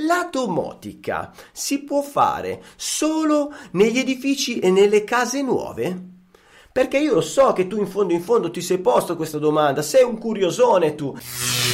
La 0.00 0.28
domotica 0.30 1.32
si 1.50 1.82
può 1.82 2.02
fare 2.02 2.62
solo 2.76 3.52
negli 3.72 3.98
edifici 3.98 4.60
e 4.60 4.70
nelle 4.70 5.02
case 5.02 5.42
nuove? 5.42 6.16
Perché 6.70 6.98
io 6.98 7.14
lo 7.14 7.20
so 7.20 7.52
che 7.52 7.66
tu 7.66 7.78
in 7.78 7.88
fondo 7.88 8.12
in 8.12 8.20
fondo 8.20 8.52
ti 8.52 8.60
sei 8.60 8.78
posto 8.78 9.16
questa 9.16 9.38
domanda, 9.38 9.82
sei 9.82 10.04
un 10.04 10.16
curiosone 10.18 10.94
tu. 10.94 11.16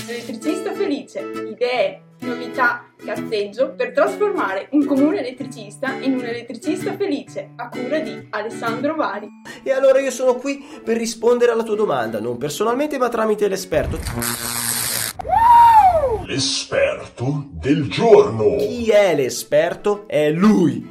Elettricista 0.07 0.73
felice, 0.73 1.21
idee, 1.21 2.03
novità, 2.21 2.87
cazzeggio 2.97 3.75
per 3.75 3.93
trasformare 3.93 4.69
un 4.71 4.87
comune 4.87 5.19
elettricista 5.19 5.93
in 6.01 6.15
un 6.15 6.25
elettricista 6.25 6.97
felice 6.97 7.51
a 7.57 7.69
cura 7.69 7.99
di 7.99 8.27
Alessandro 8.31 8.95
Vari. 8.95 9.29
E 9.63 9.71
allora 9.71 10.01
io 10.01 10.11
sono 10.11 10.37
qui 10.37 10.65
per 10.83 10.97
rispondere 10.97 11.53
alla 11.53 11.63
tua 11.63 11.77
domanda, 11.77 12.21
non 12.21 12.39
personalmente 12.39 12.97
ma 12.97 13.11
tramite 13.11 13.49
l'esperto. 13.49 14.64
L'esperto 16.27 17.49
del 17.51 17.91
giorno. 17.91 18.57
Chi 18.57 18.89
è 18.89 19.15
l'esperto? 19.15 20.05
È 20.07 20.31
lui. 20.31 20.91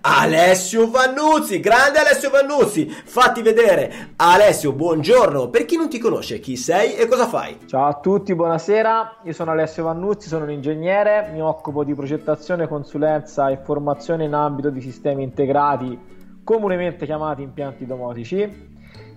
Alessio 0.00 0.90
Vannuzzi, 0.90 1.60
grande 1.60 2.00
Alessio 2.00 2.30
Vannuzzi, 2.30 2.88
fatti 2.88 3.42
vedere. 3.42 4.14
Alessio, 4.16 4.72
buongiorno. 4.72 5.50
Per 5.50 5.66
chi 5.66 5.76
non 5.76 5.88
ti 5.88 6.00
conosce, 6.00 6.40
chi 6.40 6.56
sei 6.56 6.96
e 6.96 7.06
cosa 7.06 7.28
fai? 7.28 7.58
Ciao 7.66 7.86
a 7.86 7.94
tutti, 7.94 8.34
buonasera. 8.34 9.18
Io 9.22 9.32
sono 9.32 9.52
Alessio 9.52 9.84
Vannuzzi, 9.84 10.26
sono 10.26 10.44
un 10.44 10.50
ingegnere, 10.50 11.30
mi 11.32 11.40
occupo 11.40 11.84
di 11.84 11.94
progettazione, 11.94 12.66
consulenza 12.66 13.50
e 13.50 13.58
formazione 13.62 14.24
in 14.24 14.34
ambito 14.34 14.70
di 14.70 14.80
sistemi 14.80 15.22
integrati, 15.22 15.96
comunemente 16.42 17.04
chiamati 17.06 17.42
impianti 17.42 17.86
domotici. 17.86 18.71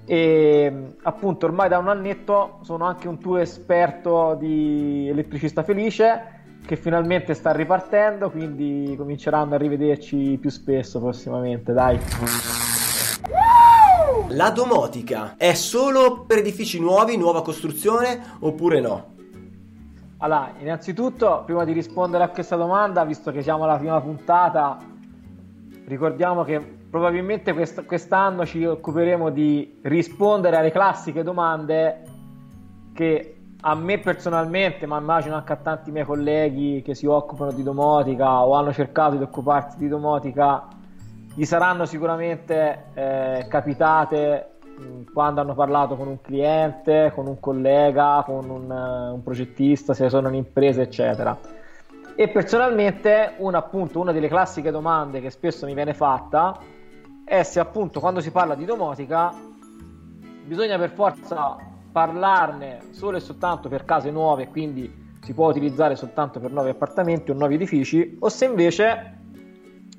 E 0.06 0.94
appunto 1.02 1.48
ormai 1.48 1.68
da 1.68 1.80
un 1.80 1.88
annetto 1.88 2.60
sono 2.62 2.86
anche 2.86 3.08
un 3.08 3.20
tuo 3.20 3.38
esperto 3.38 4.36
di 4.40 5.08
elettricista 5.10 5.64
felice 5.64 6.34
che 6.66 6.76
finalmente 6.76 7.34
sta 7.34 7.52
ripartendo, 7.52 8.32
quindi 8.32 8.96
cominceranno 8.98 9.56
a 9.56 9.58
rivederci 9.58 10.38
più 10.40 10.50
spesso 10.50 11.00
prossimamente, 11.00 11.74
dai. 11.74 12.00
La 14.30 14.50
domotica 14.50 15.36
è 15.38 15.54
solo 15.54 16.26
per 16.26 16.40
edifici 16.40 16.80
nuovi, 16.80 17.18
nuova 17.18 17.44
costruzione 17.44 18.20
oppure 18.40 18.82
no? 18.82 19.14
Allora, 20.18 20.54
innanzitutto, 20.60 21.44
prima 21.46 21.64
di 21.64 21.74
rispondere 21.74 22.24
a 22.24 22.30
questa 22.30 22.56
domanda, 22.56 23.06
visto 23.06 23.32
che 23.32 23.44
siamo 23.44 23.64
alla 23.66 23.78
prima 23.78 24.02
puntata, 24.02 24.80
ricordiamo 25.86 26.44
che 26.44 26.85
probabilmente 26.96 27.52
quest- 27.52 27.86
quest'anno 27.86 28.46
ci 28.46 28.64
occuperemo 28.64 29.30
di 29.30 29.80
rispondere 29.82 30.56
alle 30.56 30.72
classiche 30.72 31.24
domande 31.24 32.04
che 32.94 33.36
a 33.60 33.76
me 33.76 33.98
personalmente, 34.00 34.86
ma 34.86 34.98
immagino 34.98 35.36
anche 35.36 35.52
a 35.52 35.58
tanti 35.58 35.92
miei 35.92 36.06
colleghi 36.06 36.82
che 36.86 36.96
si 36.96 37.06
occupano 37.06 37.52
di 37.52 37.64
domotica 37.64 38.46
o 38.46 38.54
hanno 38.54 38.72
cercato 38.72 39.18
di 39.18 39.24
occuparsi 39.24 39.78
di 39.78 39.90
domotica, 39.90 40.70
gli 41.34 41.44
saranno 41.44 41.84
sicuramente 41.84 42.86
eh, 42.94 43.46
capitate 43.50 44.52
mh, 44.78 45.12
quando 45.12 45.42
hanno 45.42 45.54
parlato 45.54 45.98
con 45.98 46.08
un 46.08 46.22
cliente, 46.22 47.12
con 47.14 47.28
un 47.28 47.42
collega, 47.42 48.24
con 48.26 48.50
un, 48.50 48.70
uh, 48.70 49.14
un 49.16 49.22
progettista, 49.22 49.94
se 49.94 50.08
sono 50.08 50.30
un'impresa, 50.30 50.82
eccetera. 50.82 51.38
E 52.16 52.30
personalmente 52.30 53.34
una, 53.40 53.58
appunto, 53.58 54.00
una 54.00 54.14
delle 54.14 54.30
classiche 54.30 54.72
domande 54.72 55.20
che 55.20 55.30
spesso 55.30 55.66
mi 55.66 55.74
viene 55.74 55.94
fatta 55.94 56.58
è 57.26 57.42
se 57.42 57.60
appunto 57.60 58.00
quando 58.00 58.22
si 58.22 58.32
parla 58.32 58.54
di 58.54 58.66
domotica 58.66 59.34
bisogna 60.46 60.78
per 60.78 60.92
forza 60.92 61.58
parlarne 61.92 62.90
solo 62.92 63.18
e 63.18 63.20
soltanto 63.20 63.68
per 63.68 63.84
case 63.84 64.12
nuove, 64.12 64.48
quindi 64.48 65.04
si 65.22 65.34
può 65.34 65.50
utilizzare 65.50 65.96
soltanto 65.96 66.40
per 66.40 66.52
nuovi 66.52 66.70
appartamenti 66.70 67.32
o 67.32 67.34
nuovi 67.34 67.56
edifici, 67.56 68.16
o 68.20 68.30
se 68.30 68.46
invece 68.46 69.18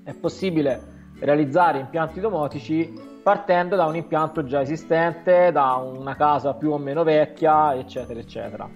è 0.04 0.14
possibile 0.14 0.94
realizzare 1.18 1.80
impianti 1.80 2.20
domotici 2.20 2.92
partendo 3.24 3.74
da 3.74 3.86
un 3.86 3.96
impianto 3.96 4.44
già 4.44 4.60
esistente, 4.60 5.50
da 5.50 5.74
una 5.74 6.14
casa 6.14 6.54
più 6.54 6.70
o 6.70 6.78
meno 6.78 7.02
vecchia, 7.02 7.74
eccetera, 7.74 8.20
eccetera. 8.20 8.70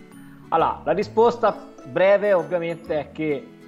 Allora, 0.48 0.80
la 0.82 0.92
risposta 0.92 1.54
breve 1.84 2.32
ovviamente 2.32 2.98
è 2.98 3.12
che 3.12 3.59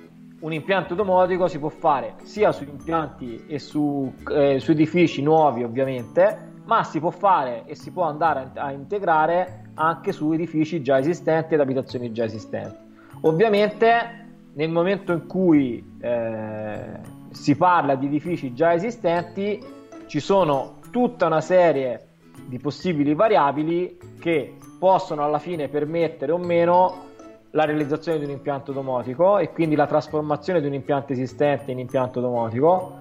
un 0.42 0.52
impianto 0.52 0.94
domotico 0.94 1.46
si 1.46 1.58
può 1.58 1.68
fare 1.68 2.14
sia 2.22 2.52
su 2.52 2.64
impianti 2.64 3.44
e 3.46 3.58
su, 3.58 4.12
eh, 4.30 4.58
su 4.58 4.72
edifici 4.72 5.22
nuovi 5.22 5.62
ovviamente, 5.62 6.50
ma 6.64 6.82
si 6.84 6.98
può 6.98 7.10
fare 7.10 7.64
e 7.66 7.74
si 7.74 7.92
può 7.92 8.04
andare 8.04 8.50
a 8.54 8.72
integrare 8.72 9.70
anche 9.74 10.12
su 10.12 10.32
edifici 10.32 10.82
già 10.82 10.98
esistenti 10.98 11.54
ed 11.54 11.60
abitazioni 11.60 12.12
già 12.12 12.24
esistenti. 12.24 12.76
Ovviamente 13.22 14.20
nel 14.54 14.68
momento 14.68 15.12
in 15.12 15.26
cui 15.26 15.82
eh, 16.00 17.00
si 17.30 17.56
parla 17.56 17.94
di 17.94 18.06
edifici 18.06 18.52
già 18.52 18.74
esistenti 18.74 19.64
ci 20.06 20.20
sono 20.20 20.80
tutta 20.90 21.26
una 21.26 21.40
serie 21.40 22.08
di 22.46 22.58
possibili 22.58 23.14
variabili 23.14 23.96
che 24.18 24.56
possono 24.78 25.22
alla 25.24 25.38
fine 25.38 25.68
permettere 25.68 26.32
o 26.32 26.38
meno 26.38 27.10
la 27.52 27.64
realizzazione 27.64 28.18
di 28.18 28.24
un 28.24 28.30
impianto 28.30 28.72
domotico 28.72 29.38
e 29.38 29.52
quindi 29.52 29.74
la 29.74 29.86
trasformazione 29.86 30.60
di 30.60 30.66
un 30.66 30.74
impianto 30.74 31.12
esistente 31.12 31.70
in 31.70 31.78
impianto 31.78 32.20
domotico 32.20 33.00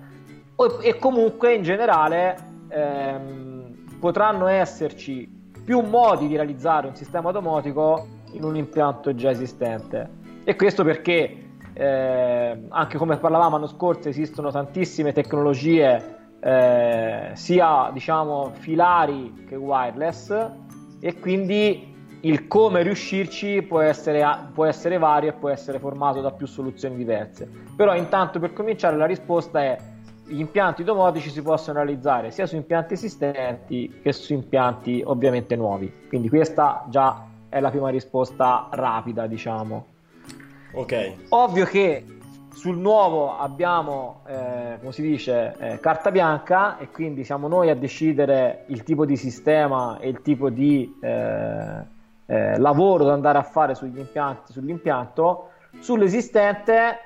e 0.82 0.98
comunque 0.98 1.56
in 1.56 1.64
generale 1.64 2.38
ehm, 2.70 3.98
potranno 4.00 4.48
esserci 4.48 5.40
più 5.64 5.82
modi 5.82 6.28
di 6.28 6.36
realizzare 6.36 6.88
un 6.88 6.96
sistema 6.96 7.32
domotico 7.32 8.06
in 8.34 8.44
un 8.44 8.56
impianto 8.56 9.14
già 9.16 9.30
esistente. 9.30 10.20
E 10.44 10.56
questo 10.56 10.84
perché, 10.84 11.50
eh, 11.74 12.66
anche 12.70 12.98
come 12.98 13.18
parlavamo 13.18 13.52
l'anno 13.52 13.68
scorso, 13.68 14.10
esistono 14.10 14.52
tantissime 14.52 15.14
tecnologie, 15.14 16.20
eh, 16.40 17.30
sia 17.34 17.90
diciamo 17.94 18.52
filari 18.54 19.46
che 19.48 19.56
wireless, 19.56 20.50
e 21.00 21.20
quindi 21.20 21.91
il 22.22 22.48
come 22.48 22.84
riuscirci 22.84 23.62
può 23.64 23.80
essere, 23.80 24.24
può 24.54 24.66
essere 24.66 24.98
vario 24.98 25.30
e 25.30 25.34
può 25.34 25.50
essere 25.50 25.80
formato 25.80 26.22
da 26.22 26.32
più 26.32 26.46
soluzioni 26.46 26.96
diverse. 26.96 27.50
Però 27.76 27.96
intanto 27.96 28.40
per 28.40 28.54
cominciare 28.54 28.98
la 28.98 29.06
risposta 29.06 29.64
è 29.64 29.78
gli 30.26 30.40
impianti 30.40 30.84
domotici 30.84 31.30
si 31.30 31.42
possono 31.42 31.80
realizzare 31.80 32.32
sia 32.32 32.46
su 32.46 32.56
impianti 32.56 32.94
esistenti 32.94 34.00
che 34.02 34.14
su 34.14 34.34
impianti 34.34 35.02
ovviamente 35.06 35.56
nuovi. 35.56 35.92
Quindi 36.08 36.30
questa 36.30 36.86
già 36.90 37.26
è 37.50 37.60
la 37.60 37.70
prima 37.70 37.90
risposta 37.90 38.70
rapida, 38.72 39.28
diciamo. 39.28 39.86
Ok. 40.74 41.14
Ovvio 41.30 41.66
che 41.66 42.06
sul 42.54 42.78
nuovo 42.78 43.38
abbiamo, 43.38 44.22
eh, 44.28 44.78
come 44.80 44.92
si 44.94 45.02
dice, 45.02 45.56
eh, 45.60 45.80
carta 45.80 46.12
bianca 46.12 46.78
e 46.78 46.90
quindi 46.90 47.24
siamo 47.24 47.48
noi 47.48 47.70
a 47.70 47.76
decidere 47.76 48.66
il 48.68 48.84
tipo 48.84 49.06
di 49.06 49.18
sistema 49.18 49.98
e 50.00 50.08
il 50.08 50.22
tipo 50.22 50.50
di 50.50 50.98
eh, 51.02 52.00
eh 52.32 52.58
lavoro 52.60 53.04
da 53.04 53.12
andare 53.12 53.38
a 53.38 53.44
fare 53.44 53.76
sugli 53.76 54.00
impianti, 54.00 54.54
sull'impianto. 54.54 55.50
Sull'esistente 55.80 57.00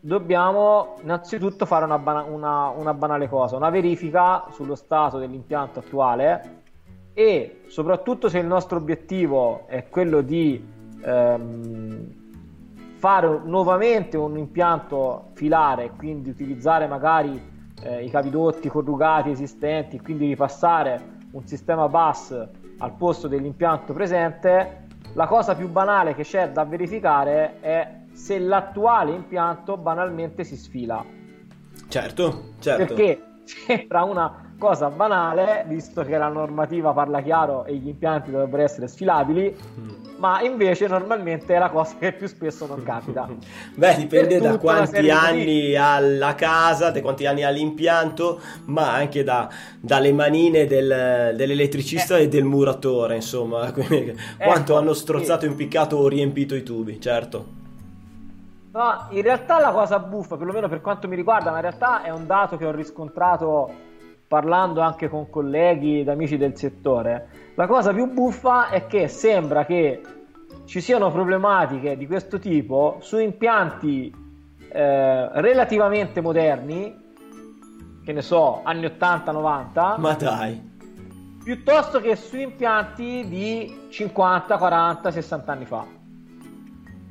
dobbiamo 0.00 0.94
innanzitutto 1.02 1.66
fare 1.66 1.84
una, 1.84 1.98
bana- 1.98 2.22
una, 2.22 2.68
una, 2.68 2.94
banale 2.94 3.28
cosa, 3.28 3.56
una 3.56 3.68
verifica 3.68 4.46
sullo 4.52 4.74
stato 4.74 5.18
dell'impianto 5.18 5.80
attuale 5.80 6.62
e 7.12 7.60
soprattutto 7.66 8.30
se 8.30 8.38
il 8.38 8.46
nostro 8.46 8.78
obiettivo 8.78 9.66
è 9.66 9.86
quello 9.90 10.22
di 10.22 10.66
ehm, 11.04 12.14
fare 12.94 13.40
nuovamente 13.44 14.16
un 14.16 14.38
impianto 14.38 15.26
filare, 15.34 15.90
quindi 15.94 16.30
utilizzare 16.30 16.86
magari 16.86 17.38
eh, 17.82 18.02
i 18.02 18.08
cavidotti 18.08 18.70
corrugati 18.70 19.28
esistenti, 19.28 20.00
quindi 20.00 20.28
ripassare 20.28 21.18
un 21.32 21.46
sistema 21.46 21.86
bus 21.86 22.48
al 22.80 22.92
posto 22.96 23.28
dell'impianto 23.28 23.92
presente, 23.92 24.86
la 25.14 25.26
cosa 25.26 25.54
più 25.54 25.68
banale 25.68 26.14
che 26.14 26.22
c'è 26.22 26.50
da 26.50 26.64
verificare 26.64 27.60
è 27.60 27.98
se 28.12 28.38
l'attuale 28.38 29.12
impianto 29.12 29.76
banalmente 29.76 30.44
si 30.44 30.56
sfila. 30.56 31.04
Certo, 31.88 32.52
certo. 32.58 32.94
Perché 32.94 33.22
sembra 33.44 34.04
una 34.04 34.52
cosa 34.58 34.90
banale, 34.90 35.64
visto 35.66 36.02
che 36.02 36.16
la 36.16 36.28
normativa 36.28 36.92
parla 36.92 37.20
chiaro 37.22 37.64
e 37.64 37.74
gli 37.76 37.88
impianti 37.88 38.30
dovrebbero 38.30 38.62
essere 38.62 38.88
sfilabili, 38.88 39.56
mm. 39.78 40.09
Ma 40.20 40.42
invece 40.42 40.86
normalmente 40.86 41.54
è 41.54 41.58
la 41.58 41.70
cosa 41.70 41.96
che 41.98 42.12
più 42.12 42.28
spesso 42.28 42.66
non 42.66 42.82
capita. 42.82 43.26
Beh, 43.74 43.96
dipende 43.96 44.38
da 44.38 44.58
quanti 44.58 45.08
anni 45.10 45.44
di... 45.44 45.76
ha 45.76 45.98
la 45.98 46.34
casa, 46.34 46.90
da 46.90 47.00
quanti 47.00 47.24
anni 47.24 47.42
ha 47.42 47.48
l'impianto, 47.48 48.38
ma 48.66 48.92
anche 48.92 49.24
da, 49.24 49.48
dalle 49.80 50.12
manine 50.12 50.66
del, 50.66 51.32
dell'elettricista 51.34 52.18
eh. 52.18 52.24
e 52.24 52.28
del 52.28 52.44
muratore, 52.44 53.16
insomma, 53.16 53.72
quindi, 53.72 54.10
ecco, 54.10 54.44
quanto 54.44 54.76
hanno 54.76 54.92
strozzato, 54.92 55.40
sì. 55.40 55.46
impiccato 55.46 55.96
o 55.96 56.06
riempito 56.06 56.54
i 56.54 56.62
tubi, 56.62 57.00
certo. 57.00 57.58
No, 58.72 59.06
in 59.10 59.22
realtà 59.22 59.58
la 59.58 59.72
cosa 59.72 59.98
buffa, 59.98 60.36
perlomeno 60.36 60.68
per 60.68 60.82
quanto 60.82 61.08
mi 61.08 61.16
riguarda, 61.16 61.50
ma 61.50 61.56
in 61.56 61.62
realtà 61.62 62.02
è 62.02 62.10
un 62.10 62.26
dato 62.26 62.58
che 62.58 62.66
ho 62.66 62.70
riscontrato 62.70 63.88
parlando 64.30 64.80
anche 64.80 65.08
con 65.08 65.28
colleghi 65.28 65.98
ed 65.98 66.08
amici 66.08 66.36
del 66.36 66.56
settore. 66.56 67.50
La 67.56 67.66
cosa 67.66 67.92
più 67.92 68.12
buffa 68.12 68.68
è 68.68 68.86
che 68.86 69.08
sembra 69.08 69.66
che 69.66 70.02
ci 70.66 70.80
siano 70.80 71.10
problematiche 71.10 71.96
di 71.96 72.06
questo 72.06 72.38
tipo 72.38 72.98
su 73.00 73.18
impianti 73.18 74.14
eh, 74.70 75.40
relativamente 75.40 76.20
moderni, 76.20 76.94
che 78.04 78.12
ne 78.12 78.22
so, 78.22 78.60
anni 78.62 78.86
80-90. 78.86 80.00
Ma 80.00 80.12
dai. 80.14 80.62
Piuttosto 81.42 82.00
che 82.00 82.14
su 82.14 82.36
impianti 82.36 83.26
di 83.26 83.88
50, 83.90 84.58
40, 84.58 85.10
60 85.10 85.50
anni 85.52 85.64
fa. 85.64 85.84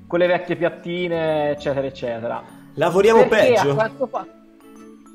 Con 0.07 0.19
le 0.19 0.25
vecchie 0.25 0.55
piattine, 0.55 1.49
eccetera, 1.49 1.85
eccetera. 1.85 2.41
Lavoriamo 2.75 3.27
Perché 3.27 3.55
peggio. 3.55 3.71
a 3.71 3.73
quanto 3.73 4.07
fa- 4.07 4.25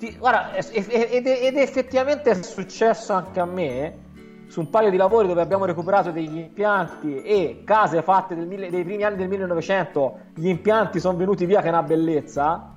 ti- 0.04 0.16
guarda, 0.18 0.52
ed, 0.54 1.26
ed- 1.26 1.56
effettivamente 1.56 2.30
è 2.30 2.42
successo 2.42 3.12
anche 3.12 3.40
a 3.40 3.44
me 3.44 4.02
su 4.46 4.60
un 4.60 4.70
paio 4.70 4.90
di 4.90 4.96
lavori 4.96 5.26
dove 5.26 5.40
abbiamo 5.40 5.64
recuperato 5.64 6.10
degli 6.10 6.36
impianti 6.36 7.22
e 7.22 7.62
case 7.64 8.02
fatte 8.02 8.34
del 8.36 8.46
dei 8.46 8.84
primi 8.84 9.02
anni 9.02 9.16
del 9.16 9.28
1900, 9.28 10.18
gli 10.34 10.48
impianti 10.48 11.00
sono 11.00 11.16
venuti 11.16 11.46
via 11.46 11.60
che 11.60 11.66
è 11.66 11.70
una 11.70 11.82
bellezza. 11.82 12.74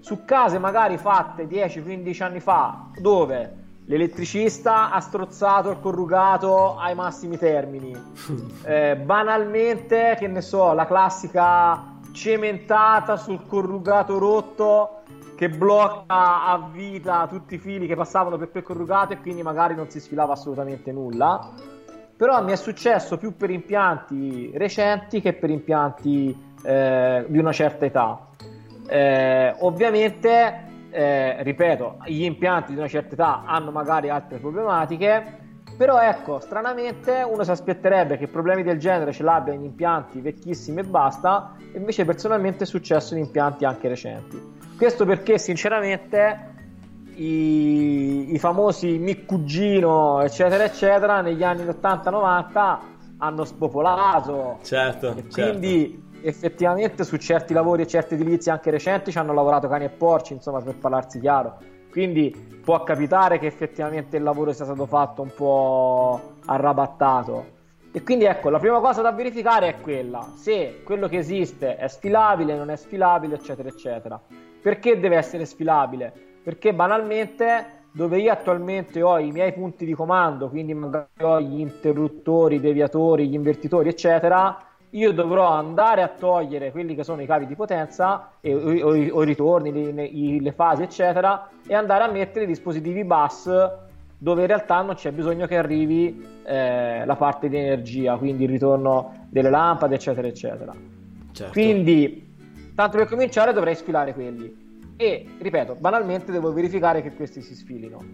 Su 0.00 0.24
case 0.24 0.58
magari 0.58 0.96
fatte 0.96 1.46
10-15 1.46 2.22
anni 2.22 2.40
fa, 2.40 2.86
dove 2.98 3.64
l'elettricista 3.86 4.90
ha 4.90 5.00
strozzato 5.00 5.70
il 5.70 5.80
corrugato 5.80 6.76
ai 6.76 6.94
massimi 6.94 7.36
termini. 7.36 7.94
Eh, 8.66 8.96
banalmente, 8.96 10.16
che 10.18 10.26
ne 10.26 10.40
so, 10.40 10.72
la 10.72 10.86
classica 10.86 11.94
cementata 12.10 13.16
sul 13.16 13.46
corrugato 13.46 14.18
rotto 14.18 15.02
che 15.36 15.50
blocca 15.50 16.46
a 16.46 16.68
vita 16.72 17.26
tutti 17.28 17.54
i 17.54 17.58
fili 17.58 17.86
che 17.86 17.94
passavano 17.94 18.38
per 18.38 18.50
quel 18.50 18.62
corrugato 18.62 19.12
e 19.12 19.20
quindi 19.20 19.42
magari 19.42 19.74
non 19.74 19.88
si 19.88 20.00
sfilava 20.00 20.32
assolutamente 20.32 20.90
nulla. 20.90 21.52
Però 22.16 22.42
mi 22.42 22.52
è 22.52 22.56
successo 22.56 23.18
più 23.18 23.36
per 23.36 23.50
impianti 23.50 24.50
recenti 24.54 25.20
che 25.20 25.34
per 25.34 25.50
impianti 25.50 26.54
eh, 26.64 27.24
di 27.28 27.38
una 27.38 27.52
certa 27.52 27.84
età. 27.84 28.28
Eh, 28.88 29.54
ovviamente, 29.58 30.64
eh, 30.90 31.42
ripeto, 31.42 31.98
gli 32.06 32.24
impianti 32.24 32.72
di 32.72 32.78
una 32.78 32.88
certa 32.88 33.12
età 33.12 33.42
hanno 33.44 33.70
magari 33.70 34.08
altre 34.08 34.38
problematiche, 34.38 35.44
però 35.76 36.00
ecco, 36.00 36.40
stranamente 36.40 37.22
uno 37.22 37.44
si 37.44 37.50
aspetterebbe 37.50 38.16
che 38.16 38.28
problemi 38.28 38.62
del 38.62 38.78
genere 38.78 39.12
ce 39.12 39.22
l'abbia 39.22 39.52
in 39.52 39.62
impianti 39.62 40.22
vecchissimi 40.22 40.80
e 40.80 40.84
basta, 40.84 41.54
invece 41.74 42.06
personalmente 42.06 42.64
è 42.64 42.66
successo 42.66 43.14
in 43.14 43.24
impianti 43.24 43.66
anche 43.66 43.88
recenti. 43.88 44.55
Questo 44.76 45.06
perché 45.06 45.38
sinceramente 45.38 46.54
i, 47.14 48.34
i 48.34 48.38
famosi 48.38 48.98
mic 48.98 49.24
cugino, 49.24 50.20
eccetera, 50.20 50.64
eccetera, 50.64 51.20
negli 51.22 51.42
anni 51.42 51.64
80-90 51.64 52.78
hanno 53.18 53.44
spopolato. 53.44 54.58
Certo, 54.62 55.14
E 55.16 55.30
certo. 55.30 55.50
quindi 55.50 56.04
effettivamente 56.22 57.04
su 57.04 57.16
certi 57.16 57.54
lavori 57.54 57.82
e 57.82 57.86
certi 57.86 58.14
edilizi 58.14 58.50
anche 58.50 58.70
recenti 58.70 59.10
ci 59.10 59.18
hanno 59.18 59.32
lavorato 59.32 59.66
cani 59.68 59.84
e 59.84 59.88
porci, 59.88 60.34
insomma, 60.34 60.60
per 60.60 60.74
parlarsi 60.76 61.20
chiaro. 61.20 61.58
Quindi 61.90 62.60
può 62.62 62.82
capitare 62.82 63.38
che 63.38 63.46
effettivamente 63.46 64.18
il 64.18 64.22
lavoro 64.22 64.52
sia 64.52 64.66
stato 64.66 64.84
fatto 64.84 65.22
un 65.22 65.32
po' 65.34 66.34
arrabattato. 66.44 67.54
E 67.92 68.02
quindi 68.02 68.26
ecco, 68.26 68.50
la 68.50 68.58
prima 68.58 68.80
cosa 68.80 69.00
da 69.00 69.10
verificare 69.12 69.68
è 69.68 69.80
quella, 69.80 70.32
se 70.36 70.82
quello 70.84 71.08
che 71.08 71.16
esiste 71.16 71.76
è 71.76 71.88
sfilabile, 71.88 72.54
non 72.54 72.68
è 72.68 72.76
sfilabile, 72.76 73.36
eccetera, 73.36 73.70
eccetera. 73.70 74.20
Perché 74.66 74.98
deve 74.98 75.14
essere 75.14 75.44
sfilabile? 75.44 76.12
Perché 76.42 76.74
banalmente 76.74 77.84
dove 77.92 78.18
io 78.18 78.32
attualmente 78.32 79.00
ho 79.00 79.16
i 79.16 79.30
miei 79.30 79.52
punti 79.52 79.84
di 79.84 79.94
comando, 79.94 80.48
quindi 80.48 80.74
magari 80.74 81.06
ho 81.22 81.40
gli 81.40 81.60
interruttori, 81.60 82.56
i 82.56 82.60
deviatori, 82.60 83.28
gli 83.28 83.34
invertitori, 83.34 83.90
eccetera, 83.90 84.58
io 84.90 85.12
dovrò 85.12 85.50
andare 85.50 86.02
a 86.02 86.08
togliere 86.08 86.72
quelli 86.72 86.96
che 86.96 87.04
sono 87.04 87.22
i 87.22 87.26
cavi 87.26 87.46
di 87.46 87.54
potenza 87.54 88.32
e, 88.40 88.52
o, 88.56 88.88
o 88.88 88.96
i- 88.96 89.08
o 89.08 89.22
i 89.22 89.24
ritorni, 89.24 89.70
le, 89.92 90.40
le 90.40 90.52
fasi, 90.52 90.82
eccetera, 90.82 91.48
e 91.64 91.72
andare 91.72 92.02
a 92.02 92.10
mettere 92.10 92.44
i 92.44 92.48
dispositivi 92.48 93.04
bus 93.04 93.48
dove 94.18 94.40
in 94.40 94.46
realtà 94.48 94.82
non 94.82 94.96
c'è 94.96 95.12
bisogno 95.12 95.46
che 95.46 95.56
arrivi 95.56 96.26
eh, 96.44 97.04
la 97.06 97.14
parte 97.14 97.48
di 97.48 97.56
energia, 97.56 98.16
quindi 98.16 98.42
il 98.42 98.50
ritorno 98.50 99.28
delle 99.30 99.48
lampade, 99.50 99.94
eccetera, 99.94 100.26
eccetera. 100.26 100.74
certo. 101.30 101.52
Quindi, 101.52 102.25
tanto 102.76 102.98
per 102.98 103.08
cominciare, 103.08 103.52
dovrei 103.52 103.74
sfilare 103.74 104.14
quelli. 104.14 104.94
E 104.96 105.26
ripeto, 105.40 105.74
banalmente 105.74 106.30
devo 106.30 106.52
verificare 106.52 107.02
che 107.02 107.14
questi 107.14 107.40
si 107.40 107.54
sfilino. 107.54 108.04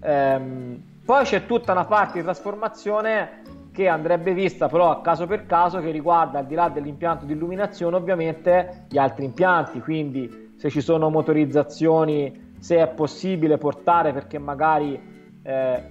Ehm, 0.00 0.82
poi 1.04 1.24
c'è 1.24 1.44
tutta 1.44 1.72
una 1.72 1.84
parte 1.84 2.18
di 2.18 2.24
trasformazione 2.24 3.42
che 3.72 3.88
andrebbe 3.88 4.32
vista 4.32 4.68
però 4.68 4.90
a 4.90 5.00
caso 5.00 5.26
per 5.26 5.46
caso 5.46 5.80
che 5.80 5.90
riguarda 5.90 6.38
al 6.38 6.46
di 6.46 6.54
là 6.54 6.68
dell'impianto 6.68 7.24
di 7.24 7.32
illuminazione 7.32 7.96
ovviamente 7.96 8.86
gli 8.88 8.98
altri 8.98 9.24
impianti 9.24 9.80
quindi 9.80 10.52
se 10.56 10.70
ci 10.70 10.80
sono 10.80 11.10
motorizzazioni 11.10 12.52
se 12.60 12.76
è 12.76 12.88
possibile 12.88 13.58
portare 13.58 14.12
perché 14.12 14.38
magari 14.38 15.38
eh, 15.42 15.90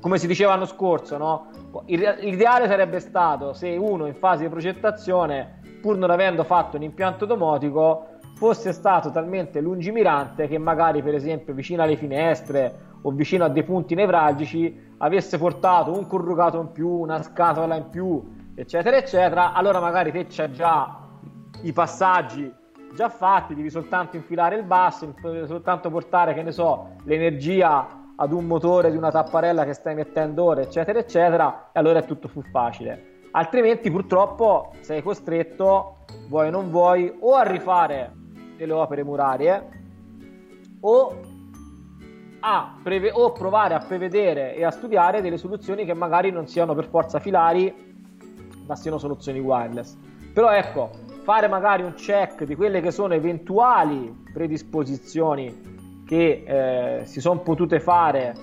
come 0.00 0.18
si 0.18 0.26
diceva 0.26 0.52
l'anno 0.52 0.64
scorso 0.64 1.18
no? 1.18 1.50
L'ideale 1.84 2.66
sarebbe 2.66 2.98
stato 2.98 3.52
se 3.52 3.76
uno 3.76 4.06
in 4.06 4.14
fase 4.14 4.44
di 4.44 4.48
progettazione 4.48 5.57
pur 5.80 5.96
non 5.96 6.10
avendo 6.10 6.44
fatto 6.44 6.76
un 6.76 6.82
impianto 6.82 7.24
domotico 7.24 8.16
fosse 8.34 8.72
stato 8.72 9.10
talmente 9.10 9.60
lungimirante 9.60 10.46
che 10.46 10.58
magari 10.58 11.02
per 11.02 11.14
esempio 11.14 11.54
vicino 11.54 11.82
alle 11.82 11.96
finestre 11.96 12.86
o 13.02 13.10
vicino 13.10 13.44
a 13.44 13.48
dei 13.48 13.64
punti 13.64 13.94
nevralgici 13.94 14.94
avesse 14.98 15.38
portato 15.38 15.96
un 15.96 16.06
corrugato 16.06 16.60
in 16.60 16.72
più, 16.72 16.88
una 16.88 17.22
scatola 17.22 17.76
in 17.76 17.88
più, 17.90 18.22
eccetera, 18.54 18.96
eccetera, 18.96 19.52
allora 19.52 19.80
magari 19.80 20.10
te 20.10 20.26
c'hai 20.28 20.52
già 20.52 20.98
i 21.62 21.72
passaggi 21.72 22.52
già 22.94 23.08
fatti, 23.08 23.54
devi 23.54 23.70
soltanto 23.70 24.16
infilare 24.16 24.56
il 24.56 24.64
basso, 24.64 25.14
devi 25.20 25.46
soltanto 25.46 25.90
portare, 25.90 26.34
che 26.34 26.42
ne 26.42 26.52
so, 26.52 26.96
l'energia 27.04 27.86
ad 28.16 28.32
un 28.32 28.46
motore 28.46 28.90
di 28.90 28.96
una 28.96 29.10
tapparella 29.10 29.64
che 29.64 29.74
stai 29.74 29.94
mettendo 29.94 30.44
ora, 30.44 30.60
eccetera, 30.62 30.98
eccetera, 30.98 31.70
e 31.72 31.78
allora 31.78 32.00
è 32.00 32.04
tutto 32.04 32.28
più 32.28 32.42
facile. 32.42 33.07
Altrimenti 33.30 33.90
purtroppo 33.90 34.72
sei 34.80 35.02
costretto, 35.02 35.98
vuoi 36.28 36.48
o 36.48 36.50
non 36.50 36.70
vuoi, 36.70 37.12
o 37.20 37.34
a 37.34 37.42
rifare 37.42 38.12
delle 38.56 38.72
opere 38.72 39.04
murarie 39.04 39.68
o 40.80 41.20
a 42.40 42.74
preve- 42.82 43.10
o 43.12 43.32
provare 43.32 43.74
a 43.74 43.78
prevedere 43.80 44.54
e 44.54 44.64
a 44.64 44.70
studiare 44.70 45.20
delle 45.20 45.38
soluzioni 45.38 45.84
che 45.84 45.94
magari 45.94 46.30
non 46.30 46.46
siano 46.46 46.74
per 46.74 46.86
forza 46.86 47.18
filari, 47.18 47.74
ma 48.66 48.76
siano 48.76 48.98
soluzioni 48.98 49.40
wireless. 49.40 49.96
Però 50.32 50.50
ecco, 50.50 50.90
fare 51.22 51.48
magari 51.48 51.82
un 51.82 51.94
check 51.94 52.44
di 52.44 52.54
quelle 52.54 52.80
che 52.80 52.90
sono 52.90 53.14
eventuali 53.14 54.24
predisposizioni 54.32 56.02
che 56.06 56.44
eh, 57.00 57.04
si 57.04 57.20
sono 57.20 57.40
potute 57.40 57.80
fare 57.80 58.34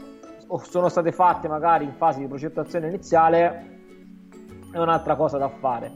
o 0.47 0.59
sono 0.59 0.89
state 0.89 1.11
fatte 1.11 1.47
magari 1.47 1.85
in 1.85 1.93
fase 1.93 2.19
di 2.19 2.27
progettazione 2.27 2.87
iniziale 2.87 3.74
è 4.75 4.79
un'altra 4.79 5.15
cosa 5.15 5.37
da 5.37 5.47
fare. 5.47 5.89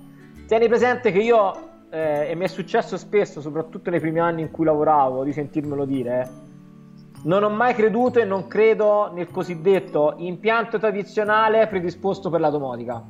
Tieni 0.47 0.67
presente 0.67 1.11
che 1.11 1.19
io, 1.19 1.53
eh, 1.89 2.29
e 2.29 2.35
mi 2.35 2.45
è 2.45 2.47
successo 2.47 2.97
spesso, 2.97 3.41
soprattutto 3.41 3.89
nei 3.89 3.99
primi 3.99 4.19
anni 4.19 4.41
in 4.41 4.51
cui 4.51 4.63
lavoravo, 4.65 5.23
di 5.23 5.33
sentirmelo 5.33 5.83
dire, 5.85 6.21
eh, 6.21 6.27
non 7.23 7.43
ho 7.43 7.49
mai 7.49 7.73
creduto 7.73 8.19
e 8.19 8.23
non 8.23 8.47
credo 8.47 9.11
nel 9.13 9.29
cosiddetto 9.29 10.13
impianto 10.17 10.79
tradizionale 10.79 11.67
predisposto 11.67 12.29
per 12.29 12.39
la 12.39 12.49
domotica. 12.49 13.03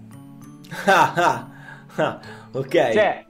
Ok. 2.52 2.70
Cioè, 2.92 3.26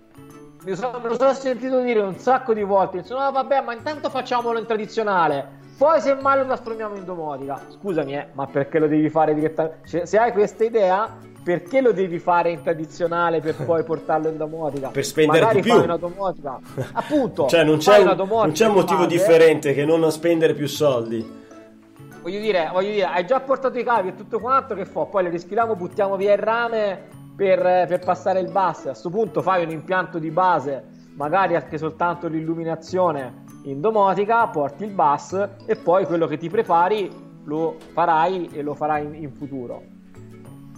mi 0.64 0.76
sono, 0.76 1.00
me 1.00 1.08
lo 1.10 1.16
sono 1.16 1.34
sentito 1.34 1.82
dire 1.82 2.02
un 2.02 2.16
sacco 2.18 2.54
di 2.54 2.62
volte. 2.64 2.98
Insomma, 2.98 3.28
"Ah, 3.28 3.32
vabbè, 3.32 3.62
ma 3.62 3.74
intanto 3.74 4.10
facciamolo 4.10 4.60
in 4.60 4.66
tradizionale. 4.66 5.58
Poi 5.78 6.00
semmai 6.02 6.38
lo 6.40 6.46
trasformiamo 6.46 6.96
in 6.96 7.06
domotica. 7.06 7.60
Scusami, 7.70 8.16
eh, 8.16 8.28
ma 8.34 8.46
perché 8.48 8.80
lo 8.80 8.88
devi 8.88 9.10
fare 9.10 9.34
direttamente? 9.34 9.88
Cioè, 9.88 10.06
se 10.06 10.18
hai 10.18 10.32
questa 10.34 10.66
idea, 10.66 11.18
perché 11.44 11.82
lo 11.82 11.92
devi 11.92 12.20
fare 12.20 12.52
in 12.52 12.62
tradizionale 12.62 13.40
per 13.40 13.56
poi 13.66 13.84
portarlo 13.84 14.30
in 14.30 14.38
domotica? 14.38 14.90
Per 14.90 15.06
spendere 15.06 15.40
Magari 15.40 15.62
di 15.62 15.68
più. 15.68 15.76
fai 15.76 15.84
una 15.84 15.98
domotica. 15.98 16.60
Appunto. 16.94 17.48
cioè, 17.48 17.64
non 17.64 17.78
c'è, 17.78 18.00
un, 18.00 18.28
non 18.28 18.52
c'è 18.52 18.68
un 18.68 18.74
motivo 18.74 19.04
base. 19.04 19.16
differente 19.16 19.74
che 19.74 19.86
non 19.86 20.10
spendere 20.12 20.54
più 20.54 20.68
soldi. 20.68 21.38
Voglio 22.22 22.40
dire, 22.40 22.70
voglio 22.72 22.92
dire, 22.92 23.06
hai 23.06 23.26
già 23.26 23.40
portato 23.40 23.80
i 23.80 23.84
cavi 23.84 24.10
e 24.10 24.16
tutto 24.16 24.40
quanto, 24.40 24.76
che 24.76 24.86
fa? 24.86 25.06
Poi 25.06 25.24
le 25.24 25.30
risfiliamo, 25.30 25.76
buttiamo 25.76 26.18
via 26.18 26.34
il 26.34 26.40
rame 26.40 27.08
per, 27.36 27.60
per 27.88 28.00
passare 28.00 28.42
il 28.42 28.52
bus. 28.52 28.80
A 28.80 28.90
questo 28.90 29.10
punto 29.10 29.42
fai 29.42 29.64
un 29.64 29.72
impianto 29.72 30.20
di 30.20 30.30
base, 30.30 30.84
magari 31.16 31.56
anche 31.56 31.78
soltanto 31.78 32.28
l'illuminazione 32.28 33.46
in 33.64 33.80
domotica, 33.80 34.48
porti 34.48 34.84
il 34.84 34.92
bus 34.92 35.48
e 35.66 35.76
poi 35.78 36.06
quello 36.06 36.28
che 36.28 36.38
ti 36.38 36.50
prepari 36.50 37.10
lo 37.46 37.78
farai 37.94 38.50
e 38.52 38.62
lo 38.62 38.74
farai 38.74 39.06
in, 39.06 39.16
in 39.16 39.32
futuro. 39.32 39.98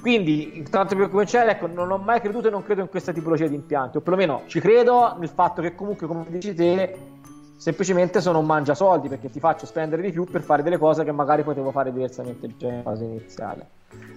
Quindi, 0.02 0.58
intanto 0.58 0.96
per 0.96 1.10
cominciare, 1.10 1.52
ecco, 1.52 1.68
non 1.68 1.92
ho 1.92 1.98
mai 1.98 2.20
creduto 2.20 2.48
e 2.48 2.52
non 2.52 2.64
credo 2.64 2.82
in 2.82 2.90
questa 2.90 3.14
tipologia 3.14 3.46
di 3.46 3.54
impianti, 3.54 3.98
o 3.98 4.02
perlomeno 4.02 4.42
ci 4.48 4.60
credo 4.60 5.16
nel 5.20 5.30
fatto 5.30 5.62
che 5.62 5.76
comunque, 5.76 6.08
come 6.08 6.26
dici 6.28 6.56
te, 6.56 6.98
semplicemente 7.56 8.20
sono 8.20 8.40
un 8.40 8.48
mangiasoldi 8.48 9.08
perché 9.08 9.30
ti 9.30 9.40
faccio 9.40 9.68
spendere 9.68 10.02
di 10.02 10.12
più 10.12 10.24
per 10.26 10.42
fare 10.42 10.64
delle 10.64 10.80
cose 10.80 11.04
che 11.04 11.12
magari 11.12 11.44
potevo 11.44 11.70
fare 11.70 11.94
diversamente 11.94 12.50
già 12.58 12.68
in 12.68 12.82
fase 12.82 13.04
iniziale. 13.04 13.68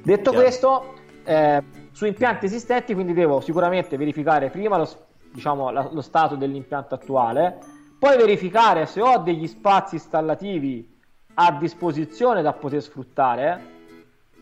Detto 0.02 0.30
Chiaro. 0.30 0.44
questo, 0.44 0.94
eh, 1.24 1.62
su 1.92 2.06
impianti 2.06 2.46
esistenti, 2.46 2.94
quindi 2.94 3.12
devo 3.12 3.40
sicuramente 3.40 3.98
verificare 3.98 4.48
prima 4.48 4.78
lo, 4.78 4.88
diciamo, 5.30 5.70
la- 5.70 5.90
lo 5.92 6.00
stato 6.00 6.34
dell'impianto 6.34 6.94
attuale, 6.94 7.58
poi 7.98 8.16
verificare 8.16 8.86
se 8.86 9.02
ho 9.02 9.18
degli 9.18 9.46
spazi 9.46 9.96
installativi 9.96 10.92
a 11.34 11.52
disposizione 11.52 12.40
da 12.40 12.54
poter 12.54 12.80
sfruttare 12.80 13.73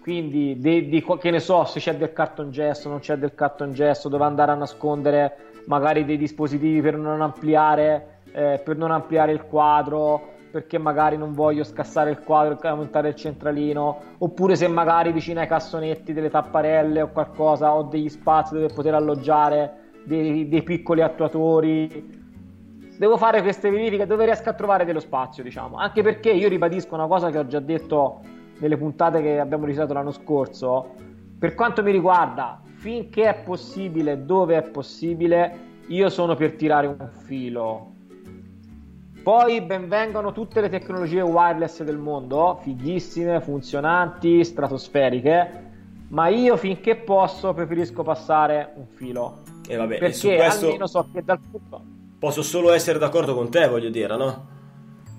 quindi 0.03 0.59
di, 0.59 0.89
di, 0.89 1.05
che 1.19 1.31
ne 1.31 1.41
so 1.41 1.65
se 1.65 1.79
c'è 1.79 1.97
del 1.97 2.13
cartongesso 2.13 2.89
non 2.89 2.99
c'è 2.99 3.17
del 3.17 3.35
cartongesso 3.35 4.09
dove 4.09 4.25
andare 4.25 4.51
a 4.51 4.57
nascondere 4.57 5.37
magari 5.67 6.05
dei 6.05 6.19
dispositivi 6.19 6.81
per 6.81 6.97
non 6.97 7.23
ampliare 7.23 8.21
eh, 8.33 8.61
per 8.65 8.77
non 8.77 8.91
ampliare 8.91 9.33
il 9.33 9.45
quadro 9.45 10.31
perché 10.51 10.77
magari 10.77 11.17
non 11.17 11.33
voglio 11.33 11.65
scassare 11.65 12.11
il 12.11 12.21
quadro 12.21 12.61
e 12.61 12.69
aumentare 12.69 13.09
il 13.09 13.15
centralino 13.15 14.01
oppure 14.19 14.55
se 14.55 14.69
magari 14.69 15.11
vicino 15.13 15.41
ai 15.41 15.47
cassonetti 15.47 16.13
delle 16.13 16.29
tapparelle 16.29 17.01
o 17.01 17.09
qualcosa 17.09 17.73
ho 17.75 17.85
degli 17.85 18.11
spazi 18.11 18.55
dove 18.55 18.69
poter 18.69 18.95
alloggiare 18.95 19.93
dei, 20.05 20.49
dei 20.49 20.63
piccoli 20.63 21.01
attuatori. 21.01 22.21
Devo 22.99 23.17
fare 23.17 23.41
queste 23.41 23.71
verifiche 23.71 24.07
dove 24.07 24.27
riesco 24.27 24.51
a 24.51 24.53
trovare 24.53 24.85
dello 24.85 25.01
spazio 25.01 25.43
diciamo. 25.43 25.77
Anche 25.77 26.03
perché 26.03 26.31
io 26.31 26.49
ribadisco 26.49 26.95
una 26.95 27.07
cosa 27.07 27.31
che 27.31 27.39
ho 27.39 27.47
già 27.47 27.61
detto 27.61 28.21
nelle 28.59 28.77
puntate 28.77 29.23
che 29.23 29.39
abbiamo 29.39 29.65
registrato 29.65 29.93
l'anno 29.95 30.13
scorso, 30.13 30.95
per 31.39 31.55
quanto 31.55 31.83
mi 31.83 31.91
riguarda, 31.91 32.61
finché 32.75 33.29
è 33.29 33.43
possibile, 33.43 34.25
dove 34.25 34.57
è 34.57 34.63
possibile, 34.63 35.71
io 35.89 36.09
sono 36.09 36.37
per 36.37 36.53
tirare 36.53 36.87
un 36.87 37.09
filo. 37.25 37.91
Poi 39.23 39.61
benvengano 39.61 40.33
tutte 40.33 40.61
le 40.61 40.69
tecnologie 40.69 41.21
wireless 41.21 41.83
del 41.83 41.99
mondo, 41.99 42.59
fighissime, 42.63 43.41
funzionanti, 43.41 44.45
stratosferiche, 44.45 45.71
ma 46.09 46.27
io 46.29 46.57
finché 46.57 46.97
posso 46.97 47.53
preferisco 47.55 48.03
passare 48.03 48.73
un 48.75 48.87
filo. 48.87 49.39
E 49.69 49.77
vabbè, 49.77 49.99
perché 49.99 50.35
e 50.35 50.37
questo 50.37 50.67
almeno 50.67 50.87
so 50.89 51.07
che 51.13 51.23
dal 51.23 51.39
punto... 51.39 51.81
Posso 52.19 52.43
solo 52.43 52.73
essere 52.73 52.99
d'accordo 52.99 53.35
con 53.35 53.49
te, 53.49 53.69
voglio 53.69 53.91
dire, 53.91 54.17
no? 54.17 54.47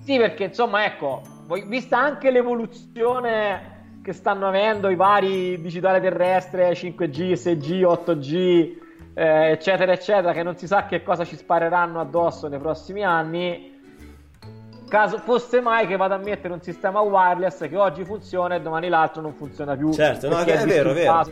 Sì, 0.04 0.18
perché 0.18 0.44
insomma, 0.44 0.84
ecco, 0.84 1.22
vista 1.66 1.98
anche 1.98 2.30
l'evoluzione 2.30 3.72
che 4.02 4.12
stanno 4.12 4.46
avendo 4.46 4.90
i 4.90 4.96
vari 4.96 5.60
digitale 5.60 6.00
terrestre 6.00 6.72
5G, 6.72 7.32
6G, 7.32 7.82
8G, 7.82 8.82
eh, 9.14 9.50
eccetera, 9.50 9.92
eccetera, 9.92 10.32
che 10.32 10.42
non 10.42 10.56
si 10.56 10.66
sa 10.66 10.86
che 10.86 11.02
cosa 11.02 11.24
ci 11.24 11.36
spareranno 11.36 12.00
addosso 12.00 12.48
nei 12.48 12.58
prossimi 12.58 13.02
anni. 13.02 13.72
Caso 14.86 15.18
fosse 15.18 15.60
mai 15.60 15.86
che 15.86 15.96
vado 15.96 16.14
a 16.14 16.18
mettere 16.18 16.52
un 16.52 16.60
sistema 16.60 17.00
wireless 17.00 17.66
che 17.66 17.76
oggi 17.76 18.04
funziona 18.04 18.56
e 18.56 18.60
domani 18.60 18.88
l'altro 18.88 19.22
non 19.22 19.32
funziona 19.32 19.74
più. 19.74 19.92
Certo, 19.92 20.28
no, 20.28 20.38
è, 20.38 20.44
è 20.44 20.66
vero, 20.66 20.90
è 20.90 20.94
vero. 20.94 21.24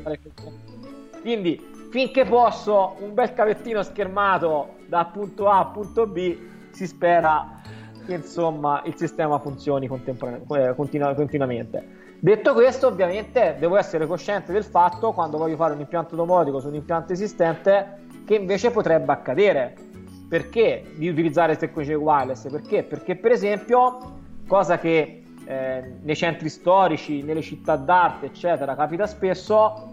Quindi, 1.21 1.88
finché 1.90 2.25
posso, 2.25 2.97
un 3.00 3.12
bel 3.12 3.35
cavettino 3.35 3.83
schermato 3.83 4.76
da 4.87 5.04
punto 5.04 5.49
A 5.49 5.59
a 5.59 5.66
punto 5.66 6.07
B, 6.07 6.37
si 6.71 6.87
spera 6.87 7.61
insomma 8.06 8.82
il 8.85 8.97
sistema 8.97 9.38
funzioni 9.38 9.87
eh, 9.87 10.75
continu- 10.75 11.14
continuamente. 11.14 12.00
Detto 12.18 12.52
questo, 12.54 12.87
ovviamente 12.87 13.56
devo 13.59 13.76
essere 13.76 14.06
cosciente 14.06 14.52
del 14.52 14.64
fatto 14.64 15.12
quando 15.12 15.38
voglio 15.38 15.56
fare 15.56 15.75
un 15.75 15.80
impianto 15.80 16.14
domotico 16.14 16.61
su 16.61 16.68
un 16.68 16.76
impianto 16.76 17.12
esistente 17.12 18.00
che 18.25 18.37
invece 18.37 18.71
potrebbe 18.71 19.11
accadere. 19.12 19.75
Perché 20.28 20.92
di 20.97 21.09
utilizzare 21.09 21.56
tecnologie 21.56 21.94
wireless? 21.94 22.49
Perché? 22.49 22.85
Perché 22.85 23.16
per 23.16 23.32
esempio, 23.32 23.99
cosa 24.47 24.78
che 24.78 25.25
eh, 25.44 25.94
nei 26.00 26.16
centri 26.16 26.49
storici, 26.49 27.23
nelle 27.23 27.42
città 27.42 27.76
d'arte, 27.76 28.26
eccetera, 28.26 28.75
capita 28.75 29.06
spesso, 29.06 29.88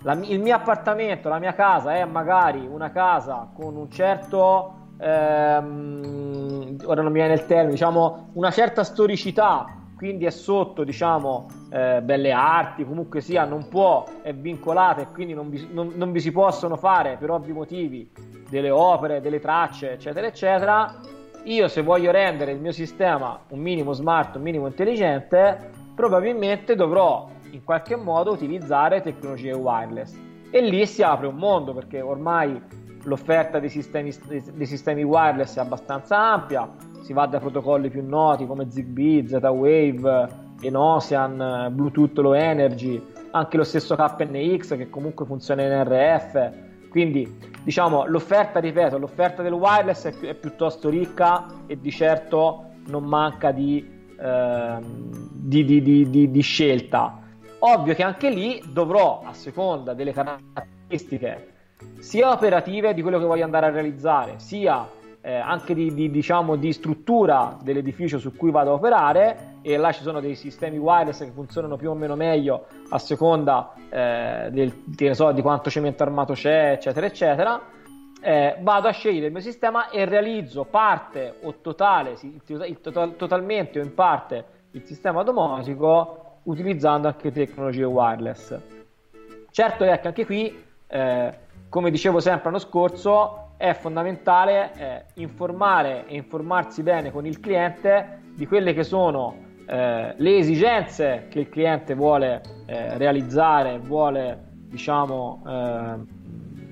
la, 0.00 0.14
il 0.14 0.40
mio 0.40 0.54
appartamento, 0.56 1.28
la 1.28 1.38
mia 1.38 1.54
casa 1.54 1.94
è 1.94 2.04
magari 2.04 2.66
una 2.66 2.90
casa 2.90 3.50
con 3.54 3.76
un 3.76 3.90
certo 3.90 4.81
ehm, 5.02 6.76
ora 6.84 7.02
non 7.02 7.12
mi 7.12 7.18
viene 7.18 7.34
il 7.34 7.46
termine, 7.46 7.72
diciamo 7.72 8.28
una 8.34 8.50
certa 8.50 8.84
storicità, 8.84 9.66
quindi 9.96 10.24
è 10.24 10.30
sotto, 10.30 10.84
diciamo, 10.84 11.46
eh, 11.70 12.00
belle 12.02 12.32
arti, 12.32 12.84
comunque 12.84 13.20
sia, 13.20 13.44
non 13.44 13.68
può, 13.68 14.04
è 14.22 14.32
vincolata 14.32 15.00
e 15.02 15.06
quindi 15.12 15.34
non 15.34 15.48
vi, 15.48 15.68
non, 15.72 15.92
non 15.94 16.10
vi 16.12 16.20
si 16.20 16.32
possono 16.32 16.76
fare 16.76 17.16
per 17.18 17.30
ovvi 17.30 17.52
motivi 17.52 18.10
delle 18.48 18.70
opere, 18.70 19.20
delle 19.20 19.38
tracce, 19.38 19.92
eccetera, 19.92 20.26
eccetera. 20.26 20.94
Io 21.44 21.68
se 21.68 21.82
voglio 21.82 22.10
rendere 22.10 22.52
il 22.52 22.60
mio 22.60 22.72
sistema 22.72 23.38
un 23.48 23.60
minimo 23.60 23.92
smart, 23.92 24.36
un 24.36 24.42
minimo 24.42 24.66
intelligente, 24.66 25.70
probabilmente 25.94 26.74
dovrò 26.74 27.28
in 27.50 27.62
qualche 27.64 27.96
modo 27.96 28.32
utilizzare 28.32 29.02
tecnologie 29.02 29.52
wireless. 29.52 30.16
E 30.50 30.60
lì 30.60 30.84
si 30.86 31.02
apre 31.02 31.26
un 31.26 31.36
mondo 31.36 31.72
perché 31.72 32.00
ormai 32.00 32.60
l'offerta 33.04 33.58
dei 33.58 33.68
sistemi, 33.68 34.14
dei 34.26 34.66
sistemi 34.66 35.02
wireless 35.02 35.56
è 35.56 35.60
abbastanza 35.60 36.18
ampia, 36.18 36.68
si 37.02 37.12
va 37.12 37.26
dai 37.26 37.40
protocolli 37.40 37.90
più 37.90 38.06
noti 38.06 38.46
come 38.46 38.70
ZigBee, 38.70 39.26
Z-Wave, 39.26 40.28
Enosian, 40.60 41.68
Bluetooth 41.72 42.16
Low 42.18 42.34
Energy, 42.34 43.02
anche 43.32 43.56
lo 43.56 43.64
stesso 43.64 43.96
KNX 43.96 44.76
che 44.76 44.88
comunque 44.88 45.26
funziona 45.26 45.62
in 45.62 45.82
RF. 45.84 46.88
Quindi 46.88 47.38
diciamo 47.62 48.06
l'offerta, 48.06 48.60
ripeto, 48.60 48.98
l'offerta 48.98 49.42
del 49.42 49.52
wireless 49.52 50.06
è, 50.06 50.28
è 50.28 50.34
piuttosto 50.34 50.88
ricca 50.88 51.46
e 51.66 51.80
di 51.80 51.90
certo 51.90 52.66
non 52.86 53.04
manca 53.04 53.50
di, 53.50 53.88
eh, 54.18 54.78
di, 54.80 55.64
di, 55.64 56.30
di 56.30 56.40
scelta. 56.40 57.18
Ovvio 57.60 57.94
che 57.94 58.02
anche 58.02 58.28
lì 58.28 58.62
dovrò, 58.72 59.22
a 59.24 59.32
seconda 59.32 59.94
delle 59.94 60.12
caratteristiche 60.12 61.51
sia 62.00 62.30
operative 62.30 62.94
di 62.94 63.02
quello 63.02 63.18
che 63.18 63.24
voglio 63.24 63.44
andare 63.44 63.66
a 63.66 63.70
realizzare, 63.70 64.34
sia 64.38 64.88
eh, 65.22 65.34
anche 65.34 65.72
di, 65.72 65.94
di, 65.94 66.10
diciamo, 66.10 66.56
di, 66.56 66.72
struttura 66.72 67.56
dell'edificio 67.62 68.18
su 68.18 68.34
cui 68.36 68.50
vado 68.50 68.70
a 68.70 68.74
operare 68.74 69.58
e 69.62 69.76
là 69.76 69.92
ci 69.92 70.02
sono 70.02 70.20
dei 70.20 70.34
sistemi 70.34 70.78
wireless 70.78 71.20
che 71.20 71.30
funzionano 71.30 71.76
più 71.76 71.90
o 71.90 71.94
meno 71.94 72.16
meglio 72.16 72.66
a 72.88 72.98
seconda 72.98 73.72
eh, 73.88 74.48
del, 74.50 75.14
so, 75.14 75.30
di 75.30 75.40
quanto 75.40 75.70
cemento 75.70 76.02
armato 76.02 76.32
c'è, 76.32 76.72
eccetera, 76.72 77.06
eccetera. 77.06 77.60
Eh, 78.20 78.56
vado 78.60 78.88
a 78.88 78.92
scegliere 78.92 79.26
il 79.26 79.32
mio 79.32 79.40
sistema 79.40 79.90
e 79.90 80.04
realizzo 80.04 80.64
parte 80.64 81.36
o 81.42 81.54
totale, 81.60 82.16
il, 82.20 82.80
total, 82.80 83.16
totalmente 83.16 83.80
o 83.80 83.82
in 83.82 83.94
parte 83.94 84.44
il 84.72 84.84
sistema 84.84 85.22
domotico 85.22 86.40
utilizzando 86.44 87.08
anche 87.08 87.30
tecnologie 87.30 87.84
wireless. 87.84 88.58
Certo 89.50 89.84
è 89.84 90.00
che 90.00 90.06
anche 90.08 90.24
qui 90.24 90.64
eh, 90.86 91.38
come 91.72 91.90
dicevo 91.90 92.20
sempre 92.20 92.50
l'anno 92.50 92.58
scorso, 92.58 93.54
è 93.56 93.72
fondamentale 93.72 94.72
eh, 94.76 95.04
informare 95.14 96.06
e 96.06 96.16
informarsi 96.16 96.82
bene 96.82 97.10
con 97.10 97.24
il 97.24 97.40
cliente 97.40 98.20
di 98.34 98.46
quelle 98.46 98.74
che 98.74 98.82
sono 98.82 99.34
eh, 99.66 100.12
le 100.14 100.36
esigenze 100.36 101.28
che 101.30 101.40
il 101.40 101.48
cliente 101.48 101.94
vuole 101.94 102.42
eh, 102.66 102.98
realizzare, 102.98 103.78
vuole 103.78 104.38
diciamo 104.68 105.42
eh, 105.46 105.94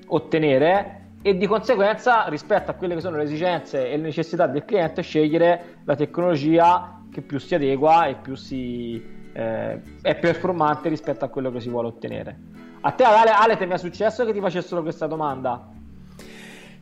ottenere 0.05 1.05
e 1.23 1.35
di 1.35 1.47
conseguenza 1.47 2.27
rispetto 2.27 2.69
a 2.69 2.75
quelle 2.75 2.93
che 2.93 3.01
sono 3.01 3.17
le 3.17 3.23
esigenze 3.23 3.89
e 3.89 3.97
le 3.97 4.03
necessità 4.03 4.45
del 4.45 4.65
cliente 4.65 5.01
scegliere 5.01 5.79
la 5.83 5.95
tecnologia 5.95 7.01
che 7.11 7.23
più 7.23 7.39
si 7.39 7.55
adegua 7.55 8.05
e 8.05 8.17
più 8.21 8.35
si, 8.35 9.03
eh, 9.33 9.81
è 9.99 10.15
performante 10.15 10.89
rispetto 10.89 11.25
a 11.25 11.29
quello 11.29 11.49
che 11.49 11.59
si 11.59 11.69
vuole 11.69 11.87
ottenere. 11.87 12.69
A 12.83 12.91
te, 12.91 13.03
Ale, 13.03 13.29
Ale 13.29 13.57
ti 13.57 13.63
è 13.63 13.67
mai 13.67 13.77
successo 13.77 14.25
che 14.25 14.33
ti 14.33 14.39
facessero 14.39 14.81
questa 14.81 15.05
domanda? 15.05 15.67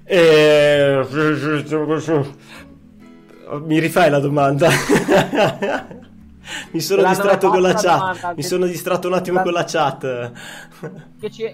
Eh... 0.05 1.05
Mi 3.61 3.79
rifai 3.79 4.09
la 4.09 4.19
domanda? 4.19 4.69
Mi 6.71 6.79
sono 6.79 7.07
distratto 7.07 7.49
con 7.49 7.61
la 7.61 7.73
chat. 7.73 8.33
Mi 8.35 8.43
sono 8.43 8.65
distratto 8.65 9.07
un 9.07 9.13
attimo 9.13 9.37
la... 9.37 9.43
con 9.43 9.53
la 9.53 9.63
chat. 9.65 10.31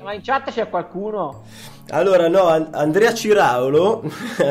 Ma 0.03 0.13
in 0.13 0.21
chat 0.21 0.51
c'è 0.51 0.69
qualcuno? 0.69 1.43
Allora, 1.89 2.27
no, 2.29 2.47
Andrea 2.71 3.13
Ciraulo 3.13 4.03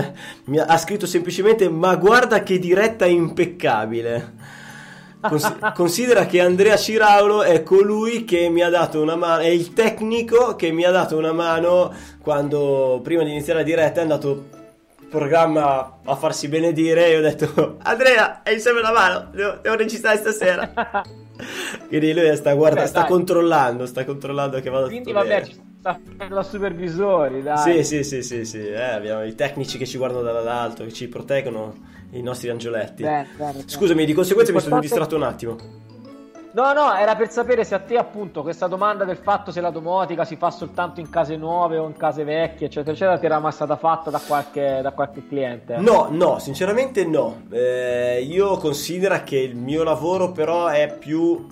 mi 0.47 0.59
ha 0.59 0.77
scritto 0.77 1.07
semplicemente: 1.07 1.69
Ma 1.69 1.95
guarda 1.97 2.43
che 2.43 2.59
diretta 2.59 3.07
impeccabile. 3.07 4.33
Considera 5.75 6.27
che 6.27 6.41
Andrea 6.41 6.77
Ciraulo 6.77 7.43
è 7.43 7.63
colui 7.63 8.25
che 8.25 8.49
mi 8.49 8.63
ha 8.63 8.69
dato 8.69 9.01
una 9.01 9.17
mano, 9.17 9.43
è 9.43 9.49
il 9.49 9.73
tecnico 9.73 10.55
che 10.57 10.71
mi 10.71 10.85
ha 10.85 10.91
dato 10.91 11.17
una 11.17 11.33
mano 11.33 11.93
quando 12.21 13.01
prima 13.03 13.23
di 13.23 13.31
iniziare 13.31 13.61
la 13.61 13.65
diretta 13.65 14.01
è 14.01 14.03
andato 14.03 14.45
programma 15.09 15.99
a 16.05 16.17
farsi 16.17 16.49
benedire 16.49 17.07
e 17.07 17.19
ho 17.19 17.21
detto 17.21 17.77
Andrea 17.83 18.41
hai 18.43 18.55
insieme 18.55 18.81
la 18.81 18.91
mano 18.91 19.29
devo, 19.31 19.59
devo 19.63 19.77
registrare 19.77 20.17
stasera 20.19 20.73
quindi 21.87 22.13
lui 22.13 22.35
sta, 22.37 22.53
guarda, 22.55 22.83
Beh, 22.83 22.87
sta 22.89 23.05
controllando 23.05 23.87
sta 23.87 24.05
controllando 24.05 24.61
che 24.61 24.71
vada 24.71 24.87
quindi 24.87 25.13
tutto 25.13 25.19
vabbè 25.19 25.29
bene. 25.29 25.47
ci 25.47 25.61
sta 25.79 26.01
da 26.29 26.43
supervisori 26.43 27.43
dai 27.43 27.85
sì 27.85 27.85
sì 27.85 28.03
sì 28.03 28.23
sì, 28.23 28.45
sì. 28.45 28.67
Eh, 28.67 28.83
abbiamo 28.83 29.23
i 29.25 29.35
tecnici 29.37 29.79
che 29.79 29.87
ci 29.87 29.99
guardano 29.99 30.23
dall'alto 30.23 30.83
che 30.83 30.93
ci 30.93 31.07
proteggono 31.07 31.93
i 32.11 32.23
nostri 32.23 32.49
angioletti. 32.51 33.03
Bene, 33.03 33.29
bene, 33.37 33.63
Scusami, 33.67 34.05
di 34.05 34.13
conseguenza 34.13 34.53
mi 34.53 34.61
sono 34.61 34.81
distratto 34.81 35.17
un 35.17 35.23
attimo. 35.23 35.83
No, 36.55 36.73
no, 36.73 36.95
era 36.95 37.17
per 37.17 37.31
sapere 37.33 37.65
se 37.65 37.75
a 37.75 37.81
te 37.81 37.97
appunto 37.97 38.43
questa 38.43 38.69
domanda 38.69 39.05
del 39.05 39.17
fatto 39.17 39.51
se 39.51 39.61
la 39.61 39.71
domotica 39.71 40.25
si 40.25 40.37
fa 40.37 40.53
soltanto 40.53 41.01
in 41.01 41.11
case 41.11 41.37
nuove 41.37 41.79
o 41.79 41.87
in 41.89 41.97
case 41.97 42.23
vecchie, 42.23 42.67
eccetera, 42.67 42.93
eccetera, 42.93 43.19
ti 43.19 43.27
era 43.27 43.41
mai 43.41 43.51
stata 43.51 43.75
fatta 43.77 44.11
da 44.11 44.21
qualche, 44.25 44.79
da 44.81 44.93
qualche 44.93 45.27
cliente? 45.27 45.79
No, 45.79 46.07
no, 46.13 46.39
sinceramente 46.39 47.05
no. 47.05 47.43
Eh, 47.51 48.25
io 48.25 48.57
considero 48.59 49.21
che 49.25 49.37
il 49.37 49.57
mio 49.57 49.83
lavoro 49.83 50.31
però 50.31 50.69
è 50.69 50.97
più 50.97 51.45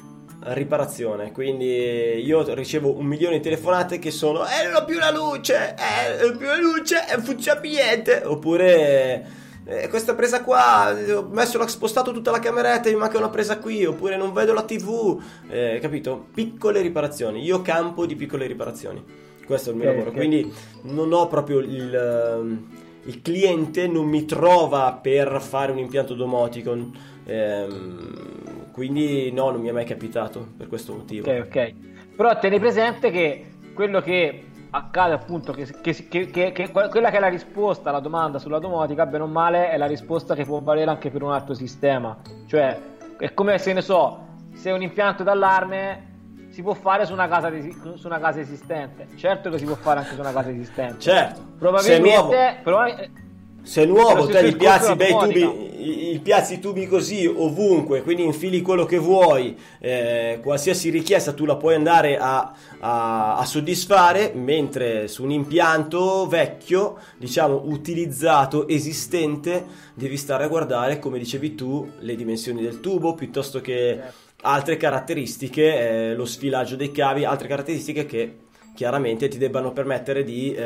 riparazione, 0.45 1.33
quindi 1.33 2.25
io 2.25 2.55
ricevo 2.55 2.97
un 2.97 3.05
milione 3.05 3.39
di 3.39 3.43
telefonate 3.43 3.99
che 3.99 4.13
sono 4.13 4.45
eh 4.45 4.67
non 4.67 4.83
ho 4.83 4.85
più 4.85 4.99
la 4.99 5.11
luce, 5.11 5.75
eh 5.75 6.23
non 6.23 6.35
ho 6.35 6.37
più 6.37 6.47
la 6.47 6.59
luce, 6.59 7.05
non 7.13 7.25
funziona 7.25 7.61
più 7.61 7.71
niente, 7.71 8.23
oppure 8.25 9.25
eh, 9.65 9.89
questa 9.89 10.15
presa 10.15 10.43
qua, 10.43 10.93
ho 11.17 11.29
messo, 11.31 11.59
ho 11.59 11.67
spostato 11.67 12.13
tutta 12.13 12.31
la 12.31 12.41
cameretta 12.41 12.89
e 12.89 12.93
mi 12.93 12.99
manca 12.99 13.19
una 13.19 13.29
presa 13.29 13.59
qui, 13.59 13.85
oppure 13.85 14.17
non 14.17 14.33
vedo 14.33 14.53
la 14.53 14.63
tv, 14.63 15.21
eh, 15.49 15.79
capito? 15.81 16.27
Piccole 16.35 16.81
riparazioni, 16.81 17.43
io 17.43 17.63
campo 17.63 18.05
di 18.05 18.17
piccole 18.17 18.47
riparazioni, 18.47 19.03
questo 19.47 19.71
è 19.71 19.73
il 19.73 19.79
mio 19.79 19.89
okay, 19.89 19.99
lavoro, 19.99 20.17
okay. 20.17 20.29
quindi 20.29 20.53
non 20.83 21.13
ho 21.13 21.29
proprio 21.29 21.61
il, 21.61 21.95
ehm, 21.95 22.67
il, 23.05 23.23
cliente, 23.23 23.87
non 23.87 24.07
mi 24.07 24.25
trova 24.25 24.99
per 25.01 25.41
fare 25.41 25.71
un 25.71 25.79
impianto 25.79 26.15
domotico, 26.15 26.77
ehm, 27.25 28.71
quindi 28.73 29.31
no, 29.31 29.51
non 29.51 29.61
mi 29.61 29.69
è 29.69 29.73
mai 29.73 29.85
capitato 29.85 30.49
per 30.57 30.67
questo 30.67 30.93
motivo. 30.93 31.31
Ok, 31.31 31.47
ok, 31.47 31.75
però 32.17 32.37
tieni 32.39 32.59
presente 32.59 33.11
che 33.11 33.47
quello 33.75 34.01
che 34.01 34.45
accade 34.75 35.13
appunto 35.13 35.53
che, 35.53 35.67
che, 35.81 36.09
che, 36.09 36.53
che, 36.53 36.71
quella 36.71 37.11
che 37.11 37.17
è 37.17 37.21
la 37.21 37.29
risposta 37.29 37.91
alla 37.91 38.01
domanda 38.01 38.39
sulla 38.39 38.59
domotica, 38.59 39.07
bene 39.07 39.25
o 39.25 39.27
male, 39.27 39.71
è 39.71 39.77
la 39.77 39.87
risposta 39.87 40.35
che 40.35 40.45
può 40.45 40.61
valere 40.61 40.91
anche 40.91 41.11
per 41.11 41.23
un 41.23 41.33
altro 41.33 41.55
sistema. 41.55 42.17
Cioè, 42.47 42.79
è 43.19 43.35
come 43.35 43.59
se 43.59 43.73
ne 43.73 43.83
so, 43.83 44.27
se 44.55 44.71
un 44.71 44.83
impianto 44.83 45.23
d'allarme 45.23 46.11
si 46.49 46.63
può 46.63 46.75
fare 46.75 47.05
su 47.05 47.13
una 47.13 47.29
casa, 47.29 47.51
di, 47.51 47.71
su 47.95 48.07
una 48.07 48.19
casa 48.19 48.41
esistente. 48.41 49.09
Certo 49.17 49.51
che 49.51 49.59
si 49.59 49.65
può 49.65 49.75
fare 49.75 50.01
anche 50.01 50.15
su 50.15 50.21
una 50.21 50.33
casa 50.33 50.51
esistente. 50.51 51.01
Certo. 51.01 51.41
Probabilmente, 51.59 52.59
probabilmente 52.63 53.22
se 53.63 53.83
è 53.83 53.87
nuovo, 53.87 54.27
te 54.27 54.43
li 54.43 54.57
piazzi 54.57 54.95
bei 54.97 55.13
tubi, 55.13 56.21
piazzi 56.23 56.55
i 56.55 56.59
tubi 56.59 56.87
così 56.87 57.27
ovunque, 57.27 58.03
quindi 58.03 58.25
infili 58.25 58.61
quello 58.61 58.85
che 58.85 58.99
vuoi, 58.99 59.57
eh, 59.79 60.41
qualsiasi 60.43 60.91
richiesta 60.91 61.33
tu 61.33 61.45
la 61.45 61.57
puoi 61.57 61.75
andare 61.75 62.17
a, 62.17 62.55
a, 62.81 63.37
a, 63.37 63.45
soddisfare, 63.45 64.33
mentre 64.35 65.09
su 65.09 65.25
un 65.25 65.31
impianto 65.31 66.27
vecchio, 66.27 66.99
diciamo 67.17 67.63
utilizzato, 67.67 68.67
esistente, 68.69 69.65
devi 69.95 70.17
stare 70.17 70.45
a 70.45 70.49
guardare, 70.49 70.99
come 70.99 71.19
dicevi 71.19 71.55
tu, 71.55 71.89
le 72.01 72.17
dimensioni 72.17 72.63
del 72.63 72.81
tubo 72.81 73.15
piuttosto 73.15 73.61
che 73.61 73.99
certo. 74.01 74.13
altre 74.43 74.77
caratteristiche, 74.77 76.11
eh, 76.11 76.15
lo 76.15 76.25
sfilaggio 76.25 76.77
dei 76.77 76.93
cavi, 76.93 77.25
altre 77.25 77.49
caratteristiche 77.49 78.07
che 78.07 78.37
chiaramente 78.75 79.29
ti 79.29 79.39
debbano 79.39 79.73
permettere 79.73 80.25
di 80.25 80.55
eh, 80.55 80.65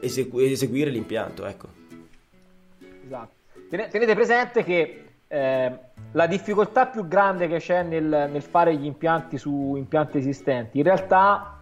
esegu- 0.00 0.40
eseguire 0.40 0.90
l'impianto. 0.90 1.46
Ecco. 1.46 1.68
Esatto. 3.04 3.32
Tenete 3.68 4.14
presente 4.14 4.62
che 4.62 5.04
eh, 5.26 5.78
la 6.12 6.26
difficoltà 6.26 6.86
più 6.86 7.08
grande 7.08 7.48
che 7.48 7.58
c'è 7.58 7.82
nel, 7.82 8.28
nel, 8.30 8.42
fare 8.42 8.76
gli 8.76 8.84
impianti 8.84 9.36
su 9.36 9.74
impianti 9.76 10.18
esistenti 10.18 10.78
in 10.78 10.84
realtà 10.84 11.60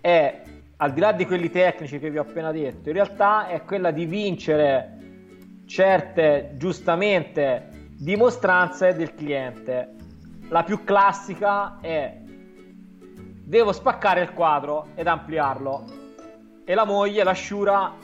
è, 0.00 0.42
al 0.76 0.92
di 0.92 1.00
là 1.00 1.12
di 1.12 1.26
quelli 1.26 1.50
tecnici 1.50 1.98
che 1.98 2.10
vi 2.10 2.18
ho 2.18 2.22
appena 2.22 2.50
detto, 2.50 2.88
in 2.88 2.94
realtà 2.94 3.48
è 3.48 3.62
quella 3.62 3.90
di 3.90 4.06
vincere 4.06 4.96
certe, 5.66 6.52
giustamente, 6.54 7.68
dimostranze 7.98 8.94
del 8.94 9.14
cliente. 9.14 9.94
La 10.48 10.62
più 10.64 10.82
classica 10.82 11.78
è 11.80 12.16
devo 13.48 13.72
spaccare 13.72 14.20
il 14.20 14.34
quadro 14.34 14.88
ed 14.94 15.06
ampliarlo. 15.06 15.84
E 16.64 16.74
la 16.74 16.84
moglie, 16.84 17.24
la 17.24 17.32
sciura, 17.32 17.94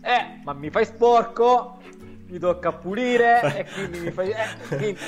eh, 0.00 0.40
ma 0.42 0.54
mi 0.54 0.70
fai 0.70 0.86
sporco, 0.86 1.76
mi 2.26 2.38
tocca 2.38 2.72
pulire 2.72 3.42
e 3.58 3.66
quindi 3.70 3.98
mi 4.00 4.10
fai... 4.10 4.30
Eh, 4.30 4.76
quindi, 4.76 4.98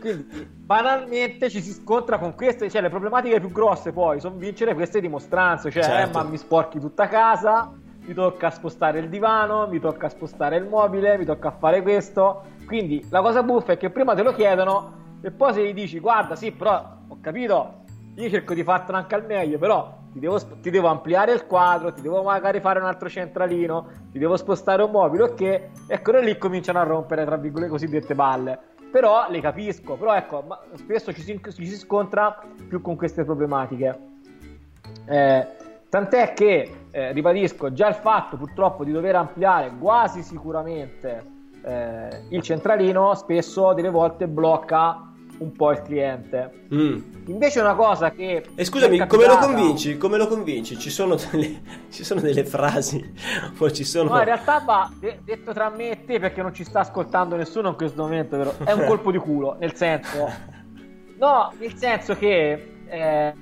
quindi, 0.00 0.48
banalmente 0.54 1.50
ci 1.50 1.60
si 1.60 1.72
scontra 1.72 2.18
con 2.18 2.36
queste, 2.36 2.70
cioè 2.70 2.80
le 2.80 2.88
problematiche 2.88 3.40
più 3.40 3.50
grosse 3.50 3.90
poi 3.90 4.20
sono 4.20 4.36
vincere 4.36 4.74
queste 4.74 5.00
dimostranze, 5.00 5.72
cioè 5.72 5.82
certo. 5.82 6.08
eh, 6.08 6.22
ma 6.22 6.28
mi 6.28 6.36
sporchi 6.36 6.78
tutta 6.78 7.08
casa, 7.08 7.72
mi 7.98 8.14
tocca 8.14 8.50
spostare 8.50 9.00
il 9.00 9.08
divano, 9.08 9.66
mi 9.66 9.80
tocca 9.80 10.08
spostare 10.08 10.56
il 10.56 10.66
mobile, 10.66 11.18
mi 11.18 11.24
tocca 11.24 11.50
fare 11.50 11.82
questo. 11.82 12.44
Quindi 12.64 13.04
la 13.10 13.22
cosa 13.22 13.42
buffa 13.42 13.72
è 13.72 13.76
che 13.76 13.90
prima 13.90 14.14
te 14.14 14.22
lo 14.22 14.32
chiedono 14.32 15.18
e 15.20 15.32
poi 15.32 15.52
se 15.52 15.66
gli 15.66 15.72
dici 15.72 15.98
guarda 15.98 16.36
sì 16.36 16.52
però 16.52 16.94
ho 17.08 17.18
capito 17.20 17.84
io 18.16 18.30
cerco 18.30 18.54
di 18.54 18.62
fartelo 18.62 18.96
anche 18.96 19.14
al 19.14 19.26
meglio, 19.26 19.58
però 19.58 19.98
ti 20.12 20.18
devo, 20.20 20.40
ti 20.62 20.70
devo, 20.70 20.88
ampliare 20.88 21.32
il 21.32 21.46
quadro, 21.46 21.92
ti 21.92 22.00
devo 22.00 22.22
magari 22.22 22.60
fare 22.60 22.78
un 22.78 22.86
altro 22.86 23.08
centralino, 23.08 23.88
ti 24.10 24.18
devo 24.18 24.36
spostare 24.36 24.82
un 24.82 24.90
mobile, 24.90 25.22
ok? 25.24 25.60
Ecco, 25.86 26.18
lì 26.18 26.38
cominciano 26.38 26.80
a 26.80 26.84
rompere, 26.84 27.24
tra 27.26 27.36
virgolette, 27.36 27.70
cosiddette 27.70 28.14
balle. 28.14 28.58
Però 28.90 29.26
le 29.28 29.40
capisco, 29.40 29.96
però 29.96 30.14
ecco, 30.14 30.44
spesso 30.74 31.12
ci 31.12 31.20
si, 31.20 31.38
ci 31.52 31.66
si, 31.66 31.76
scontra 31.76 32.40
più 32.66 32.80
con 32.80 32.96
queste 32.96 33.24
problematiche. 33.24 33.98
Eh, 35.04 35.46
tant'è 35.90 36.32
che, 36.32 36.86
eh, 36.90 37.12
ribadisco, 37.12 37.72
già 37.74 37.88
il 37.88 37.96
fatto 37.96 38.38
purtroppo 38.38 38.84
di 38.84 38.92
dover 38.92 39.16
ampliare 39.16 39.72
quasi 39.78 40.22
sicuramente 40.22 41.34
eh, 41.62 42.22
il 42.30 42.40
centralino 42.40 43.14
spesso 43.14 43.74
delle 43.74 43.90
volte 43.90 44.26
blocca 44.26 45.12
un 45.38 45.52
po' 45.52 45.72
il 45.72 45.82
cliente. 45.82 46.66
Mm. 46.72 46.98
Invece 47.26 47.60
una 47.60 47.74
cosa 47.74 48.10
che... 48.10 48.44
E 48.54 48.64
scusami, 48.64 48.98
capitata... 48.98 49.16
come 49.16 49.26
lo 49.26 49.54
convinci? 49.54 49.96
Come 49.96 50.16
lo 50.16 50.26
convinci? 50.26 50.78
Ci 50.78 50.90
sono 50.90 51.16
delle, 51.16 51.62
ci 51.90 52.04
sono 52.04 52.20
delle 52.20 52.44
frasi 52.44 53.14
o 53.58 53.70
ci 53.70 53.84
sono... 53.84 54.10
No, 54.10 54.18
in 54.18 54.24
realtà 54.24 54.58
va 54.60 54.90
detto 54.98 55.52
tra 55.52 55.70
me 55.70 55.90
e 55.90 56.04
te 56.04 56.18
perché 56.18 56.42
non 56.42 56.54
ci 56.54 56.64
sta 56.64 56.80
ascoltando 56.80 57.36
nessuno 57.36 57.68
in 57.70 57.76
questo 57.76 58.02
momento, 58.02 58.36
però 58.36 58.54
è 58.64 58.72
un 58.72 58.86
colpo 58.88 59.10
di 59.10 59.18
culo, 59.18 59.56
nel 59.58 59.74
senso... 59.74 60.54
No, 61.18 61.52
nel 61.58 61.74
senso 61.74 62.14
che 62.14 62.74
eh, 62.86 63.34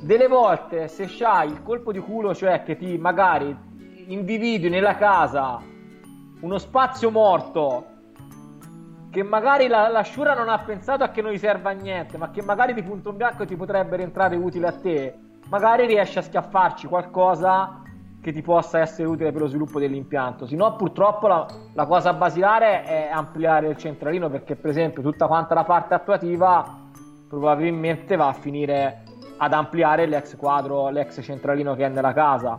delle 0.00 0.26
volte 0.26 0.88
se 0.88 1.06
c'hai 1.06 1.50
il 1.50 1.62
colpo 1.62 1.92
di 1.92 2.00
culo, 2.00 2.34
cioè 2.34 2.62
che 2.62 2.76
ti 2.76 2.98
magari 2.98 3.56
individui 4.06 4.68
nella 4.68 4.96
casa 4.96 5.62
uno 6.40 6.58
spazio 6.58 7.10
morto 7.10 7.86
che 9.10 9.22
magari 9.22 9.66
la, 9.66 9.88
la 9.88 10.04
Shura 10.04 10.34
non 10.34 10.48
ha 10.48 10.58
pensato 10.58 11.02
a 11.02 11.08
che 11.08 11.20
non 11.20 11.32
gli 11.32 11.38
serva 11.38 11.70
a 11.70 11.72
niente, 11.72 12.16
ma 12.16 12.30
che 12.30 12.42
magari 12.42 12.72
di 12.72 12.82
punto 12.82 13.10
in 13.10 13.16
bianco 13.16 13.44
ti 13.44 13.56
potrebbe 13.56 13.96
rientrare 13.96 14.36
utile 14.36 14.68
a 14.68 14.72
te, 14.72 15.14
magari 15.48 15.86
riesci 15.86 16.18
a 16.18 16.22
schiaffarci 16.22 16.86
qualcosa 16.86 17.82
che 18.22 18.32
ti 18.32 18.42
possa 18.42 18.78
essere 18.78 19.08
utile 19.08 19.32
per 19.32 19.40
lo 19.40 19.46
sviluppo 19.48 19.80
dell'impianto. 19.80 20.46
Se 20.46 20.54
no, 20.54 20.76
purtroppo 20.76 21.26
la, 21.26 21.46
la, 21.72 21.86
cosa 21.86 22.12
basilare 22.12 22.84
è 22.84 23.08
ampliare 23.10 23.68
il 23.68 23.76
centralino 23.76 24.28
perché, 24.28 24.56
per 24.56 24.70
esempio, 24.70 25.02
tutta 25.02 25.26
quanta 25.26 25.54
la 25.54 25.64
parte 25.64 25.94
attuativa 25.94 26.78
probabilmente 27.28 28.16
va 28.16 28.28
a 28.28 28.32
finire 28.32 29.04
ad 29.38 29.52
ampliare 29.54 30.06
l'ex 30.06 30.36
quadro, 30.36 30.90
l'ex 30.90 31.22
centralino 31.22 31.74
che 31.74 31.86
è 31.86 31.88
nella 31.88 32.12
casa. 32.12 32.58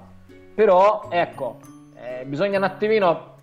Però, 0.56 1.06
ecco, 1.10 1.60
eh, 1.96 2.26
bisogna 2.26 2.58
un 2.58 2.64
attimino 2.64 3.36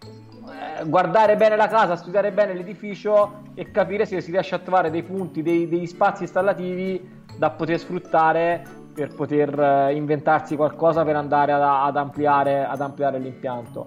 guardare 0.87 1.37
bene 1.37 1.57
la 1.57 1.69
casa, 1.69 1.97
studiare 1.97 2.33
bene 2.33 2.55
l'edificio 2.55 3.43
e 3.55 3.71
capire 3.71 4.07
se 4.07 4.21
si 4.21 4.31
riesce 4.31 4.55
a 4.55 4.59
trovare 4.59 4.91
dei 4.91 5.03
punti, 5.03 5.43
dei, 5.43 5.69
degli 5.69 5.87
spazi 5.87 6.23
installativi 6.23 7.17
da 7.37 7.51
poter 7.51 7.79
sfruttare 7.79 8.63
per 8.95 9.15
poter 9.15 9.59
eh, 9.59 9.95
inventarsi 9.95 10.57
qualcosa 10.57 11.05
per 11.05 11.17
andare 11.17 11.53
ad, 11.53 11.63
ad, 11.63 11.97
ampliare, 11.97 12.65
ad 12.65 12.81
ampliare, 12.81 13.19
l'impianto. 13.19 13.87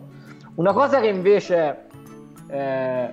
Una 0.56 0.72
cosa 0.72 1.02
che 1.02 1.08
invece 1.08 1.88
eh, 2.48 3.10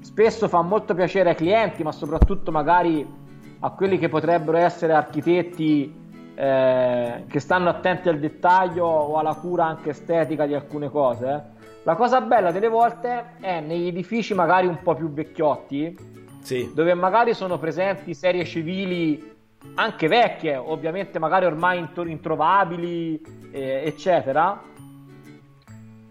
spesso 0.00 0.48
fa 0.48 0.60
molto 0.60 0.94
piacere 0.94 1.30
ai 1.30 1.36
clienti, 1.36 1.82
ma 1.82 1.92
soprattutto 1.92 2.50
magari 2.50 3.18
a 3.60 3.70
quelli 3.70 3.98
che 3.98 4.08
potrebbero 4.08 4.58
essere 4.58 4.92
architetti 4.92 5.94
eh, 6.34 7.24
che 7.28 7.40
stanno 7.40 7.68
attenti 7.68 8.08
al 8.08 8.18
dettaglio 8.18 8.84
o 8.86 9.18
alla 9.18 9.34
cura 9.34 9.66
anche 9.66 9.90
estetica 9.90 10.46
di 10.46 10.54
alcune 10.54 10.90
cose 10.90 11.58
la 11.82 11.94
cosa 11.94 12.20
bella 12.20 12.50
delle 12.52 12.68
volte 12.68 13.36
è 13.40 13.60
negli 13.60 13.86
edifici 13.86 14.34
magari 14.34 14.66
un 14.66 14.80
po' 14.82 14.94
più 14.94 15.10
vecchiotti, 15.10 15.96
sì. 16.42 16.70
dove 16.74 16.92
magari 16.94 17.32
sono 17.34 17.58
presenti 17.58 18.14
serie 18.14 18.44
civili 18.44 19.38
anche 19.74 20.08
vecchie, 20.08 20.56
ovviamente 20.56 21.18
magari 21.18 21.46
ormai 21.46 21.86
introvabili, 21.94 23.20
eh, 23.50 23.82
eccetera, 23.84 24.62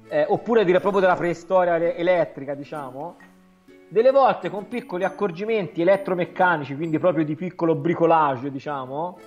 eh, 0.08 0.26
oppure 0.28 0.66
dire 0.66 0.80
proprio 0.80 1.02
della 1.02 1.16
preistoria 1.16 1.76
elettrica, 1.76 2.56
diciamo, 2.56 3.18
delle 3.88 4.12
volte 4.12 4.50
con 4.50 4.68
piccoli 4.68 5.04
accorgimenti 5.04 5.82
elettromeccanici, 5.82 6.76
quindi 6.76 7.00
proprio 7.00 7.26
di 7.26 7.36
piccolo 7.36 7.76
bricolage, 7.76 8.52
diciamo, 8.52 9.18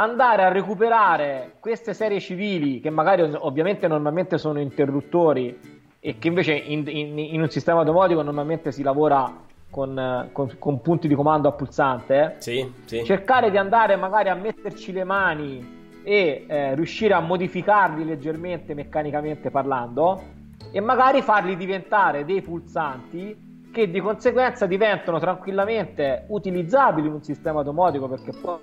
andare 0.00 0.44
a 0.44 0.48
recuperare 0.48 1.54
queste 1.60 1.92
serie 1.92 2.20
civili 2.20 2.80
che 2.80 2.90
magari 2.90 3.22
ovviamente 3.22 3.88
normalmente 3.88 4.38
sono 4.38 4.60
interruttori 4.60 5.58
e 5.98 6.18
che 6.18 6.28
invece 6.28 6.54
in, 6.54 6.84
in, 6.86 7.18
in 7.18 7.40
un 7.40 7.48
sistema 7.48 7.82
domotico 7.82 8.22
normalmente 8.22 8.70
si 8.70 8.82
lavora 8.82 9.46
con, 9.70 10.28
con, 10.32 10.54
con 10.58 10.80
punti 10.80 11.08
di 11.08 11.14
comando 11.14 11.48
a 11.48 11.52
pulsante, 11.52 12.36
sì, 12.38 12.72
sì. 12.84 13.04
cercare 13.04 13.50
di 13.50 13.56
andare 13.56 13.96
magari 13.96 14.28
a 14.28 14.34
metterci 14.34 14.92
le 14.92 15.04
mani 15.04 16.00
e 16.04 16.44
eh, 16.46 16.74
riuscire 16.76 17.14
a 17.14 17.20
modificarli 17.20 18.04
leggermente 18.04 18.74
meccanicamente 18.74 19.50
parlando 19.50 20.22
e 20.70 20.80
magari 20.80 21.22
farli 21.22 21.56
diventare 21.56 22.24
dei 22.24 22.40
pulsanti 22.40 23.46
che 23.72 23.90
di 23.90 24.00
conseguenza 24.00 24.64
diventano 24.66 25.18
tranquillamente 25.18 26.24
utilizzabili 26.28 27.08
in 27.08 27.14
un 27.14 27.22
sistema 27.22 27.62
domotico 27.62 28.08
perché 28.08 28.30
poi 28.40 28.60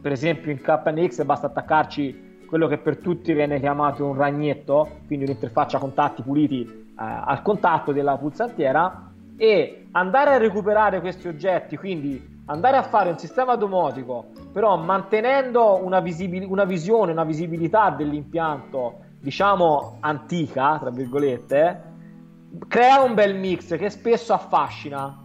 per 0.00 0.12
esempio 0.12 0.50
in 0.50 0.60
KNX 0.60 1.22
basta 1.24 1.46
attaccarci 1.46 2.44
quello 2.46 2.66
che 2.66 2.78
per 2.78 2.98
tutti 2.98 3.32
viene 3.32 3.60
chiamato 3.60 4.04
un 4.06 4.16
ragnetto 4.16 4.98
quindi 5.06 5.24
un'interfaccia 5.26 5.78
contatti 5.78 6.22
puliti 6.22 6.62
eh, 6.62 6.92
al 6.96 7.42
contatto 7.42 7.92
della 7.92 8.16
pulsantiera 8.16 9.12
e 9.36 9.86
andare 9.92 10.30
a 10.30 10.36
recuperare 10.38 11.00
questi 11.00 11.28
oggetti 11.28 11.76
quindi 11.76 12.38
andare 12.50 12.76
a 12.76 12.82
fare 12.82 13.10
un 13.10 13.18
sistema 13.18 13.54
domotico, 13.54 14.26
però 14.52 14.76
mantenendo 14.76 15.82
una, 15.82 16.00
visibil- 16.00 16.46
una 16.48 16.64
visione, 16.64 17.12
una 17.12 17.24
visibilità 17.24 17.90
dell'impianto, 17.90 18.98
diciamo 19.20 19.98
antica, 20.00 20.78
tra 20.78 20.90
virgolette, 20.90 21.82
crea 22.66 23.02
un 23.02 23.14
bel 23.14 23.36
mix 23.36 23.76
che 23.78 23.88
spesso 23.88 24.32
affascina. 24.32 25.19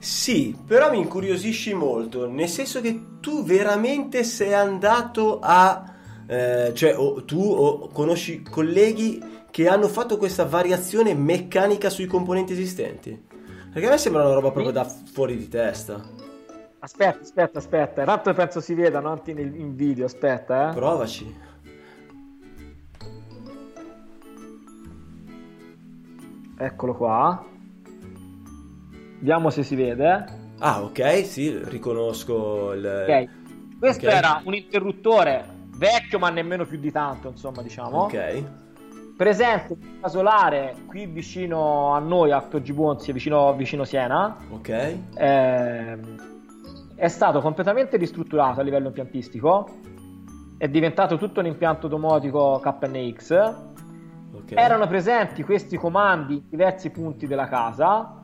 Sì, 0.00 0.56
però 0.66 0.90
mi 0.90 0.96
incuriosisci 0.96 1.74
molto, 1.74 2.26
nel 2.26 2.48
senso 2.48 2.80
che 2.80 3.18
tu 3.20 3.44
veramente 3.44 4.24
sei 4.24 4.54
andato 4.54 5.40
a... 5.42 5.84
Eh, 6.26 6.72
cioè 6.74 6.96
o, 6.96 7.22
tu 7.24 7.38
o 7.38 7.88
conosci 7.88 8.42
colleghi 8.42 9.22
che 9.50 9.68
hanno 9.68 9.88
fatto 9.88 10.16
questa 10.16 10.46
variazione 10.46 11.12
meccanica 11.12 11.90
sui 11.90 12.06
componenti 12.06 12.52
esistenti? 12.52 13.28
Perché 13.72 13.88
a 13.88 13.90
me 13.90 13.98
sembra 13.98 14.24
una 14.24 14.32
roba 14.32 14.50
proprio 14.50 14.72
da 14.72 14.84
fuori 14.84 15.36
di 15.36 15.48
testa. 15.48 16.02
Aspetta, 16.78 17.20
aspetta, 17.20 17.58
aspetta. 17.58 18.04
Tanto 18.04 18.32
penso 18.32 18.62
si 18.62 18.72
veda, 18.72 19.00
non 19.00 19.20
in 19.26 19.74
video. 19.76 20.06
Aspetta, 20.06 20.70
eh. 20.70 20.74
Provaci. 20.74 21.36
Eccolo 26.56 26.94
qua. 26.94 27.49
Vediamo 29.20 29.50
se 29.50 29.62
si 29.62 29.76
vede. 29.76 30.24
Ah, 30.60 30.82
ok, 30.82 31.26
sì, 31.26 31.60
riconosco 31.64 32.72
il... 32.72 33.04
Ok. 33.06 33.78
Questo 33.78 34.06
okay. 34.06 34.18
era 34.18 34.40
un 34.44 34.54
interruttore 34.54 35.44
vecchio, 35.76 36.18
ma 36.18 36.30
nemmeno 36.30 36.64
più 36.64 36.78
di 36.78 36.90
tanto, 36.90 37.28
insomma, 37.28 37.60
diciamo. 37.60 38.04
Ok. 38.04 38.44
Presente 39.16 39.74
in 39.74 40.00
casolare 40.00 40.74
qui 40.86 41.04
vicino 41.04 41.94
a 41.94 41.98
noi, 41.98 42.32
a 42.32 42.40
Toggi 42.40 42.72
Bonzi, 42.72 43.12
vicino, 43.12 43.54
vicino 43.54 43.84
Siena. 43.84 44.36
Ok. 44.50 44.68
Eh, 44.68 45.98
è 46.94 47.08
stato 47.08 47.40
completamente 47.42 47.98
ristrutturato 47.98 48.60
a 48.60 48.62
livello 48.62 48.86
impiantistico, 48.86 49.68
è 50.56 50.66
diventato 50.66 51.18
tutto 51.18 51.40
un 51.40 51.46
impianto 51.46 51.88
domotico 51.88 52.58
KNX. 52.58 53.30
Okay. 54.32 54.56
Erano 54.56 54.86
presenti 54.86 55.42
questi 55.42 55.76
comandi 55.76 56.34
in 56.36 56.42
diversi 56.48 56.88
punti 56.88 57.26
della 57.26 57.48
casa. 57.48 58.19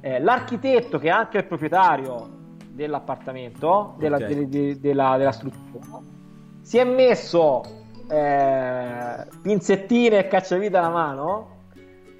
Eh, 0.00 0.18
l'architetto, 0.20 0.98
che 0.98 1.08
è 1.08 1.10
anche 1.10 1.38
il 1.38 1.44
proprietario 1.44 2.38
dell'appartamento, 2.68 3.94
della, 3.98 4.16
okay. 4.16 4.34
de, 4.34 4.48
de, 4.48 4.80
della, 4.80 5.16
della, 5.16 5.32
struttura, 5.32 6.00
si 6.62 6.78
è 6.78 6.84
messo 6.84 7.62
eh, 8.08 9.26
pinzettine 9.42 10.18
e 10.18 10.26
cacciavite 10.28 10.76
alla 10.76 10.88
mano 10.88 11.58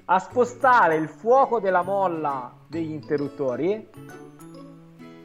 a 0.05 0.19
spostare 0.19 0.95
il 0.95 1.07
fuoco 1.07 1.59
della 1.59 1.83
molla 1.83 2.53
degli 2.67 2.91
interruttori 2.91 3.87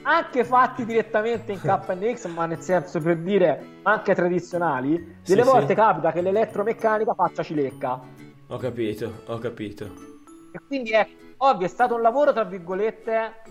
Anche 0.02 0.44
fatti 0.44 0.84
direttamente 0.84 1.52
in 1.52 1.60
KNX 1.60 2.26
ma 2.28 2.46
nel 2.46 2.60
senso 2.60 3.00
per 3.00 3.18
dire 3.18 3.80
anche 3.82 4.14
tradizionali 4.14 5.18
delle 5.24 5.42
sì, 5.42 5.48
volte 5.48 5.68
sì. 5.68 5.74
capita 5.74 6.12
che 6.12 6.20
l'elettromeccanica 6.22 7.14
faccia 7.14 7.42
cilecca. 7.42 8.00
Ho 8.48 8.56
capito 8.56 9.22
ho 9.26 9.38
capito. 9.38 9.84
E 10.52 10.60
quindi 10.66 10.92
è 10.92 11.06
ovvio 11.38 11.66
è 11.66 11.68
stato 11.68 11.94
un 11.94 12.00
lavoro 12.00 12.32
tra 12.32 12.44
virgolette 12.44 13.42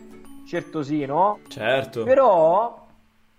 certosino 0.47 1.39
certo. 1.47 2.03
però 2.03 2.85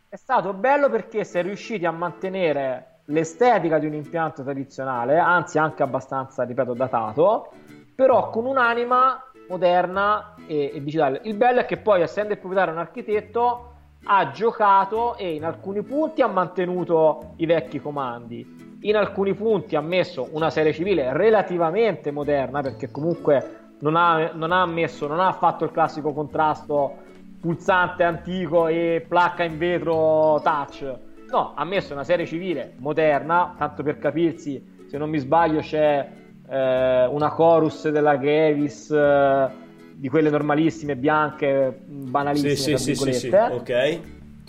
è 0.09 0.17
stato 0.17 0.53
bello 0.53 0.89
perché 0.89 1.25
si 1.25 1.39
è 1.39 1.43
riusciti 1.43 1.85
a 1.85 1.91
mantenere 1.91 3.01
l'estetica 3.09 3.79
di 3.79 3.87
un 3.87 3.95
impianto 3.95 4.43
tradizionale, 4.43 5.19
anzi 5.19 5.59
anche 5.59 5.83
abbastanza, 5.83 6.45
ripeto, 6.45 6.75
datato, 6.75 7.51
però 7.95 8.31
con 8.31 8.47
un'anima 8.47 9.28
moderna 9.49 10.35
e, 10.47 10.73
e 10.75 10.83
digitale. 10.83 11.21
Il 11.25 11.35
bello 11.35 11.61
è 11.61 11.65
che 11.65 11.79
poi, 11.79 12.03
essendo 12.03 12.33
il 12.33 12.39
proprietario 12.39 12.75
un 12.75 12.81
architetto, 12.81 13.73
ha 14.05 14.31
giocato 14.31 15.17
e 15.17 15.35
in 15.35 15.45
alcuni 15.45 15.83
punti 15.83 16.23
ha 16.23 16.29
mantenuto 16.29 17.33
i 17.37 17.47
vecchi 17.47 17.81
comandi, 17.81 18.79
in 18.83 18.97
alcuni 18.97 19.35
punti 19.35 19.77
ha 19.77 19.81
messo 19.81 20.29
una 20.33 20.51
serie 20.51 20.73
civile 20.73 21.13
relativamente 21.13 22.11
moderna, 22.11 22.63
perché 22.63 22.91
comunque 22.91 23.57
non 23.81 23.97
ha, 23.97 24.31
non 24.33 24.53
ha 24.53 24.65
messo, 24.67 25.07
non 25.07 25.21
ha 25.21 25.33
fatto 25.33 25.65
il 25.65 25.73
classico 25.73 26.13
contrasto 26.13 27.07
pulsante 27.41 28.03
antico 28.03 28.67
e 28.67 29.05
placca 29.07 29.45
in 29.45 29.59
vetro 29.59 30.41
touch. 30.43 30.97
No, 31.31 31.53
ha 31.55 31.65
messo 31.65 31.93
una 31.93 32.05
serie 32.05 32.25
civile 32.25 32.75
moderna, 32.79 33.55
tanto 33.59 33.83
per 33.83 33.99
capirsi, 33.99 34.87
se 34.89 34.97
non 34.97 35.11
mi 35.11 35.19
sbaglio 35.19 35.61
c'è 35.61 36.09
eh, 36.49 37.07
una 37.07 37.31
chorus 37.31 37.89
della 37.89 38.17
Gavis 38.17 38.91
eh, 38.91 39.49
di 39.95 40.09
quelle 40.09 40.31
normalissime, 40.31 40.97
bianche, 40.97 41.83
banalissime, 41.87 42.79
sì, 42.79 42.95
sì, 42.95 43.13
sì, 43.13 43.29
ok. 43.29 44.01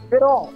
Però 0.07 0.49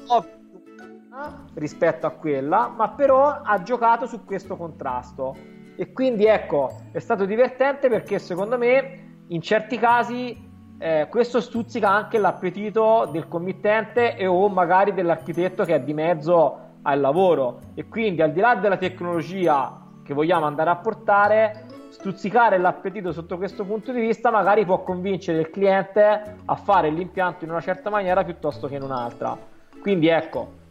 rispetto 1.55 2.07
a 2.07 2.11
quella, 2.11 2.71
ma 2.75 2.89
però 2.89 3.41
ha 3.43 3.61
giocato 3.61 4.05
su 4.05 4.23
questo 4.23 4.55
contrasto. 4.55 5.35
E 5.75 5.91
quindi 5.91 6.25
ecco, 6.25 6.71
è 6.91 6.99
stato 6.99 7.25
divertente 7.25 7.89
perché 7.89 8.19
secondo 8.19 8.57
me 8.57 9.21
in 9.27 9.41
certi 9.41 9.77
casi 9.77 10.51
eh, 10.77 11.07
questo 11.09 11.39
stuzzica 11.39 11.89
anche 11.89 12.17
l'appetito 12.17 13.09
del 13.11 13.27
committente 13.27 14.15
e 14.15 14.27
o 14.27 14.47
magari 14.49 14.93
dell'architetto 14.93 15.63
che 15.65 15.75
è 15.75 15.81
di 15.81 15.93
mezzo 15.93 16.59
al 16.83 16.99
lavoro 16.99 17.59
e 17.73 17.87
quindi 17.87 18.21
al 18.21 18.31
di 18.31 18.39
là 18.39 18.55
della 18.55 18.77
tecnologia 18.77 19.82
che 20.03 20.13
vogliamo 20.13 20.45
andare 20.45 20.69
a 20.69 20.75
portare 20.75 21.65
stuzzicare 21.89 22.57
l'appetito 22.57 23.11
sotto 23.11 23.37
questo 23.37 23.63
punto 23.63 23.91
di 23.91 24.01
vista 24.01 24.31
magari 24.31 24.65
può 24.65 24.83
convincere 24.83 25.39
il 25.39 25.49
cliente 25.49 26.35
a 26.45 26.55
fare 26.55 26.89
l'impianto 26.89 27.43
in 27.45 27.51
una 27.51 27.61
certa 27.61 27.89
maniera 27.89 28.23
piuttosto 28.23 28.67
che 28.67 28.75
in 28.75 28.81
un'altra 28.81 29.37
quindi 29.79 30.07
ecco 30.07 30.61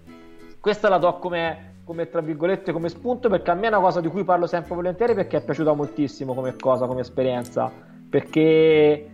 questa 0.61 0.89
la 0.89 0.99
do 0.99 1.19
come, 1.19 1.77
come 1.85 2.09
tra 2.09 2.21
virgolette 2.21 2.73
come 2.73 2.89
spunto 2.89 3.29
perché 3.29 3.51
a 3.51 3.55
me 3.55 3.67
è 3.67 3.69
una 3.69 3.81
cosa 3.81 4.01
di 4.01 4.09
cui 4.09 4.25
parlo 4.25 4.47
sempre 4.47 4.75
volentieri 4.75 5.15
perché 5.15 5.39
è 5.39 5.45
piaciuta 5.45 5.73
moltissimo 5.73 6.35
come 6.35 6.57
cosa 6.57 6.87
come 6.87 7.01
esperienza 7.01 7.71
perché 8.11 9.13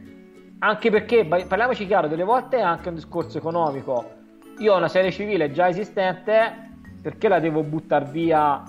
anche 0.60 0.90
perché, 0.90 1.24
parliamoci 1.24 1.86
chiaro, 1.86 2.08
delle 2.08 2.24
volte 2.24 2.56
è 2.56 2.62
anche 2.62 2.88
un 2.88 2.96
discorso 2.96 3.38
economico. 3.38 4.16
Io 4.58 4.74
ho 4.74 4.76
una 4.76 4.88
serie 4.88 5.12
civile 5.12 5.52
già 5.52 5.68
esistente, 5.68 6.70
perché 7.00 7.28
la 7.28 7.38
devo 7.38 7.62
buttare 7.62 8.06
via 8.10 8.60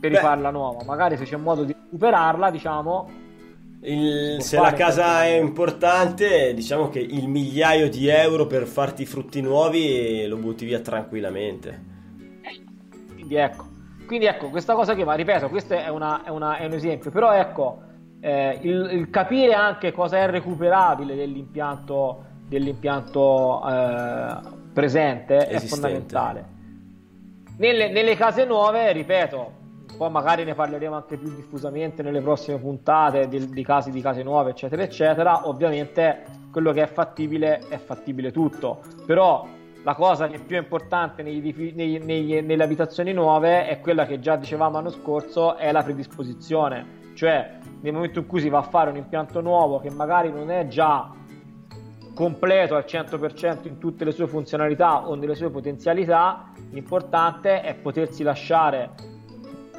per 0.00 0.10
Beh. 0.10 0.16
rifarla 0.16 0.50
nuova? 0.50 0.82
Magari 0.84 1.16
se 1.16 1.24
c'è 1.24 1.36
modo 1.36 1.62
di 1.64 1.74
recuperarla, 1.74 2.50
diciamo. 2.50 3.10
Il, 3.82 4.42
se 4.42 4.58
la 4.58 4.72
casa 4.72 5.24
è 5.24 5.38
importante, 5.38 6.52
diciamo 6.54 6.88
che 6.88 6.98
il 6.98 7.28
migliaio 7.28 7.88
di 7.88 8.08
euro 8.08 8.46
per 8.46 8.66
farti 8.66 9.06
frutti 9.06 9.40
nuovi 9.40 10.26
lo 10.26 10.36
butti 10.36 10.64
via 10.64 10.80
tranquillamente. 10.80 11.88
Quindi 13.14 13.34
ecco, 13.36 13.66
quindi 14.06 14.26
ecco 14.26 14.48
questa 14.48 14.74
cosa 14.74 14.94
che 14.94 15.04
va, 15.04 15.14
ripeto, 15.14 15.48
questo 15.48 15.74
è, 15.74 15.88
una, 15.88 16.24
è, 16.24 16.30
una, 16.30 16.56
è 16.56 16.66
un 16.66 16.72
esempio, 16.72 17.10
però 17.10 17.32
ecco 17.32 17.82
eh, 18.20 18.58
il, 18.62 18.88
il, 18.92 19.10
capire 19.10 19.54
anche 19.54 19.92
cosa 19.92 20.18
è 20.18 20.28
recuperabile 20.28 21.14
dell'impianto, 21.14 22.24
dell'impianto 22.46 23.66
eh, 23.66 24.36
presente 24.72 25.36
Esistente. 25.36 25.56
è 25.56 25.68
fondamentale. 25.68 26.44
Nelle, 27.56 27.90
nelle 27.90 28.16
case 28.16 28.44
nuove, 28.44 28.92
ripeto, 28.92 29.52
poi 30.00 30.08
magari 30.08 30.44
ne 30.44 30.54
parleremo 30.54 30.94
anche 30.94 31.18
più 31.18 31.28
diffusamente 31.34 32.02
nelle 32.02 32.22
prossime 32.22 32.56
puntate 32.56 33.28
di, 33.28 33.50
di, 33.50 33.62
casi 33.62 33.90
di 33.90 34.00
case 34.00 34.22
nuove, 34.22 34.52
eccetera, 34.52 34.82
eccetera. 34.82 35.46
Ovviamente 35.46 36.24
quello 36.50 36.72
che 36.72 36.84
è 36.84 36.86
fattibile 36.86 37.58
è 37.68 37.76
fattibile 37.76 38.32
tutto, 38.32 38.80
però 39.04 39.46
la 39.82 39.94
cosa 39.94 40.26
che 40.26 40.36
è 40.36 40.40
più 40.42 40.56
importante 40.56 41.22
negli, 41.22 41.74
negli, 41.74 41.98
negli, 41.98 42.40
nelle 42.40 42.64
abitazioni 42.64 43.12
nuove 43.12 43.66
è 43.66 43.78
quella 43.80 44.06
che 44.06 44.20
già 44.20 44.36
dicevamo 44.36 44.76
l'anno 44.76 44.88
scorso, 44.88 45.56
è 45.56 45.70
la 45.70 45.82
predisposizione. 45.82 47.12
Cioè, 47.12 47.58
nel 47.82 47.92
momento 47.92 48.20
in 48.20 48.26
cui 48.26 48.40
si 48.40 48.48
va 48.48 48.60
a 48.60 48.62
fare 48.62 48.88
un 48.88 48.96
impianto 48.96 49.42
nuovo 49.42 49.80
che 49.80 49.90
magari 49.90 50.32
non 50.32 50.50
è 50.50 50.66
già 50.66 51.10
completo 52.14 52.74
al 52.74 52.86
100% 52.86 53.68
in 53.68 53.76
tutte 53.76 54.06
le 54.06 54.12
sue 54.12 54.26
funzionalità 54.26 55.06
o 55.06 55.14
nelle 55.14 55.34
sue 55.34 55.50
potenzialità, 55.50 56.52
l'importante 56.70 57.60
è 57.60 57.74
potersi 57.74 58.22
lasciare 58.22 59.09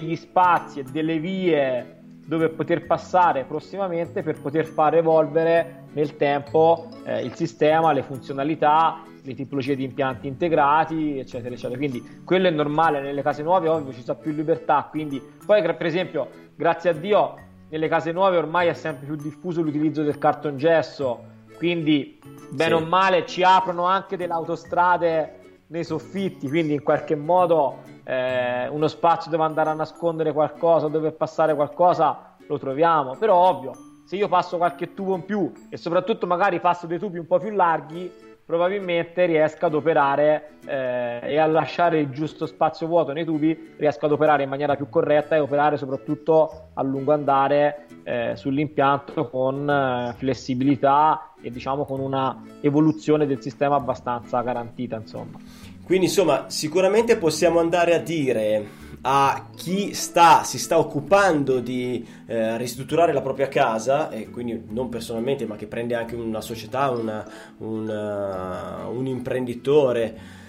gli 0.06 0.16
spazi 0.16 0.80
e 0.80 0.84
delle 0.84 1.20
vie 1.20 2.00
dove 2.26 2.50
poter 2.50 2.86
passare 2.86 3.44
prossimamente 3.44 4.24
per 4.24 4.40
poter 4.40 4.66
far 4.66 4.96
evolvere 4.96 5.86
nel 5.94 6.16
tempo 6.16 6.88
eh, 7.04 7.24
il 7.24 7.34
sistema, 7.36 7.92
le 7.92 8.04
funzionalità, 8.04 9.02
le 9.24 9.34
tipologie 9.34 9.76
di 9.76 9.84
impianti 9.84 10.28
integrati, 10.28 11.20
eccetera, 11.20 11.54
eccetera. 11.54 11.78
Quindi 11.78 12.22
quello 12.24 12.48
è 12.48 12.52
normale 12.52 13.02
nelle 13.02 13.22
case 13.22 13.44
nuove, 13.44 13.68
ovvio 13.68 13.94
ci 13.94 14.02
sta 14.02 14.16
più 14.16 14.32
libertà. 14.32 14.88
Quindi, 14.90 15.22
poi, 15.46 15.62
per 15.62 15.86
esempio, 15.86 16.30
grazie 16.56 16.92
a 16.92 16.94
Dio, 16.94 17.36
nelle 17.70 17.88
case 17.88 18.12
nuove 18.12 18.38
ormai 18.38 18.68
è 18.68 18.74
sempre 18.74 19.06
più 19.06 19.16
diffuso 19.16 19.62
l'utilizzo 19.62 20.04
del 20.04 20.18
cartongesso. 20.18 21.30
Quindi, 21.58 22.20
bene 22.50 22.78
sì. 22.78 22.82
o 22.82 22.86
male, 22.86 23.26
ci 23.26 23.44
aprono 23.44 23.84
anche 23.86 24.18
delle 24.18 24.34
autostrade 24.34 25.40
nei 25.68 25.84
soffitti, 25.84 26.48
quindi 26.48 26.74
in 26.74 26.84
qualche 26.84 27.16
modo 27.16 27.80
eh, 28.04 28.68
uno 28.68 28.88
spazio 28.88 29.32
dove 29.32 29.44
andare 29.44 29.70
a 29.70 29.74
nascondere 29.74 30.32
qualcosa, 30.34 30.88
dove 30.88 31.12
passare 31.12 31.56
qualcosa, 31.56 32.36
lo 32.48 32.58
troviamo. 32.58 33.16
Però 33.18 33.36
ovvio, 33.36 33.72
se 34.06 34.16
io 34.16 34.28
passo 34.28 34.58
qualche 34.58 34.94
tubo 34.94 35.16
in 35.16 35.26
più 35.26 35.52
e 35.70 35.78
soprattutto 35.78 36.28
magari 36.28 36.60
passo 36.60 36.88
dei 36.88 37.00
tubi 37.00 37.18
un 37.18 37.28
po' 37.28 37.40
più 37.40 37.52
larghi, 37.52 38.12
probabilmente 38.52 39.26
riesco 39.26 39.66
ad 39.66 39.74
operare 39.76 40.58
eh, 40.66 41.22
e 41.24 41.38
a 41.38 41.46
lasciare 41.46 42.00
il 42.02 42.10
giusto 42.10 42.46
spazio 42.46 42.86
vuoto 42.86 43.14
nei 43.14 43.24
tubi, 43.24 43.76
riesco 43.78 44.06
ad 44.08 44.12
operare 44.12 44.44
in 44.44 44.50
maniera 44.50 44.76
più 44.76 44.90
corretta 44.90 45.38
e 45.38 45.40
operare 45.40 45.78
soprattutto 45.78 46.72
a 46.74 46.84
lungo 46.84 47.14
andare 47.14 47.86
eh, 48.04 48.34
sull'impianto 48.36 49.30
con 49.30 49.70
eh, 49.70 50.14
flessibilità 50.18 51.32
e 51.42 51.50
diciamo 51.50 51.86
con 51.86 52.02
una 52.02 52.44
evoluzione 52.60 53.26
del 53.26 53.42
sistema 53.42 53.76
abbastanza 53.76 54.42
garantita 54.42 54.98
insomma. 54.98 55.40
Quindi 55.84 56.06
insomma 56.06 56.46
sicuramente 56.50 57.18
possiamo 57.18 57.60
andare 57.60 57.94
a 57.94 58.00
dire 58.00 58.80
a 59.04 59.50
chi 59.56 59.94
sta, 59.94 60.44
si 60.44 60.60
sta 60.60 60.78
occupando 60.78 61.60
di 61.60 62.06
eh, 62.28 62.58
ristrutturare 62.58 63.14
la 63.14 63.22
propria 63.22 63.48
casa, 63.48 64.10
e 64.12 64.30
quindi 64.30 64.64
non 64.70 64.90
personalmente, 64.90 65.46
ma 65.46 65.56
che 65.56 65.66
prende 65.66 65.96
anche 65.96 66.16
una 66.16 66.42
società, 66.42 66.90
una, 66.92 67.28
una, 67.58 68.86
un 68.88 69.08
imprenditore, 69.08 70.40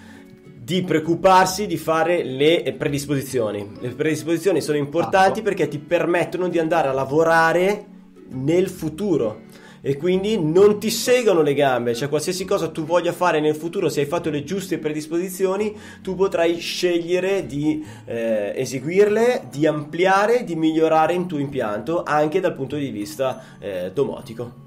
di 0.63 0.83
preoccuparsi 0.83 1.65
di 1.65 1.77
fare 1.77 2.23
le 2.23 2.73
predisposizioni. 2.77 3.69
Le 3.79 3.89
predisposizioni 3.89 4.61
sono 4.61 4.77
importanti 4.77 5.39
ah, 5.39 5.43
perché 5.43 5.67
ti 5.67 5.79
permettono 5.79 6.47
di 6.47 6.59
andare 6.59 6.87
a 6.87 6.93
lavorare 6.93 7.85
nel 8.29 8.69
futuro 8.69 9.41
e 9.85 9.97
quindi 9.97 10.41
non 10.41 10.79
ti 10.79 10.89
segano 10.89 11.41
le 11.41 11.53
gambe, 11.53 11.93
cioè 11.93 12.07
qualsiasi 12.07 12.45
cosa 12.45 12.69
tu 12.69 12.85
voglia 12.85 13.11
fare 13.11 13.41
nel 13.41 13.53
futuro, 13.53 13.89
se 13.89 13.99
hai 13.99 14.05
fatto 14.05 14.29
le 14.29 14.45
giuste 14.45 14.77
predisposizioni, 14.77 15.77
tu 16.01 16.15
potrai 16.15 16.57
scegliere 16.57 17.45
di 17.45 17.85
eh, 18.05 18.53
eseguirle, 18.55 19.47
di 19.51 19.67
ampliare, 19.67 20.45
di 20.45 20.55
migliorare 20.55 21.15
il 21.15 21.25
tuo 21.25 21.37
impianto 21.37 22.03
anche 22.03 22.39
dal 22.39 22.53
punto 22.53 22.77
di 22.77 22.91
vista 22.91 23.41
eh, 23.59 23.91
domotico. 23.93 24.61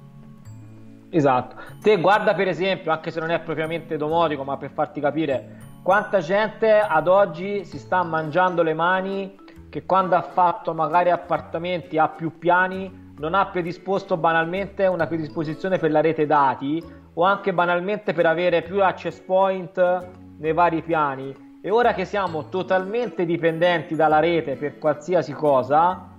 Esatto, 1.08 1.56
te 1.80 1.98
guarda 1.98 2.34
per 2.34 2.48
esempio, 2.48 2.92
anche 2.92 3.10
se 3.10 3.18
non 3.18 3.30
è 3.30 3.40
propriamente 3.40 3.96
domotico, 3.96 4.44
ma 4.44 4.58
per 4.58 4.72
farti 4.74 5.00
capire 5.00 5.56
quanta 5.82 6.20
gente 6.20 6.70
ad 6.72 7.08
oggi 7.08 7.64
si 7.64 7.78
sta 7.78 8.02
mangiando 8.02 8.62
le 8.62 8.74
mani 8.74 9.34
che 9.70 9.86
quando 9.86 10.14
ha 10.14 10.22
fatto 10.22 10.74
magari 10.74 11.08
appartamenti 11.08 11.96
a 11.96 12.08
più 12.08 12.36
piani 12.38 13.05
non 13.18 13.34
ha 13.34 13.46
predisposto 13.46 14.16
banalmente 14.16 14.86
una 14.86 15.06
predisposizione 15.06 15.78
per 15.78 15.90
la 15.90 16.00
rete 16.00 16.26
dati 16.26 16.82
o 17.14 17.24
anche 17.24 17.52
banalmente 17.52 18.12
per 18.12 18.26
avere 18.26 18.62
più 18.62 18.82
access 18.82 19.20
point 19.20 20.08
nei 20.38 20.52
vari 20.52 20.82
piani. 20.82 21.34
E 21.62 21.70
ora 21.70 21.94
che 21.94 22.04
siamo 22.04 22.48
totalmente 22.48 23.24
dipendenti 23.24 23.94
dalla 23.94 24.20
rete 24.20 24.56
per 24.56 24.78
qualsiasi 24.78 25.32
cosa, 25.32 26.10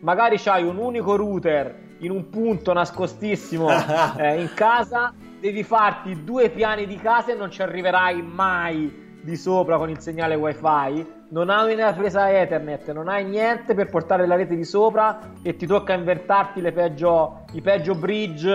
magari 0.00 0.36
c'hai 0.38 0.64
un 0.64 0.78
unico 0.78 1.14
router 1.14 1.84
in 1.98 2.10
un 2.10 2.28
punto 2.30 2.72
nascostissimo 2.72 3.68
eh, 4.16 4.40
in 4.40 4.50
casa, 4.54 5.12
devi 5.38 5.62
farti 5.62 6.24
due 6.24 6.48
piani 6.48 6.86
di 6.86 6.96
casa 6.96 7.32
e 7.32 7.34
non 7.36 7.50
ci 7.50 7.62
arriverai 7.62 8.22
mai 8.22 9.20
di 9.22 9.36
sopra 9.36 9.76
con 9.76 9.90
il 9.90 10.00
segnale 10.00 10.34
wifi 10.34 11.06
non 11.28 11.50
hai 11.50 11.74
una 11.74 11.92
presa 11.92 12.30
Ethernet, 12.30 12.92
non 12.92 13.08
hai 13.08 13.24
niente 13.24 13.74
per 13.74 13.88
portare 13.88 14.26
la 14.26 14.36
rete 14.36 14.54
di 14.54 14.64
sopra 14.64 15.32
e 15.42 15.56
ti 15.56 15.66
tocca 15.66 15.92
invertarti 15.92 16.60
peggio, 16.72 17.44
i 17.52 17.60
peggio 17.60 17.94
bridge 17.94 18.48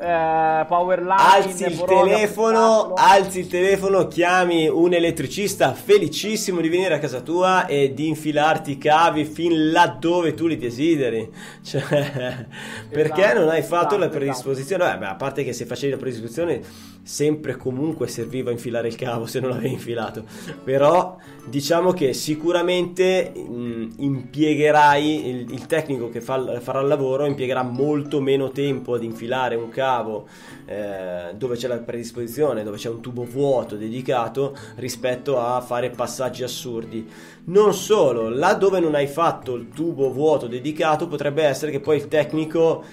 eh, 0.00 0.64
power 0.68 1.00
line 1.00 1.16
alzi 1.16 1.64
il 1.64 1.82
telefono 1.82 2.92
alzi 2.94 3.40
il 3.40 3.48
telefono 3.48 4.06
chiami 4.06 4.68
un 4.68 4.94
elettricista 4.94 5.72
felicissimo 5.72 6.60
di 6.60 6.68
venire 6.68 6.94
a 6.94 6.98
casa 7.00 7.20
tua 7.20 7.66
e 7.66 7.92
di 7.92 8.06
infilarti 8.06 8.70
i 8.72 8.78
cavi 8.78 9.24
fin 9.24 9.72
laddove 9.72 10.34
tu 10.34 10.46
li 10.46 10.56
desideri. 10.56 11.28
Cioè, 11.68 11.82
esatto, 11.82 12.46
perché 12.90 13.34
non 13.34 13.48
hai 13.48 13.62
fatto 13.62 13.96
esatto, 13.96 13.98
la 13.98 14.08
predisposizione? 14.08 14.84
Esatto. 14.84 14.98
Beh, 15.00 15.06
a 15.06 15.14
parte 15.16 15.44
che 15.44 15.52
se 15.52 15.66
facevi 15.66 15.92
la 15.92 15.98
predisposizione 15.98 16.60
sempre 17.08 17.56
comunque 17.56 18.06
serviva 18.06 18.50
infilare 18.50 18.88
il 18.88 18.96
cavo 18.96 19.26
se 19.26 19.40
non 19.40 19.50
l'avevi 19.50 19.72
infilato 19.72 20.24
però 20.62 21.16
diciamo 21.46 21.92
che 21.92 22.12
sicuramente 22.12 23.32
mh, 23.34 23.94
impiegherai 23.96 25.28
il, 25.28 25.52
il, 25.52 25.66
tecnico 25.66 26.08
che 26.08 26.20
fa, 26.20 26.60
farà 26.60 26.80
il 26.80 26.88
lavoro 26.88 27.24
impiegherà 27.24 27.62
molto 27.62 28.20
meno 28.20 28.50
tempo 28.50 28.94
ad 28.94 29.02
infilare 29.02 29.54
un 29.54 29.68
cavo 29.68 29.86
cavo 29.88 30.28
eh, 30.66 31.34
dove 31.34 31.56
c'è 31.56 31.68
la 31.68 31.78
predisposizione, 31.78 32.62
dove 32.62 32.76
c'è 32.76 32.88
un 32.88 33.00
tubo 33.00 33.24
vuoto 33.24 33.76
dedicato 33.76 34.56
rispetto 34.76 35.38
a 35.38 35.60
fare 35.60 35.90
passaggi 35.90 36.42
assurdi. 36.42 37.08
Non 37.44 37.74
solo, 37.74 38.28
là 38.28 38.54
dove 38.54 38.80
non 38.80 38.94
hai 38.94 39.06
fatto 39.06 39.54
il 39.54 39.68
tubo 39.68 40.12
vuoto 40.12 40.46
dedicato 40.46 41.06
potrebbe 41.06 41.42
essere 41.42 41.70
che 41.70 41.80
poi 41.80 41.96
il 41.96 42.08
tecnico 42.08 42.84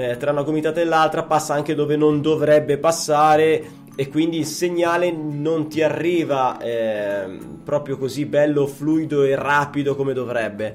eh, 0.00 0.16
tra 0.16 0.32
una 0.32 0.42
gomitata 0.42 0.80
e 0.80 0.84
l'altra 0.84 1.24
passa 1.24 1.54
anche 1.54 1.74
dove 1.74 1.96
non 1.96 2.20
dovrebbe 2.20 2.78
passare 2.78 3.78
e 3.94 4.08
quindi 4.08 4.38
il 4.38 4.46
segnale 4.46 5.10
non 5.10 5.68
ti 5.68 5.82
arriva 5.82 6.58
eh, 6.58 7.38
proprio 7.62 7.98
così 7.98 8.24
bello, 8.24 8.66
fluido 8.66 9.24
e 9.24 9.34
rapido 9.34 9.94
come 9.94 10.12
dovrebbe 10.12 10.74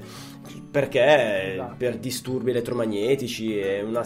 perché 0.70 1.52
esatto. 1.54 1.74
per 1.78 1.96
disturbi 1.96 2.50
elettromagnetici 2.50 3.58
e 3.58 3.82
una 3.82 4.04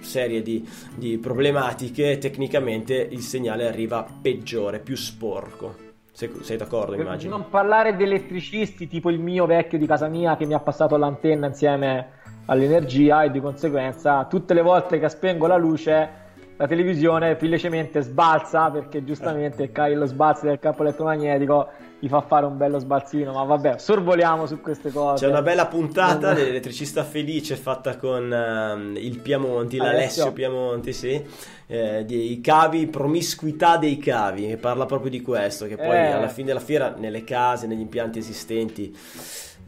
serie 0.00 0.42
di, 0.42 0.66
di 0.94 1.18
problematiche, 1.18 2.18
tecnicamente 2.18 2.94
il 2.94 3.20
segnale 3.20 3.66
arriva 3.66 4.06
peggiore, 4.20 4.80
più 4.80 4.96
sporco. 4.96 5.88
Sei, 6.12 6.56
d'accordo, 6.58 6.96
per 6.96 7.00
immagino? 7.00 7.36
Non 7.36 7.48
parlare 7.48 7.96
di 7.96 8.02
elettricisti 8.02 8.86
tipo 8.86 9.08
il 9.08 9.18
mio 9.18 9.46
vecchio 9.46 9.78
di 9.78 9.86
casa 9.86 10.08
mia 10.08 10.36
che 10.36 10.44
mi 10.44 10.52
ha 10.52 10.60
passato 10.60 10.98
l'antenna 10.98 11.46
insieme 11.46 12.18
all'energia 12.50 13.22
e 13.22 13.30
di 13.30 13.40
conseguenza 13.40 14.24
tutte 14.24 14.54
le 14.54 14.62
volte 14.62 14.98
che 14.98 15.08
spengo 15.08 15.46
la 15.46 15.56
luce 15.56 16.18
la 16.60 16.66
televisione 16.66 17.36
felicemente 17.36 18.02
sbalza 18.02 18.68
perché 18.68 19.02
giustamente 19.02 19.70
lo 19.94 20.04
sbalzo 20.04 20.44
del 20.44 20.58
campo 20.58 20.82
elettromagnetico 20.82 21.68
gli 21.98 22.08
fa 22.08 22.20
fare 22.22 22.46
un 22.46 22.56
bello 22.56 22.78
sbalzino, 22.78 23.32
ma 23.32 23.44
vabbè, 23.44 23.78
sorvoliamo 23.78 24.46
su 24.46 24.60
queste 24.60 24.90
cose. 24.90 25.24
C'è 25.24 25.30
una 25.30 25.42
bella 25.42 25.66
puntata 25.66 26.32
dell'elettricista 26.32 27.04
felice 27.04 27.56
fatta 27.56 27.96
con 27.96 28.24
uh, 28.24 28.98
il 28.98 29.18
Piamonti, 29.20 29.78
Alessio. 29.78 29.84
l'Alessio 29.84 30.32
Piamonti, 30.32 30.92
sì, 30.94 31.22
eh, 31.66 32.04
dei 32.06 32.40
cavi, 32.42 32.86
promiscuità 32.86 33.76
dei 33.76 33.98
cavi, 33.98 34.46
che 34.46 34.56
parla 34.56 34.86
proprio 34.86 35.10
di 35.10 35.20
questo, 35.20 35.66
che 35.66 35.76
poi 35.76 35.96
eh. 35.96 36.10
alla 36.10 36.28
fine 36.28 36.48
della 36.48 36.60
fiera 36.60 36.94
nelle 36.96 37.22
case, 37.24 37.66
negli 37.66 37.80
impianti 37.80 38.18
esistenti 38.18 38.94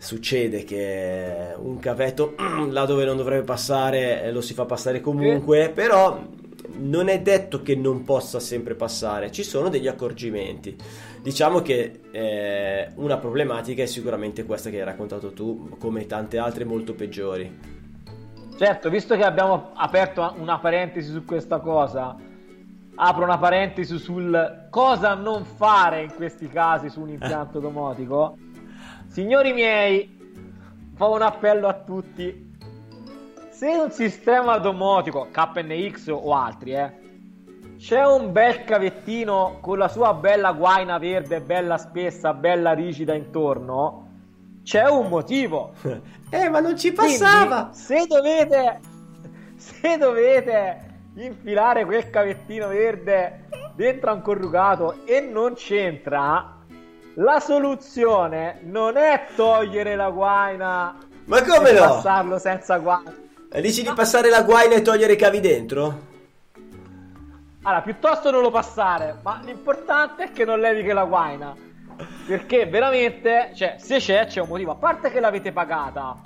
succede 0.02 0.64
che 0.64 1.54
un 1.56 1.78
cavetto 1.78 2.34
là 2.70 2.84
dove 2.84 3.04
non 3.04 3.16
dovrebbe 3.16 3.44
passare 3.44 4.32
lo 4.32 4.40
si 4.40 4.52
fa 4.52 4.64
passare 4.64 5.00
comunque, 5.00 5.66
eh. 5.66 5.70
però 5.70 6.20
non 6.74 7.08
è 7.08 7.20
detto 7.20 7.62
che 7.62 7.76
non 7.76 8.02
possa 8.02 8.40
sempre 8.40 8.74
passare, 8.74 9.30
ci 9.30 9.44
sono 9.44 9.68
degli 9.68 9.86
accorgimenti. 9.86 10.76
Diciamo 11.22 11.62
che 11.62 12.00
eh, 12.10 12.90
una 12.96 13.16
problematica 13.18 13.84
è 13.84 13.86
sicuramente 13.86 14.44
questa 14.44 14.70
che 14.70 14.78
hai 14.78 14.84
raccontato 14.84 15.32
tu, 15.32 15.76
come 15.78 16.06
tante 16.06 16.36
altre 16.38 16.64
molto 16.64 16.94
peggiori. 16.94 17.60
Certo, 18.58 18.90
visto 18.90 19.16
che 19.16 19.22
abbiamo 19.22 19.70
aperto 19.74 20.34
una 20.38 20.58
parentesi 20.58 21.12
su 21.12 21.24
questa 21.24 21.60
cosa, 21.60 22.16
apro 22.96 23.22
una 23.22 23.38
parentesi 23.38 23.98
sul 23.98 24.66
cosa 24.68 25.14
non 25.14 25.44
fare 25.44 26.02
in 26.02 26.12
questi 26.14 26.48
casi 26.48 26.88
su 26.90 27.00
un 27.00 27.10
impianto 27.10 27.60
domotico. 27.60 28.36
Signori 29.12 29.52
miei, 29.52 30.08
fa 30.94 31.06
un 31.08 31.20
appello 31.20 31.68
a 31.68 31.74
tutti. 31.74 32.50
Se 33.50 33.66
un 33.66 33.90
sistema 33.90 34.56
domotico, 34.56 35.28
KNX 35.30 36.08
o 36.08 36.32
altri, 36.34 36.72
eh, 36.72 36.92
c'è 37.76 38.06
un 38.06 38.32
bel 38.32 38.64
cavettino 38.64 39.58
con 39.60 39.76
la 39.76 39.88
sua 39.88 40.14
bella 40.14 40.52
guaina 40.52 40.96
verde, 40.96 41.42
bella 41.42 41.76
spessa, 41.76 42.32
bella 42.32 42.72
rigida 42.72 43.12
intorno, 43.12 44.08
c'è 44.62 44.88
un 44.88 45.08
motivo. 45.08 45.74
Eh, 46.32 46.48
ma 46.48 46.60
non 46.60 46.78
ci 46.78 46.92
passava! 46.92 47.68
Quindi, 47.70 47.76
se 47.76 48.06
dovete, 48.06 48.80
se 49.56 49.98
dovete 49.98 51.10
infilare 51.16 51.84
quel 51.84 52.08
cavettino 52.08 52.68
verde 52.68 53.50
dentro 53.74 54.08
a 54.08 54.14
un 54.14 54.22
corrugato 54.22 55.04
e 55.04 55.20
non 55.20 55.52
c'entra, 55.52 56.61
la 57.14 57.40
soluzione 57.40 58.60
non 58.62 58.96
è 58.96 59.26
togliere 59.36 59.94
la 59.96 60.10
guaina 60.10 60.96
ma 61.24 61.42
come 61.42 61.70
e 61.70 61.72
no? 61.72 61.80
passarlo 61.80 62.38
senza 62.38 62.78
guaina. 62.78 63.14
Dici 63.60 63.82
di 63.82 63.92
passare 63.94 64.28
la 64.28 64.42
guaina 64.42 64.74
e 64.74 64.82
togliere 64.82 65.12
i 65.12 65.16
cavi 65.16 65.40
dentro? 65.40 66.10
Allora, 67.62 67.82
piuttosto 67.82 68.30
non 68.30 68.42
lo 68.42 68.50
passare, 68.50 69.18
ma 69.22 69.40
l'importante 69.44 70.24
è 70.24 70.32
che 70.32 70.44
non 70.44 70.58
levi 70.58 70.82
che 70.82 70.92
la 70.92 71.04
guaina. 71.04 71.54
Perché 72.26 72.66
veramente, 72.66 73.52
cioè, 73.54 73.76
se 73.78 73.98
c'è, 73.98 74.26
c'è 74.26 74.40
un 74.40 74.48
motivo. 74.48 74.72
A 74.72 74.76
parte 74.76 75.10
che 75.10 75.20
l'avete 75.20 75.52
pagata, 75.52 76.20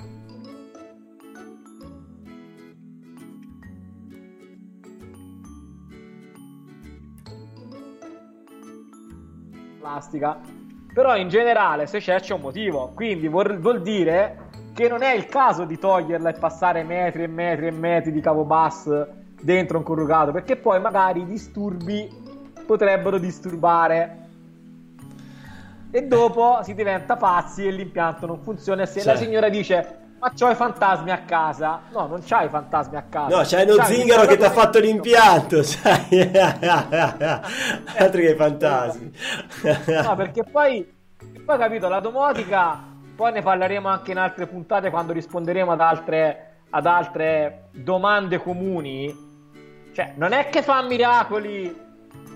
plastica. 9.78 10.55
Però 10.96 11.14
in 11.14 11.28
generale, 11.28 11.86
se 11.86 11.98
c'è, 11.98 12.20
c'è 12.20 12.32
un 12.32 12.40
motivo. 12.40 12.92
Quindi 12.94 13.28
vuol, 13.28 13.58
vuol, 13.58 13.82
dire 13.82 14.48
che 14.72 14.88
non 14.88 15.02
è 15.02 15.12
il 15.12 15.26
caso 15.26 15.66
di 15.66 15.78
toglierla 15.78 16.30
e 16.30 16.38
passare 16.38 16.84
metri 16.84 17.24
e 17.24 17.26
metri 17.26 17.66
e 17.66 17.70
metri 17.70 18.12
di 18.12 18.20
cavo 18.22 18.44
bus 18.44 19.06
dentro 19.38 19.76
un 19.76 19.84
corrugato, 19.84 20.32
perché 20.32 20.56
poi 20.56 20.80
magari 20.80 21.20
i 21.20 21.26
disturbi 21.26 22.08
potrebbero 22.64 23.18
disturbare. 23.18 24.28
E 25.90 26.02
dopo 26.06 26.60
si 26.62 26.72
diventa 26.72 27.16
pazzi 27.16 27.66
e 27.66 27.72
l'impianto 27.72 28.24
non 28.24 28.40
funziona. 28.40 28.84
E 28.84 28.86
se 28.86 29.02
cioè. 29.02 29.12
la 29.12 29.18
signora 29.18 29.50
dice 29.50 30.05
ma 30.18 30.32
c'ho 30.32 30.50
i 30.50 30.54
fantasmi 30.54 31.10
a 31.10 31.18
casa. 31.18 31.80
No, 31.92 32.06
non 32.06 32.22
c'hai 32.24 32.46
i 32.46 32.48
fantasmi 32.48 32.96
a 32.96 33.04
casa. 33.08 33.36
No, 33.36 33.42
c'hai 33.44 33.68
uno 33.68 33.84
zingaro 33.84 34.26
che 34.26 34.36
ti 34.36 34.44
ha 34.44 34.50
fatto 34.50 34.78
l'impianto. 34.78 35.62
Sai? 35.64 36.30
Altro 37.96 38.20
che 38.20 38.30
i 38.30 38.36
fantasmi. 38.36 39.12
no, 40.02 40.14
perché 40.16 40.44
poi, 40.44 40.90
poi 41.44 41.58
capito, 41.58 41.88
la 41.88 42.00
domotica, 42.00 42.82
poi 43.14 43.32
ne 43.32 43.42
parleremo 43.42 43.88
anche 43.88 44.12
in 44.12 44.18
altre 44.18 44.46
puntate 44.46 44.90
quando 44.90 45.12
risponderemo 45.12 45.72
ad 45.72 45.80
altre, 45.80 46.60
ad 46.70 46.86
altre 46.86 47.68
domande 47.72 48.38
comuni. 48.38 49.24
Cioè, 49.92 50.12
non 50.16 50.32
è 50.32 50.48
che 50.48 50.62
fa 50.62 50.82
miracoli 50.82 51.84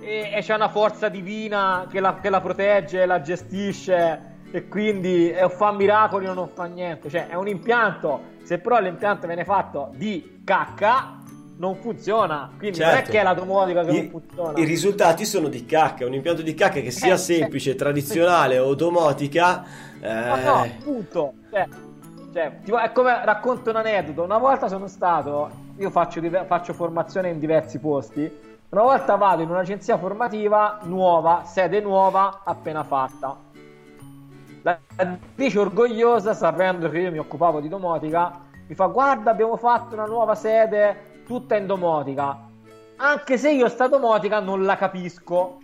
e, 0.00 0.30
e 0.34 0.40
c'è 0.40 0.54
una 0.54 0.68
forza 0.68 1.08
divina 1.08 1.86
che 1.90 2.00
la, 2.00 2.18
che 2.20 2.30
la 2.30 2.40
protegge, 2.40 3.06
la 3.06 3.20
gestisce 3.20 4.29
e 4.50 4.68
quindi 4.68 5.30
è 5.30 5.44
un 5.44 5.50
fa 5.50 5.72
miracoli 5.72 6.26
o 6.26 6.34
non 6.34 6.48
fa 6.48 6.64
niente, 6.64 7.08
cioè 7.08 7.28
è 7.28 7.34
un 7.34 7.48
impianto, 7.48 8.38
se 8.42 8.58
però 8.58 8.80
l'impianto 8.80 9.26
viene 9.26 9.44
fatto 9.44 9.90
di 9.94 10.42
cacca 10.44 11.18
non 11.56 11.76
funziona, 11.76 12.50
quindi 12.56 12.78
certo. 12.78 12.90
non 12.90 13.00
è 13.00 13.04
certo. 13.04 13.10
che 13.12 13.20
è 13.20 13.22
la 13.22 13.34
domotica 13.34 13.84
che 13.84 13.90
I, 13.90 14.00
non 14.00 14.08
funziona. 14.08 14.58
I 14.58 14.64
risultati 14.64 15.24
sono 15.24 15.48
di 15.48 15.66
cacca, 15.66 16.06
un 16.06 16.14
impianto 16.14 16.42
di 16.42 16.54
cacca 16.54 16.80
che 16.80 16.90
sia 16.90 17.14
eh, 17.14 17.18
semplice, 17.18 17.72
eh, 17.72 17.74
tradizionale 17.74 18.58
o 18.58 18.74
domotica. 18.74 19.64
Eh... 20.00 20.08
Ma 20.08 20.42
no, 20.42 20.54
appunto, 20.62 21.32
cioè, 21.50 21.68
cioè, 22.32 22.52
tipo, 22.64 22.78
è 22.78 22.90
come 22.92 23.24
racconto 23.24 23.70
un 23.70 23.76
aneddoto, 23.76 24.22
una 24.22 24.38
volta 24.38 24.68
sono 24.68 24.88
stato, 24.88 25.50
io 25.76 25.90
faccio, 25.90 26.22
faccio 26.46 26.72
formazione 26.72 27.28
in 27.28 27.38
diversi 27.38 27.78
posti, 27.78 28.48
una 28.70 28.82
volta 28.82 29.16
vado 29.16 29.42
in 29.42 29.50
un'agenzia 29.50 29.98
formativa 29.98 30.78
nuova, 30.84 31.42
sede 31.44 31.80
nuova, 31.80 32.40
appena 32.44 32.84
fatta 32.84 33.48
la 34.62 34.78
dice 35.34 35.58
orgogliosa, 35.58 36.34
sapendo 36.34 36.88
che 36.88 36.98
io 36.98 37.10
mi 37.10 37.18
occupavo 37.18 37.60
di 37.60 37.68
domotica, 37.68 38.40
mi 38.66 38.74
fa 38.74 38.86
guarda 38.86 39.30
abbiamo 39.30 39.56
fatto 39.56 39.94
una 39.94 40.06
nuova 40.06 40.34
sede 40.34 41.22
tutta 41.26 41.56
in 41.56 41.66
domotica. 41.66 42.48
Anche 42.96 43.38
se 43.38 43.50
io 43.50 43.68
sta 43.68 43.88
domotica 43.88 44.40
non 44.40 44.64
la 44.64 44.76
capisco. 44.76 45.58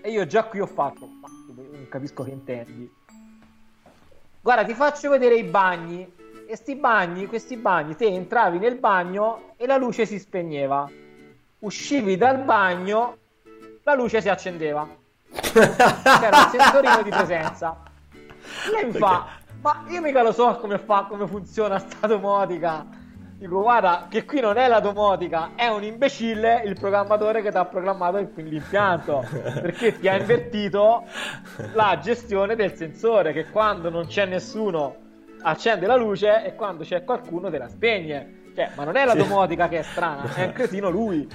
E 0.00 0.10
io 0.10 0.26
già 0.26 0.44
qui 0.44 0.60
ho 0.60 0.66
fatto, 0.66 1.08
non 1.54 1.86
capisco 1.88 2.24
che 2.24 2.30
intendi. 2.30 2.92
Guarda, 4.40 4.64
ti 4.64 4.74
faccio 4.74 5.08
vedere 5.10 5.36
i 5.36 5.44
bagni. 5.44 6.12
E 6.46 6.56
sti 6.56 6.76
bagni, 6.76 7.26
questi 7.26 7.56
bagni, 7.56 7.96
te 7.96 8.04
entravi 8.04 8.58
nel 8.58 8.78
bagno 8.78 9.54
e 9.56 9.66
la 9.66 9.78
luce 9.78 10.04
si 10.04 10.18
spegneva. 10.18 10.86
Uscivi 11.60 12.18
dal 12.18 12.44
bagno, 12.44 13.16
la 13.82 13.94
luce 13.94 14.20
si 14.20 14.28
accendeva. 14.28 14.86
C'era 15.30 16.44
un 16.44 16.50
sensorino 16.50 17.02
di 17.02 17.10
presenza. 17.10 17.82
Lei 18.72 18.86
mi 18.86 18.92
fa, 18.92 19.26
ma 19.60 19.84
io 19.88 20.00
mica 20.00 20.22
lo 20.22 20.32
so 20.32 20.56
come, 20.56 20.78
fa, 20.78 21.06
come 21.08 21.26
funziona 21.26 21.78
sta 21.78 22.06
domotica. 22.06 22.86
Dico, 23.36 23.60
guarda, 23.60 24.06
che 24.08 24.24
qui 24.24 24.40
non 24.40 24.56
è 24.56 24.68
la 24.68 24.80
domotica, 24.80 25.50
è 25.56 25.66
un 25.66 25.82
imbecille 25.82 26.62
il 26.64 26.78
programmatore 26.78 27.42
che 27.42 27.50
ti 27.50 27.56
ha 27.56 27.64
programmato 27.64 28.18
l'impianto. 28.36 29.26
Perché 29.30 29.98
ti 29.98 30.08
ha 30.08 30.16
invertito 30.16 31.04
la 31.72 31.98
gestione 32.00 32.56
del 32.56 32.74
sensore, 32.74 33.32
che 33.32 33.50
quando 33.50 33.90
non 33.90 34.06
c'è 34.06 34.24
nessuno 34.24 35.03
accende 35.44 35.86
la 35.86 35.96
luce 35.96 36.44
e 36.44 36.54
quando 36.54 36.84
c'è 36.84 37.04
qualcuno 37.04 37.50
te 37.50 37.58
la 37.58 37.68
spegne. 37.68 38.42
Cioè, 38.54 38.70
ma 38.76 38.84
non 38.84 38.96
è 38.96 39.04
la 39.04 39.14
domotica 39.14 39.66
che 39.68 39.80
è 39.80 39.82
strana, 39.82 40.32
è 40.32 40.44
un 40.44 40.52
cretino 40.52 40.88
lui. 40.88 41.28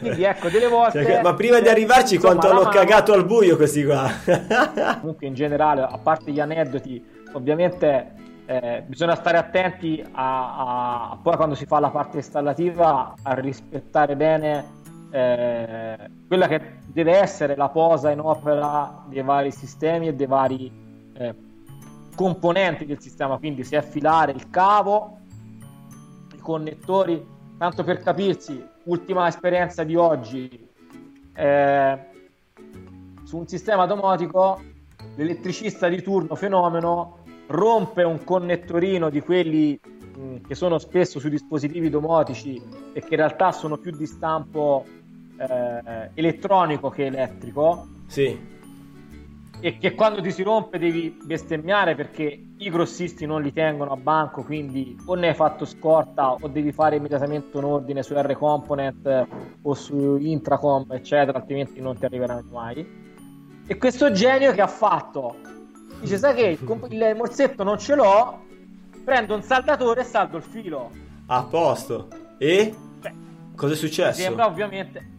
Quindi 0.00 0.24
ecco, 0.24 0.48
delle 0.48 0.66
volte... 0.66 1.04
Cioè, 1.04 1.22
ma 1.22 1.34
prima 1.34 1.60
di 1.60 1.68
arrivarci 1.68 2.16
insomma, 2.16 2.34
quanto 2.34 2.50
hanno 2.50 2.64
mano... 2.64 2.74
cagato 2.74 3.12
al 3.12 3.24
buio 3.24 3.54
questi 3.54 3.84
qua. 3.84 4.10
Comunque 5.00 5.26
in 5.28 5.34
generale, 5.34 5.82
a 5.82 5.98
parte 6.02 6.32
gli 6.32 6.40
aneddoti, 6.40 7.04
ovviamente 7.34 8.14
eh, 8.46 8.82
bisogna 8.84 9.14
stare 9.14 9.38
attenti 9.38 10.04
a, 10.12 10.56
a, 10.56 11.10
a, 11.10 11.18
poi 11.22 11.36
quando 11.36 11.54
si 11.54 11.66
fa 11.66 11.78
la 11.78 11.90
parte 11.90 12.16
installativa 12.16 13.14
a 13.22 13.34
rispettare 13.34 14.16
bene 14.16 14.64
eh, 15.12 15.96
quella 16.26 16.48
che 16.48 16.60
deve 16.86 17.16
essere 17.16 17.54
la 17.54 17.68
posa 17.68 18.10
in 18.10 18.18
opera 18.18 19.04
dei 19.06 19.22
vari 19.22 19.52
sistemi 19.52 20.08
e 20.08 20.14
dei 20.14 20.26
vari 20.26 20.72
eh, 21.14 21.34
componenti 22.16 22.84
del 22.84 23.00
sistema, 23.00 23.38
quindi 23.38 23.62
se 23.62 23.76
affilare 23.76 24.32
il 24.32 24.50
cavo 24.50 25.18
connettori, 26.46 27.26
tanto 27.58 27.82
per 27.82 27.98
capirsi, 27.98 28.64
ultima 28.84 29.26
esperienza 29.26 29.82
di 29.82 29.96
oggi, 29.96 30.68
eh, 31.34 31.98
su 33.24 33.36
un 33.36 33.48
sistema 33.48 33.84
domotico 33.86 34.62
l'elettricista 35.16 35.88
di 35.88 36.00
turno 36.02 36.36
fenomeno 36.36 37.18
rompe 37.48 38.04
un 38.04 38.22
connettorino 38.22 39.10
di 39.10 39.20
quelli 39.20 39.78
mh, 39.82 40.46
che 40.46 40.54
sono 40.54 40.78
spesso 40.78 41.18
sui 41.18 41.30
dispositivi 41.30 41.90
domotici 41.90 42.62
e 42.92 43.00
che 43.00 43.10
in 43.10 43.16
realtà 43.16 43.50
sono 43.50 43.76
più 43.76 43.90
di 43.90 44.06
stampo 44.06 44.84
eh, 45.36 46.10
elettronico 46.14 46.90
che 46.90 47.06
elettrico. 47.06 47.88
Sì 48.06 48.54
e 49.60 49.78
che 49.78 49.94
quando 49.94 50.20
ti 50.20 50.30
si 50.30 50.42
rompe 50.42 50.78
devi 50.78 51.16
bestemmiare 51.22 51.94
perché 51.94 52.24
i 52.56 52.70
grossisti 52.70 53.26
non 53.26 53.42
li 53.42 53.52
tengono 53.52 53.92
a 53.92 53.96
banco, 53.96 54.42
quindi 54.42 54.96
o 55.06 55.14
ne 55.14 55.28
hai 55.28 55.34
fatto 55.34 55.64
scorta 55.64 56.32
o 56.32 56.48
devi 56.48 56.72
fare 56.72 56.96
immediatamente 56.96 57.56
un 57.56 57.64
ordine 57.64 58.02
su 58.02 58.14
R 58.14 58.32
Component 58.34 59.26
o 59.62 59.74
su 59.74 60.16
Intracom, 60.16 60.92
eccetera, 60.92 61.38
altrimenti 61.38 61.80
non 61.80 61.98
ti 61.98 62.04
arriveranno 62.04 62.48
mai. 62.50 63.04
E 63.66 63.76
questo 63.78 64.12
genio 64.12 64.52
che 64.52 64.60
ha 64.60 64.68
fatto? 64.68 65.36
Dice, 66.00 66.18
sai 66.18 66.34
che 66.34 66.58
il, 66.60 66.92
il 66.92 67.14
morsetto 67.16 67.64
non 67.64 67.78
ce 67.78 67.94
l'ho, 67.94 68.44
prendo 69.04 69.34
un 69.34 69.42
saldatore 69.42 70.02
e 70.02 70.04
saldo 70.04 70.36
il 70.36 70.42
filo. 70.42 70.90
A 71.26 71.42
posto. 71.42 72.08
E? 72.38 72.74
Cosa 73.56 73.72
è 73.72 73.76
successo? 73.76 74.20
Sembra 74.20 74.46
ovviamente 74.46 75.14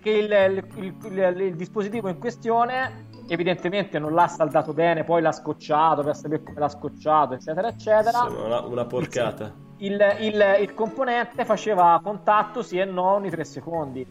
che 0.00 0.10
il, 0.10 0.64
il, 0.76 1.36
il 1.40 1.56
dispositivo 1.56 2.08
in 2.08 2.18
questione 2.18 3.05
evidentemente 3.28 3.98
non 3.98 4.14
l'ha 4.14 4.28
saldato 4.28 4.72
bene, 4.72 5.04
poi 5.04 5.22
l'ha 5.22 5.32
scocciato 5.32 6.02
per 6.02 6.16
sapere 6.16 6.42
come 6.42 6.58
l'ha 6.58 6.68
scocciato, 6.68 7.34
eccetera, 7.34 7.68
eccetera. 7.68 8.22
Una, 8.22 8.60
una 8.60 8.84
porcata. 8.84 9.52
Il, 9.78 10.00
il, 10.20 10.56
il, 10.60 10.74
componente 10.74 11.44
faceva 11.44 12.00
contatto 12.02 12.62
sì 12.62 12.78
e 12.78 12.84
no 12.84 13.14
ogni 13.14 13.30
tre 13.30 13.44
secondi. 13.44 14.06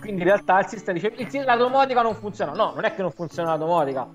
Quindi 0.00 0.22
in 0.22 0.26
realtà 0.26 0.60
il 0.60 0.66
sistema 0.66 0.98
dice 0.98 1.12
il, 1.16 1.44
la 1.44 1.56
domotica 1.56 2.02
non 2.02 2.14
funziona. 2.14 2.52
No, 2.52 2.72
non 2.74 2.84
è 2.84 2.94
che 2.94 3.02
non 3.02 3.10
funziona 3.10 3.50
la 3.50 3.56
domotica. 3.56 4.08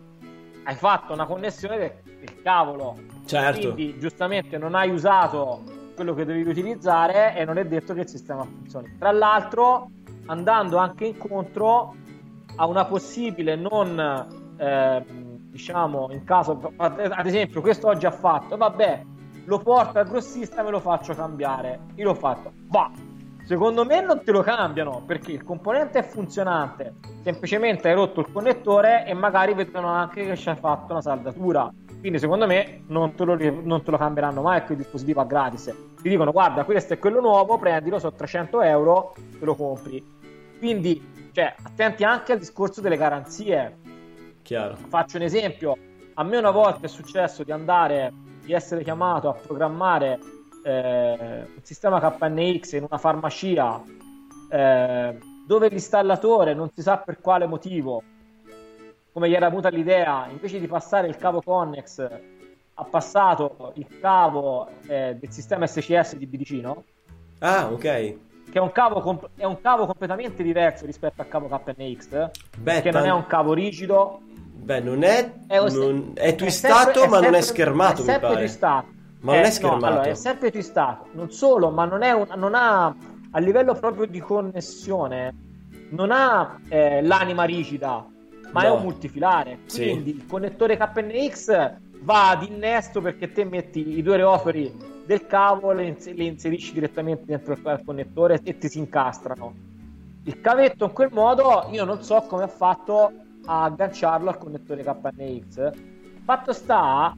Hai 0.64 0.76
fatto 0.76 1.14
una 1.14 1.26
connessione 1.26 1.78
del, 1.78 1.94
del 2.20 2.42
cavolo. 2.42 2.98
Certo. 3.26 3.74
Quindi 3.74 4.00
giustamente 4.00 4.58
non 4.58 4.76
hai 4.76 4.90
usato 4.90 5.82
quello 5.94 6.14
che 6.16 6.26
devi 6.26 6.42
utilizzare 6.42 7.36
e 7.36 7.46
non 7.46 7.58
è 7.58 7.66
detto 7.66 7.94
che 7.94 8.02
il 8.02 8.08
sistema 8.08 8.44
funzioni. 8.44 8.96
Tra 8.98 9.12
l'altro, 9.12 9.90
andando 10.26 10.78
anche 10.78 11.06
incontro 11.06 11.96
a 12.56 12.66
una 12.66 12.86
possibile 12.86 13.56
non, 13.56 14.56
eh, 14.58 15.04
diciamo, 15.06 16.10
in 16.12 16.24
caso, 16.24 16.74
ad 16.78 17.26
esempio, 17.26 17.62
questo 17.62 17.88
oggi 17.88 18.06
ha 18.06 18.12
fatto, 18.12 18.58
vabbè, 18.58 19.04
lo 19.46 19.60
porto 19.60 20.00
al 20.00 20.08
grossista 20.08 20.62
e 20.62 20.64
me 20.64 20.72
lo 20.72 20.80
faccio 20.80 21.14
cambiare. 21.14 21.80
Io 21.96 22.06
l'ho 22.06 22.16
fatto, 22.16 22.52
bah, 22.54 22.92
secondo 23.46 23.86
me 23.86 24.02
non 24.02 24.24
te 24.24 24.32
lo 24.32 24.42
cambiano 24.42 25.04
perché 25.06 25.32
il 25.32 25.44
componente 25.44 26.00
è 26.00 26.04
funzionante, 26.04 26.96
semplicemente 27.24 27.90
hai 27.90 27.96
rotto 27.96 28.22
il 28.22 28.32
connettore 28.32 29.06
e 29.06 29.14
magari 29.14 29.54
vedono 29.54 29.88
anche 29.88 30.26
che 30.26 30.36
ci 30.38 30.50
hai 30.50 30.56
fatto 30.56 30.94
una 30.94 31.02
saldatura 31.02 31.72
quindi 32.04 32.20
secondo 32.20 32.46
me 32.46 32.84
non 32.88 33.16
te, 33.16 33.24
lo, 33.24 33.38
non 33.64 33.82
te 33.82 33.92
lo 33.92 33.98
cambieranno 33.98 34.42
mai 34.42 34.66
quel 34.66 34.76
dispositivo 34.76 35.22
a 35.22 35.24
gratis. 35.24 35.74
Ti 36.02 36.10
dicono 36.10 36.34
guarda 36.34 36.66
questo 36.66 36.92
è 36.92 37.00
quello 37.00 37.22
nuovo, 37.22 37.58
prendilo, 37.58 37.98
sono 37.98 38.12
300 38.12 38.62
euro, 38.62 39.14
te 39.40 39.46
lo 39.46 39.56
compri. 39.56 40.06
Quindi, 40.60 41.02
cioè, 41.34 41.56
attenti 41.62 42.04
anche 42.04 42.32
al 42.32 42.40
discorso 42.40 42.80
delle 42.80 42.96
garanzie. 42.96 43.78
Chiaro. 44.42 44.76
Faccio 44.76 45.18
un 45.18 45.24
esempio. 45.24 45.76
A 46.14 46.24
me 46.24 46.38
una 46.38 46.52
volta 46.52 46.86
è 46.86 46.90
successo 46.90 47.44
di 47.44 47.52
andare, 47.52 48.14
di 48.44 48.54
essere 48.54 48.84
chiamato 48.84 49.30
a 49.30 49.34
programmare 49.34 50.20
eh, 50.64 51.48
un 51.56 51.64
sistema 51.64 52.00
KNX 52.00 52.74
in 52.74 52.86
una 52.88 53.00
farmacia 53.00 53.82
eh, 54.50 55.18
dove 55.46 55.68
l'installatore 55.68 56.54
non 56.54 56.70
si 56.74 56.82
sa 56.82 56.98
per 56.98 57.20
quale 57.20 57.48
motivo 57.48 58.04
come 59.12 59.30
gli 59.30 59.36
era 59.36 59.48
venuta 59.48 59.70
l'idea, 59.70 60.28
invece 60.30 60.60
di 60.60 60.68
passare 60.68 61.08
il 61.08 61.18
cavo 61.18 61.40
Connex, 61.42 62.10
ha 62.74 62.84
passato 62.84 63.72
il 63.76 64.00
cavo 64.00 64.68
eh, 64.88 65.16
del 65.20 65.32
sistema 65.32 65.68
SCS 65.68 66.16
di 66.16 66.26
Bidicino. 66.26 66.84
Ah, 67.40 67.72
ok. 67.72 68.18
Che 68.54 68.60
è 68.60 68.62
un, 68.62 68.72
cavo 68.72 69.02
comp- 69.02 69.30
è 69.36 69.46
un 69.46 69.60
cavo 69.62 69.88
completamente 69.88 70.44
diverso 70.44 70.86
rispetto 70.86 71.22
al 71.22 71.28
cavo 71.28 71.48
KNX. 71.48 72.30
Beh, 72.56 72.84
che 72.84 72.92
non 72.92 73.04
è 73.04 73.12
un 73.12 73.26
cavo 73.26 73.52
rigido. 73.52 74.22
Beh, 74.30 74.80
non 74.80 75.02
è, 75.02 75.34
è, 75.48 75.60
non, 75.72 76.12
è 76.14 76.36
twistato, 76.36 76.90
è 76.90 76.94
sempre, 76.94 77.08
ma 77.10 77.20
non 77.20 77.34
è 77.34 77.42
schermato. 77.42 78.04
È 78.04 78.06
sempre 78.06 78.36
twistato. 78.36 78.88
Ma 79.22 79.34
non 79.34 79.44
è 79.44 79.50
schermato. 79.50 79.80
No, 79.80 79.88
allora, 79.88 80.04
è 80.04 80.14
sempre 80.14 80.52
twistato. 80.52 81.08
Non 81.14 81.32
solo, 81.32 81.72
ma 81.72 81.86
non, 81.86 82.04
un, 82.04 82.28
non 82.36 82.54
ha 82.54 82.96
a 83.32 83.40
livello 83.40 83.74
proprio 83.74 84.06
di 84.06 84.20
connessione, 84.20 85.34
non 85.90 86.12
ha 86.12 86.60
eh, 86.70 87.02
l'anima 87.02 87.46
rigida 87.46 88.06
ma 88.52 88.62
no. 88.62 88.68
è 88.68 88.70
un 88.70 88.84
multifilare. 88.84 89.62
Quindi 89.68 90.12
sì. 90.12 90.18
il 90.18 90.28
connettore 90.28 90.78
KNX 90.78 91.72
va 92.02 92.30
ad 92.30 92.44
innesto 92.44 93.02
perché 93.02 93.32
te 93.32 93.46
metti 93.46 93.98
i 93.98 94.04
due 94.04 94.18
reoferi 94.18 94.93
del 95.06 95.26
cavo, 95.26 95.72
le, 95.72 95.86
ins- 95.86 96.14
le 96.14 96.24
inserisci 96.24 96.74
direttamente 96.74 97.26
dentro 97.26 97.54
il 97.54 97.82
connettore 97.86 98.40
e 98.44 98.58
ti 98.58 98.70
si 98.70 98.80
incastrano. 98.80 99.54
Il 100.24 100.40
cavetto 100.40 100.86
in 100.86 100.94
quel 100.94 101.10
modo 101.12 101.68
io 101.72 101.84
non 101.84 102.02
so 102.02 102.22
come 102.22 102.44
ha 102.44 102.48
fatto 102.48 103.12
a 103.46 103.64
agganciarlo 103.64 104.30
al 104.30 104.38
connettore 104.38 104.84
KNX. 104.84 105.72
Fatto 106.24 106.54
sta 106.54 107.16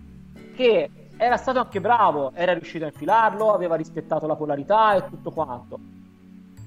che 0.55 0.89
era 1.17 1.37
stato 1.37 1.59
anche 1.59 1.79
bravo, 1.79 2.31
era 2.33 2.53
riuscito 2.53 2.85
a 2.85 2.87
infilarlo, 2.87 3.53
aveva 3.53 3.75
rispettato 3.75 4.25
la 4.25 4.35
polarità 4.35 4.95
e 4.95 5.07
tutto 5.07 5.31
quanto. 5.31 5.79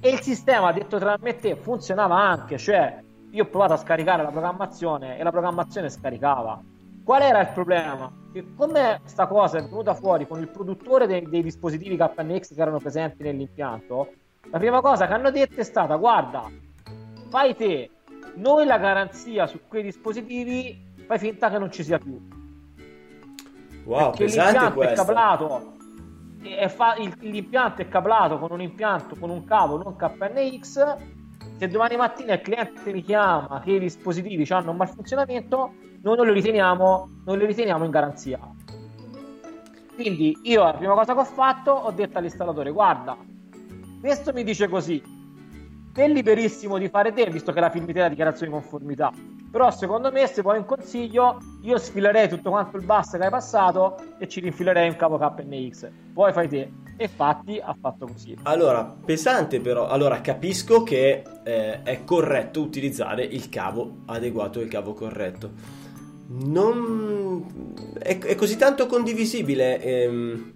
E 0.00 0.10
il 0.10 0.20
sistema, 0.20 0.72
detto 0.72 0.98
tra 0.98 1.18
me 1.20 1.30
e 1.30 1.36
te, 1.36 1.56
funzionava 1.56 2.16
anche, 2.16 2.56
cioè 2.56 3.02
io 3.30 3.42
ho 3.42 3.48
provato 3.48 3.72
a 3.72 3.76
scaricare 3.78 4.22
la 4.22 4.30
programmazione 4.30 5.18
e 5.18 5.22
la 5.22 5.30
programmazione 5.30 5.90
scaricava. 5.90 6.62
Qual 7.08 7.22
era 7.22 7.40
il 7.40 7.48
problema? 7.54 8.12
Che 8.30 8.52
come 8.54 9.00
sta 9.04 9.26
cosa 9.26 9.56
è 9.56 9.62
venuta 9.62 9.94
fuori 9.94 10.26
con 10.26 10.40
il 10.40 10.48
produttore 10.48 11.06
dei, 11.06 11.26
dei 11.26 11.42
dispositivi 11.42 11.96
KNX 11.96 12.54
che 12.54 12.60
erano 12.60 12.80
presenti 12.80 13.22
nell'impianto, 13.22 14.12
la 14.50 14.58
prima 14.58 14.82
cosa 14.82 15.06
che 15.06 15.14
hanno 15.14 15.30
detto 15.30 15.58
è 15.58 15.64
stata 15.64 15.96
guarda, 15.96 16.50
fai 17.30 17.56
te, 17.56 17.88
noi 18.34 18.66
la 18.66 18.76
garanzia 18.76 19.46
su 19.46 19.58
quei 19.68 19.84
dispositivi 19.84 20.78
fai 21.06 21.18
finta 21.18 21.48
che 21.48 21.56
non 21.56 21.72
ci 21.72 21.82
sia 21.82 21.98
più. 21.98 22.20
Wow, 23.84 24.10
Perché 24.10 24.26
l'impianto 24.26 24.82
è 24.82 24.92
cablato 24.92 25.72
è 26.42 26.68
fa- 26.68 26.96
il, 26.96 27.14
l'impianto 27.20 27.80
è 27.80 27.88
cablato 27.88 28.38
con 28.38 28.52
un 28.52 28.60
impianto 28.60 29.16
con 29.18 29.30
un 29.30 29.44
cavo 29.44 29.82
non 29.82 29.96
KNX 29.96 31.16
se 31.58 31.66
domani 31.66 31.96
mattina 31.96 32.34
il 32.34 32.40
cliente 32.40 32.92
mi 32.92 33.02
chiama 33.02 33.60
che 33.64 33.72
i 33.72 33.78
dispositivi 33.80 34.46
hanno 34.52 34.70
un 34.70 34.76
malfunzionamento, 34.76 35.74
noi 36.02 36.16
non 36.16 36.26
li 36.26 36.32
riteniamo, 36.32 37.08
non 37.24 37.38
li 37.38 37.46
riteniamo 37.46 37.84
in 37.84 37.90
garanzia. 37.90 38.38
Quindi 39.94 40.38
io 40.42 40.62
la 40.62 40.74
prima 40.74 40.94
cosa 40.94 41.12
che 41.12 41.20
ho 41.20 41.24
fatto 41.24 41.72
ho 41.72 41.90
detto 41.90 42.18
all'installatore 42.18 42.70
guarda, 42.70 43.16
questo 44.00 44.32
mi 44.32 44.44
dice 44.44 44.68
così, 44.68 45.02
te 45.92 46.06
liberissimo 46.06 46.78
di 46.78 46.88
fare 46.88 47.12
te, 47.12 47.28
visto 47.28 47.52
che 47.52 47.58
la 47.58 47.70
firmite 47.70 47.98
la 47.98 48.08
dichiarazione 48.08 48.52
di 48.52 48.58
conformità. 48.58 49.12
Però 49.50 49.70
secondo 49.70 50.12
me, 50.12 50.26
se 50.26 50.42
vuoi 50.42 50.58
un 50.58 50.66
consiglio, 50.66 51.38
io 51.62 51.78
sfilerei 51.78 52.28
tutto 52.28 52.50
quanto 52.50 52.76
il 52.76 52.84
bus 52.84 53.10
che 53.10 53.24
hai 53.24 53.30
passato 53.30 53.96
e 54.18 54.28
ci 54.28 54.40
rinfilerei 54.40 54.88
un 54.88 54.96
cavo 54.96 55.18
KNX. 55.18 55.88
Poi 56.12 56.32
fai 56.32 56.48
te. 56.48 56.70
E 56.96 57.04
infatti 57.04 57.58
ha 57.58 57.74
fatto 57.80 58.06
così. 58.06 58.36
Allora, 58.42 58.84
pesante 58.84 59.60
però. 59.60 59.88
Allora, 59.88 60.20
capisco 60.20 60.82
che 60.82 61.24
eh, 61.44 61.82
è 61.82 62.04
corretto 62.04 62.60
utilizzare 62.60 63.24
il 63.24 63.48
cavo 63.48 64.02
adeguato, 64.06 64.60
il 64.60 64.68
cavo 64.68 64.92
corretto. 64.92 65.50
Non... 66.30 67.84
È, 67.98 68.18
è 68.18 68.34
così 68.34 68.56
tanto 68.56 68.86
condivisibile 68.86 69.80
ehm, 69.80 70.52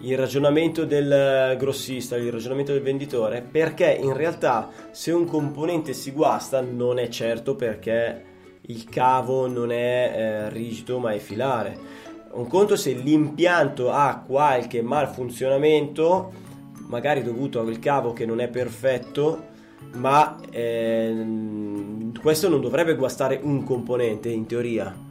il 0.00 0.16
ragionamento 0.16 0.84
del 0.84 1.56
grossista, 1.58 2.16
il 2.16 2.32
ragionamento 2.32 2.72
del 2.72 2.82
venditore, 2.82 3.42
perché 3.42 3.90
in 4.00 4.12
realtà 4.12 4.70
se 4.90 5.12
un 5.12 5.24
componente 5.26 5.92
si 5.92 6.10
guasta 6.10 6.60
non 6.60 6.98
è 6.98 7.08
certo 7.08 7.54
perché 7.54 8.34
il 8.68 8.88
cavo 8.88 9.46
non 9.46 9.70
è 9.70 10.12
eh, 10.14 10.50
rigido 10.50 10.98
ma 10.98 11.12
è 11.12 11.18
filare 11.18 12.06
un 12.36 12.46
conto 12.48 12.76
se 12.76 12.92
l'impianto 12.92 13.90
ha 13.90 14.22
qualche 14.26 14.82
malfunzionamento, 14.82 16.32
magari 16.88 17.22
dovuto 17.22 17.60
al 17.60 17.78
cavo 17.78 18.12
che 18.12 18.26
non 18.26 18.40
è 18.40 18.48
perfetto, 18.48 19.54
ma 19.94 20.36
eh, 20.50 21.14
questo 22.20 22.48
non 22.48 22.60
dovrebbe 22.60 22.94
guastare 22.94 23.40
un 23.42 23.64
componente 23.64 24.28
in 24.28 24.46
teoria. 24.46 25.05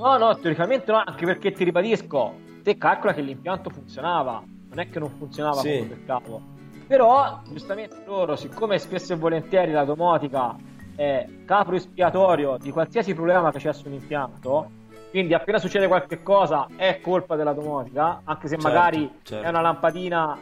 No, 0.00 0.16
no, 0.16 0.34
teoricamente 0.38 0.90
no, 0.90 1.02
anche 1.04 1.26
perché 1.26 1.52
ti 1.52 1.62
ribadisco, 1.62 2.32
te 2.62 2.78
calcola 2.78 3.12
che 3.12 3.20
l'impianto 3.20 3.68
funzionava, 3.68 4.42
non 4.70 4.78
è 4.78 4.88
che 4.88 4.98
non 4.98 5.10
funzionava 5.10 5.60
sì. 5.60 5.76
come 5.76 5.92
il 5.92 6.04
cavo. 6.06 6.40
Però, 6.86 7.40
giustamente 7.50 8.02
loro, 8.06 8.34
siccome 8.34 8.78
spesso 8.78 9.12
e 9.12 9.16
volentieri 9.16 9.72
la 9.72 9.84
domotica 9.84 10.56
è 10.96 11.26
capo 11.44 11.74
espiatorio 11.74 12.56
di 12.56 12.70
qualsiasi 12.70 13.12
problema 13.12 13.52
che 13.52 13.58
c'è 13.58 13.74
su 13.74 13.88
un 13.88 13.92
impianto, 13.92 14.70
quindi 15.10 15.34
appena 15.34 15.58
succede 15.58 15.86
qualche 15.86 16.22
cosa 16.22 16.66
è 16.76 17.00
colpa 17.02 17.36
della 17.36 17.52
domotica, 17.52 18.22
anche 18.24 18.48
se 18.48 18.58
certo, 18.58 18.68
magari 18.68 19.10
certo. 19.22 19.44
è 19.44 19.50
una 19.50 19.60
lampadina, 19.60 20.38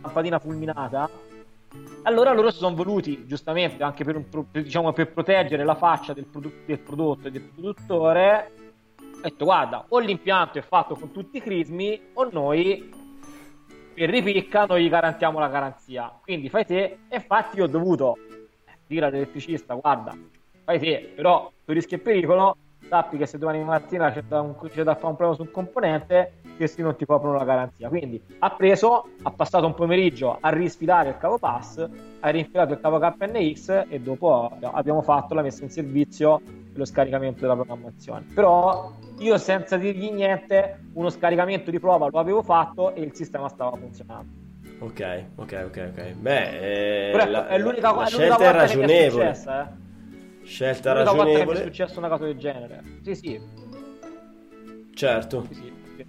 lampadina 0.00 0.38
fulminata. 0.38 1.10
Allora 2.04 2.32
loro 2.32 2.50
si 2.50 2.56
sono 2.56 2.74
voluti, 2.74 3.26
giustamente, 3.26 3.82
anche 3.82 4.04
per, 4.04 4.16
un, 4.16 4.26
per, 4.26 4.62
diciamo, 4.62 4.94
per 4.94 5.12
proteggere 5.12 5.64
la 5.64 5.74
faccia 5.74 6.14
del, 6.14 6.24
produ- 6.24 6.64
del 6.64 6.78
prodotto 6.78 7.28
e 7.28 7.30
del 7.30 7.42
produttore, 7.42 8.52
ho 9.20 9.28
detto 9.28 9.44
guarda, 9.44 9.84
o 9.88 9.98
l'impianto 9.98 10.58
è 10.58 10.62
fatto 10.62 10.94
con 10.94 11.12
tutti 11.12 11.36
i 11.36 11.42
crismi 11.42 12.00
o 12.14 12.28
noi 12.30 12.90
per 13.94 14.08
ripicca 14.08 14.64
noi 14.64 14.84
gli 14.84 14.88
garantiamo 14.88 15.38
la 15.38 15.48
garanzia. 15.48 16.10
Quindi 16.22 16.48
fai 16.48 16.64
te, 16.64 16.98
e 17.08 17.16
infatti 17.16 17.58
io 17.58 17.64
ho 17.64 17.68
dovuto 17.68 18.16
dire 18.86 19.06
all'elettricista 19.06 19.74
guarda, 19.74 20.16
fai 20.64 20.78
te, 20.78 21.12
però 21.14 21.50
tu 21.64 21.72
rischi 21.72 21.94
il 21.94 22.00
pericolo, 22.00 22.56
sappi 22.88 23.16
che 23.16 23.26
se 23.26 23.38
domani 23.38 23.62
mattina 23.62 24.10
c'è 24.10 24.22
da, 24.22 24.40
un, 24.40 24.56
c'è 24.68 24.82
da 24.82 24.94
fare 24.94 25.06
un 25.08 25.16
problema 25.16 25.34
su 25.34 25.42
un 25.42 25.50
componente, 25.50 26.32
questi 26.56 26.82
non 26.82 26.96
ti 26.96 27.04
coprono 27.06 27.36
la 27.36 27.44
garanzia. 27.44 27.88
Quindi 27.88 28.22
ha 28.40 28.50
preso, 28.50 29.08
ha 29.22 29.30
passato 29.30 29.66
un 29.66 29.74
pomeriggio 29.74 30.38
a 30.40 30.48
risfilare 30.50 31.10
il 31.10 31.18
cavo 31.18 31.38
pass, 31.38 31.86
ha 32.20 32.28
rinfilato 32.28 32.74
il 32.74 32.80
cavo 32.80 32.98
KNX 32.98 33.86
e 33.88 34.00
dopo 34.00 34.50
abbiamo 34.60 35.02
fatto 35.02 35.34
la 35.34 35.42
messa 35.42 35.62
in 35.64 35.70
servizio 35.70 36.40
e 36.44 36.76
lo 36.76 36.84
scaricamento 36.84 37.40
della 37.40 37.54
programmazione. 37.54 38.26
Però 38.34 38.92
io 39.18 39.38
senza 39.38 39.76
dirgli 39.76 40.10
niente, 40.10 40.80
uno 40.94 41.10
scaricamento 41.10 41.70
di 41.70 41.78
prova 41.78 42.08
lo 42.10 42.18
avevo 42.18 42.42
fatto 42.42 42.94
e 42.94 43.02
il 43.02 43.14
sistema 43.14 43.48
stava 43.48 43.76
funzionando. 43.76 44.48
Ok, 44.80 45.24
ok, 45.36 45.62
ok, 45.66 45.90
ok. 45.92 46.12
Beh, 46.14 47.10
eh, 47.10 47.26
la, 47.26 47.48
è 47.48 47.58
l'unica, 47.58 47.94
la 47.94 48.04
è 48.04 48.06
scelta 48.06 48.38
è 48.38 48.52
ragionevole. 48.52 49.28
È 49.28 49.34
successa, 49.34 49.62
eh. 49.62 49.79
Scelta 50.50 50.92
L'unica 50.92 51.12
ragionevole. 51.12 51.58
Che 51.58 51.62
è 51.62 51.66
successo 51.66 51.98
una 52.00 52.08
cosa 52.08 52.24
del 52.24 52.36
genere. 52.36 52.82
Sì, 53.02 53.14
sì. 53.14 53.40
Certo. 54.92 55.46
Sì, 55.46 55.54
sì. 55.54 56.04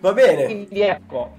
Va 0.00 0.14
bene. 0.14 0.44
Quindi 0.46 0.80
ecco, 0.80 1.36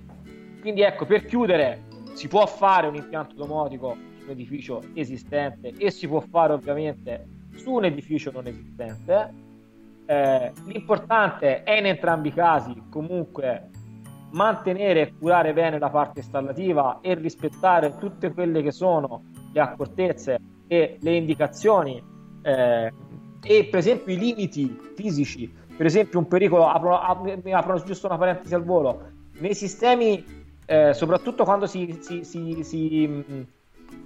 quindi 0.62 0.82
ecco, 0.82 1.06
per 1.08 1.26
chiudere, 1.26 1.86
si 2.14 2.28
può 2.28 2.46
fare 2.46 2.86
un 2.86 2.94
impianto 2.94 3.34
domotico 3.34 3.98
su 4.20 4.26
un 4.26 4.30
edificio 4.30 4.84
esistente 4.94 5.74
e 5.76 5.90
si 5.90 6.08
può 6.08 6.20
fare 6.20 6.54
ovviamente 6.54 7.26
su 7.56 7.72
un 7.72 7.86
edificio 7.86 8.30
non 8.32 8.46
esistente. 8.46 9.34
Eh, 10.06 10.52
l'importante 10.68 11.64
è 11.64 11.80
in 11.80 11.88
entrambi 11.88 12.28
i 12.28 12.34
casi 12.34 12.84
comunque 12.88 13.72
mantenere 14.32 15.02
e 15.02 15.14
curare 15.18 15.54
bene 15.54 15.80
la 15.80 15.90
parte 15.90 16.20
installativa 16.20 17.00
e 17.02 17.16
rispettare 17.16 17.98
tutte 17.98 18.32
quelle 18.32 18.62
che 18.62 18.72
sono 18.72 19.24
le 19.52 19.60
accortezze 19.60 20.40
le 20.68 21.16
indicazioni 21.16 22.02
eh, 22.42 22.94
e 23.44 23.66
per 23.66 23.80
esempio 23.80 24.14
i 24.14 24.18
limiti 24.18 24.78
fisici, 24.96 25.52
per 25.76 25.86
esempio 25.86 26.20
un 26.20 26.28
pericolo, 26.28 26.68
apro, 26.68 27.00
apro, 27.00 27.40
apro 27.52 27.84
giusto 27.84 28.08
una 28.08 28.18
parentesi 28.18 28.54
al 28.54 28.64
volo, 28.64 29.10
nei 29.40 29.54
sistemi, 29.54 30.24
eh, 30.66 30.94
soprattutto 30.94 31.44
quando 31.44 31.66
si, 31.68 31.98
si, 32.02 32.24
si, 32.24 32.64
si 32.64 33.08
mm, 33.08 33.42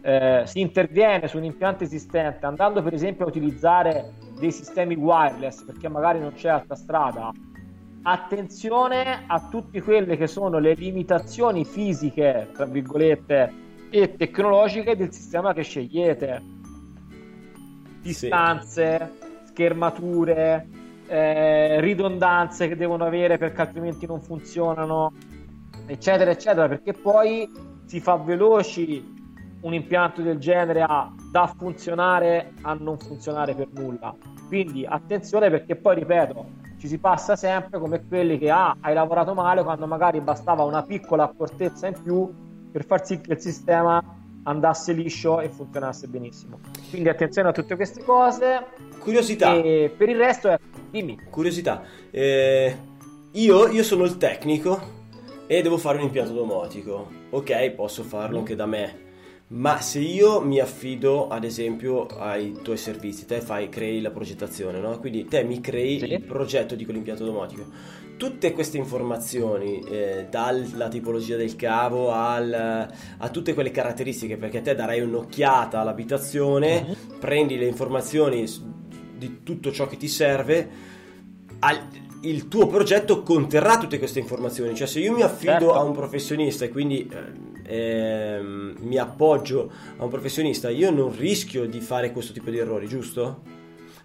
eh, 0.01 0.43
si 0.45 0.59
interviene 0.59 1.27
su 1.27 1.37
un 1.37 1.43
impianto 1.43 1.83
esistente 1.83 2.45
andando 2.45 2.81
per 2.81 2.93
esempio 2.93 3.25
a 3.25 3.27
utilizzare 3.27 4.13
dei 4.39 4.51
sistemi 4.51 4.95
wireless 4.95 5.63
perché 5.63 5.87
magari 5.89 6.19
non 6.19 6.33
c'è 6.33 6.49
altra 6.49 6.75
strada 6.75 7.31
attenzione 8.03 9.25
a 9.27 9.47
tutte 9.49 9.81
quelle 9.81 10.17
che 10.17 10.27
sono 10.27 10.57
le 10.57 10.73
limitazioni 10.73 11.65
fisiche 11.65 12.49
tra 12.53 12.65
virgolette 12.65 13.53
e 13.91 14.15
tecnologiche 14.15 14.95
del 14.95 15.11
sistema 15.11 15.53
che 15.53 15.63
scegliete 15.63 16.41
distanze 18.01 19.11
schermature 19.43 20.67
eh, 21.07 21.81
ridondanze 21.81 22.69
che 22.69 22.77
devono 22.77 23.05
avere 23.05 23.37
perché 23.37 23.61
altrimenti 23.61 24.07
non 24.07 24.21
funzionano 24.21 25.11
eccetera 25.85 26.31
eccetera 26.31 26.69
perché 26.69 26.93
poi 26.93 27.47
si 27.85 27.99
fa 27.99 28.15
veloci 28.15 29.19
un 29.61 29.73
impianto 29.73 30.21
del 30.21 30.39
genere 30.39 30.81
a 30.81 31.13
da 31.29 31.53
funzionare 31.57 32.53
a 32.61 32.73
non 32.73 32.97
funzionare 32.97 33.53
per 33.53 33.67
nulla. 33.73 34.15
Quindi 34.47 34.85
attenzione 34.85 35.49
perché 35.49 35.75
poi 35.75 35.95
ripeto, 35.95 36.45
ci 36.79 36.87
si 36.87 36.97
passa 36.97 37.35
sempre 37.35 37.79
come 37.79 38.05
quelli 38.07 38.37
che 38.37 38.49
ah, 38.49 38.75
hai 38.79 38.93
lavorato 38.93 39.33
male 39.33 39.63
quando 39.63 39.85
magari 39.85 40.19
bastava 40.19 40.63
una 40.63 40.81
piccola 40.81 41.25
accortezza 41.25 41.87
in 41.87 42.01
più 42.01 42.33
per 42.71 42.85
far 42.85 43.05
sì 43.05 43.19
che 43.19 43.33
il 43.33 43.39
sistema 43.39 44.01
andasse 44.43 44.93
liscio 44.93 45.39
e 45.39 45.49
funzionasse 45.49 46.07
benissimo. 46.07 46.59
Quindi 46.89 47.09
attenzione 47.09 47.49
a 47.49 47.51
tutte 47.51 47.75
queste 47.75 48.03
cose. 48.03 48.65
Curiosità. 48.99 49.53
E 49.53 49.93
per 49.95 50.09
il 50.09 50.17
resto, 50.17 50.49
è... 50.49 50.59
dimmi. 50.89 51.19
Curiosità. 51.29 51.83
Eh, 52.09 52.77
io, 53.31 53.67
io 53.67 53.83
sono 53.83 54.03
il 54.03 54.17
tecnico 54.17 54.99
e 55.45 55.61
devo 55.61 55.77
fare 55.77 55.97
un 55.97 56.03
impianto 56.03 56.33
domotico. 56.33 57.07
Ok, 57.29 57.71
posso 57.71 58.03
farlo 58.03 58.39
anche 58.39 58.55
da 58.55 58.65
me 58.65 59.09
ma 59.51 59.81
se 59.81 59.99
io 59.99 60.39
mi 60.39 60.59
affido 60.59 61.27
ad 61.27 61.43
esempio 61.43 62.05
ai 62.07 62.57
tuoi 62.61 62.77
servizi, 62.77 63.25
te 63.25 63.41
fai, 63.41 63.67
crei 63.67 63.99
la 63.99 64.11
progettazione, 64.11 64.79
no? 64.79 64.97
Quindi 64.99 65.25
te 65.25 65.43
mi 65.43 65.59
crei 65.59 65.99
sì. 65.99 66.05
il 66.05 66.21
progetto 66.21 66.75
di 66.75 66.85
quell'impianto 66.85 67.25
domotico. 67.25 67.65
Tutte 68.15 68.53
queste 68.53 68.77
informazioni, 68.77 69.81
eh, 69.81 70.27
dalla 70.29 70.87
tipologia 70.87 71.35
del 71.35 71.55
cavo 71.57 72.11
al, 72.11 72.53
a 72.53 73.29
tutte 73.29 73.53
quelle 73.53 73.71
caratteristiche, 73.71 74.37
perché 74.37 74.61
te 74.61 74.73
darai 74.73 75.01
un'occhiata 75.01 75.81
all'abitazione, 75.81 76.85
uh-huh. 76.87 77.17
prendi 77.17 77.57
le 77.57 77.65
informazioni 77.65 78.45
di 79.17 79.39
tutto 79.43 79.71
ciò 79.71 79.85
che 79.85 79.97
ti 79.97 80.07
serve, 80.07 80.69
al, 81.59 81.87
il 82.21 82.47
tuo 82.47 82.67
progetto 82.67 83.21
conterrà 83.21 83.77
tutte 83.77 83.97
queste 83.97 84.19
informazioni. 84.19 84.75
Cioè, 84.75 84.87
se 84.87 84.99
io 84.99 85.13
mi 85.13 85.23
affido 85.23 85.51
certo. 85.51 85.73
a 85.73 85.81
un 85.81 85.91
professionista 85.91 86.63
e 86.63 86.69
quindi 86.69 87.09
eh, 87.11 87.50
eh, 87.71 88.41
mi 88.41 88.97
appoggio 88.97 89.71
a 89.97 90.03
un 90.03 90.09
professionista, 90.09 90.69
io 90.69 90.91
non 90.91 91.15
rischio 91.15 91.65
di 91.65 91.79
fare 91.79 92.11
questo 92.11 92.33
tipo 92.33 92.49
di 92.49 92.57
errori, 92.57 92.85
giusto? 92.85 93.43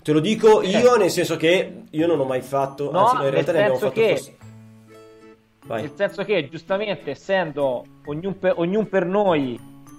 Te 0.02 0.12
lo 0.12 0.20
dico 0.20 0.62
io, 0.62 0.70
certo. 0.70 0.96
nel 0.98 1.10
senso 1.10 1.36
che 1.36 1.82
io 1.90 2.06
non 2.06 2.20
ho 2.20 2.24
mai 2.24 2.42
fatto, 2.42 2.92
no, 2.92 3.06
anzi, 3.06 3.24
in 3.24 3.30
realtà 3.30 3.52
ne 3.52 3.58
abbiamo 3.58 3.78
fatto 3.78 3.92
che... 3.92 4.08
Forse... 4.08 4.36
Nel 5.68 5.92
senso 5.96 6.22
che, 6.22 6.48
giustamente, 6.48 7.10
essendo 7.10 7.84
ognuno 8.04 8.36
per, 8.36 8.52
ognuno 8.56 8.86
per 8.86 9.04
noi 9.04 9.58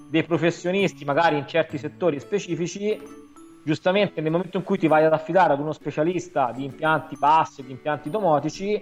dei 0.09 0.23
professionisti, 0.23 1.03
magari 1.03 1.37
in 1.37 1.45
certi 1.45 1.77
settori 1.77 2.21
specifici, 2.21 2.97
giustamente 3.65 4.21
nel 4.21 4.31
momento 4.31 4.55
in 4.55 4.63
cui 4.63 4.77
ti 4.77 4.87
vai 4.87 5.03
ad 5.03 5.11
affidare 5.11 5.51
ad 5.51 5.59
uno 5.59 5.73
specialista 5.73 6.53
di 6.55 6.63
impianti 6.63 7.17
bassi, 7.17 7.65
di 7.65 7.71
impianti 7.71 8.09
domotici, 8.09 8.81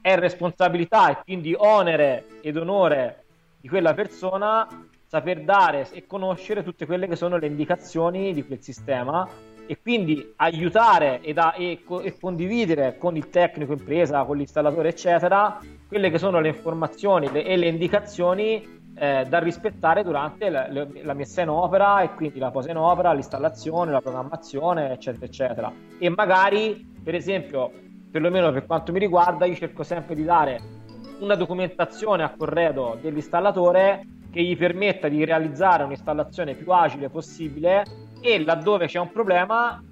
è 0.00 0.16
responsabilità 0.16 1.10
e 1.10 1.22
quindi 1.22 1.54
onere 1.56 2.26
ed 2.42 2.56
onore 2.56 3.23
di 3.64 3.70
quella 3.70 3.94
persona 3.94 4.68
saper 5.06 5.42
dare 5.42 5.88
e 5.92 6.06
conoscere 6.06 6.62
tutte 6.62 6.84
quelle 6.84 7.08
che 7.08 7.16
sono 7.16 7.38
le 7.38 7.46
indicazioni 7.46 8.34
di 8.34 8.44
quel 8.44 8.60
sistema 8.60 9.26
e 9.66 9.80
quindi 9.80 10.34
aiutare 10.36 11.22
e, 11.22 11.32
da, 11.32 11.54
e, 11.54 11.82
e 12.02 12.18
condividere 12.20 12.98
con 12.98 13.16
il 13.16 13.30
tecnico 13.30 13.72
impresa, 13.72 14.22
con 14.24 14.36
l'installatore, 14.36 14.90
eccetera, 14.90 15.58
quelle 15.88 16.10
che 16.10 16.18
sono 16.18 16.40
le 16.40 16.48
informazioni 16.48 17.32
le, 17.32 17.42
e 17.42 17.56
le 17.56 17.68
indicazioni 17.68 18.82
eh, 18.96 19.24
da 19.26 19.38
rispettare 19.38 20.02
durante 20.02 20.50
la, 20.50 20.68
la, 20.70 21.14
messa 21.14 21.40
in 21.40 21.48
opera 21.48 22.02
e 22.02 22.12
quindi 22.12 22.38
la 22.38 22.50
posa 22.50 22.70
in 22.70 22.76
opera, 22.76 23.14
l'installazione, 23.14 23.92
la 23.92 24.02
programmazione, 24.02 24.92
eccetera, 24.92 25.24
eccetera. 25.24 25.72
E 25.98 26.10
magari, 26.10 26.86
per 27.02 27.14
esempio, 27.14 27.72
perlomeno 28.10 28.52
per 28.52 28.66
quanto 28.66 28.92
mi 28.92 28.98
riguarda, 28.98 29.46
io 29.46 29.54
cerco 29.54 29.84
sempre 29.84 30.14
di 30.14 30.22
dare 30.22 30.73
una 31.24 31.34
documentazione 31.34 32.22
a 32.22 32.34
corredo 32.36 32.98
dell'installatore 33.00 34.06
che 34.30 34.42
gli 34.42 34.56
permetta 34.56 35.08
di 35.08 35.24
realizzare 35.24 35.84
un'installazione 35.84 36.54
più 36.54 36.70
agile 36.70 37.08
possibile 37.08 37.84
e 38.20 38.44
laddove 38.44 38.86
c'è 38.86 38.98
un 38.98 39.10
problema 39.10 39.82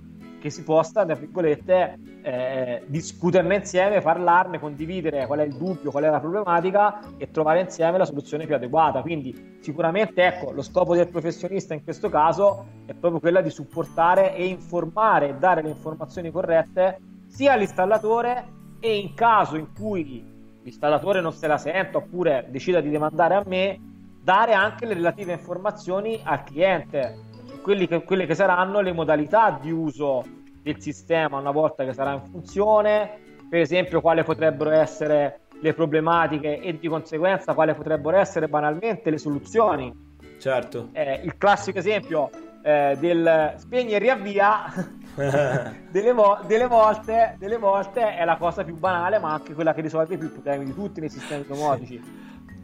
che 0.41 0.51
si 0.51 0.65
possa, 0.65 1.05
tra 1.05 1.15
virgolette, 1.15 1.99
eh, 2.23 2.83
discuterne 2.87 3.57
insieme, 3.57 4.01
parlarne, 4.01 4.59
condividere 4.59 5.25
qual 5.27 5.39
è 5.39 5.45
il 5.45 5.55
dubbio, 5.55 5.93
qual 5.93 6.03
è 6.03 6.11
la 6.11 6.19
problematica 6.19 6.99
e 7.17 7.31
trovare 7.31 7.61
insieme 7.61 7.97
la 7.97 8.05
soluzione 8.05 8.45
più 8.45 8.57
adeguata. 8.57 9.03
Quindi 9.03 9.59
sicuramente 9.61 10.25
ecco, 10.25 10.51
lo 10.51 10.63
scopo 10.63 10.97
del 10.97 11.09
professionista 11.09 11.75
in 11.75 11.85
questo 11.85 12.09
caso 12.09 12.67
è 12.87 12.93
proprio 12.93 13.21
quella 13.21 13.41
di 13.41 13.51
supportare 13.51 14.35
e 14.35 14.47
informare 14.47 15.39
dare 15.39 15.63
le 15.63 15.69
informazioni 15.69 16.33
corrette 16.33 16.99
sia 17.29 17.53
all'installatore 17.53 18.61
e 18.81 18.99
in 18.99 19.15
caso 19.15 19.57
in 19.57 19.69
cui 19.73 20.32
l'installatore 20.63 21.21
non 21.21 21.33
se 21.33 21.47
la 21.47 21.59
senta 21.59 21.99
oppure 21.99 22.47
decida 22.49 22.81
di 22.81 22.91
demandare 22.91 23.35
a 23.35 23.43
me, 23.47 23.79
dare 24.23 24.53
anche 24.53 24.87
le 24.87 24.95
relative 24.95 25.33
informazioni 25.33 26.21
al 26.23 26.45
cliente 26.45 27.31
che, 27.65 28.03
quelle 28.05 28.27
che 28.27 28.35
saranno 28.35 28.81
le 28.81 28.93
modalità 28.93 29.59
di 29.61 29.71
uso 29.71 30.25
del 30.63 30.81
sistema 30.81 31.39
una 31.39 31.51
volta 31.51 31.85
che 31.85 31.93
sarà 31.93 32.13
in 32.13 32.23
funzione, 32.31 33.19
per 33.49 33.61
esempio 33.61 34.01
quali 34.01 34.23
potrebbero 34.23 34.71
essere 34.71 35.41
le 35.61 35.75
problematiche 35.75 36.61
e 36.61 36.79
di 36.79 36.89
conseguenza 36.89 37.55
quali 37.55 37.75
potrebbero 37.75 38.17
essere 38.17 38.49
banalmente 38.49 39.11
le 39.11 39.19
soluzioni. 39.19 40.11
Certo. 40.39 40.89
Eh, 40.93 41.21
il 41.23 41.37
classico 41.37 41.79
esempio 41.79 42.31
eh, 42.63 42.97
del 42.99 43.55
spegni 43.57 43.93
e 43.93 43.99
riavvia 43.99 44.73
delle, 45.91 46.13
vo- 46.13 46.39
delle, 46.47 46.67
volte, 46.67 47.37
delle 47.39 47.59
volte 47.59 48.17
è 48.17 48.25
la 48.25 48.37
cosa 48.37 48.65
più 48.65 48.77
banale 48.77 49.19
ma 49.19 49.33
anche 49.33 49.53
quella 49.55 49.75
che 49.75 49.83
risolve 49.83 50.17
più 50.17 50.33
problemi 50.33 50.65
di 50.65 50.75
tutti 50.75 51.01
nei 51.01 51.11
sistemi 51.11 51.45
domotici 51.47 52.01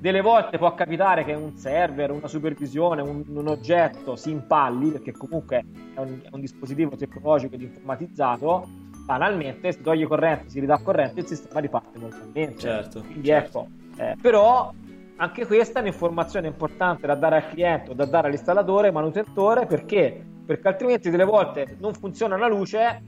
delle 0.00 0.20
volte 0.20 0.58
può 0.58 0.74
capitare 0.74 1.24
che 1.24 1.34
un 1.34 1.56
server, 1.56 2.12
una 2.12 2.28
supervisione, 2.28 3.02
un, 3.02 3.24
un 3.26 3.48
oggetto 3.48 4.14
si 4.14 4.30
impalli, 4.30 4.92
perché 4.92 5.12
comunque 5.12 5.64
è 5.94 5.98
un, 5.98 6.20
è 6.22 6.28
un, 6.30 6.40
dispositivo 6.40 6.96
tecnologico 6.96 7.56
ed 7.56 7.62
informatizzato, 7.62 8.68
banalmente 9.04 9.72
si 9.72 9.82
toglie 9.82 10.06
corrente, 10.06 10.50
si 10.50 10.60
ridà 10.60 10.78
corrente 10.78 11.18
e 11.18 11.22
il 11.22 11.26
sistema 11.26 11.58
riparte 11.58 11.98
normalmente. 11.98 12.58
Certo. 12.58 13.00
Quindi 13.00 13.26
certo. 13.26 13.68
ecco, 13.96 14.02
eh, 14.02 14.16
però 14.20 14.72
anche 15.20 15.46
questa 15.46 15.78
è 15.78 15.82
un'informazione 15.82 16.46
importante 16.46 17.06
da 17.06 17.14
dare 17.14 17.36
al 17.36 17.48
cliente 17.48 17.90
o 17.90 17.94
da 17.94 18.04
dare 18.04 18.28
all'installatore, 18.28 18.92
manutentore, 18.92 19.66
perché? 19.66 20.24
Perché 20.46 20.68
altrimenti 20.68 21.10
delle 21.10 21.24
volte 21.24 21.76
non 21.80 21.92
funziona 21.92 22.36
la 22.36 22.46
luce 22.46 23.02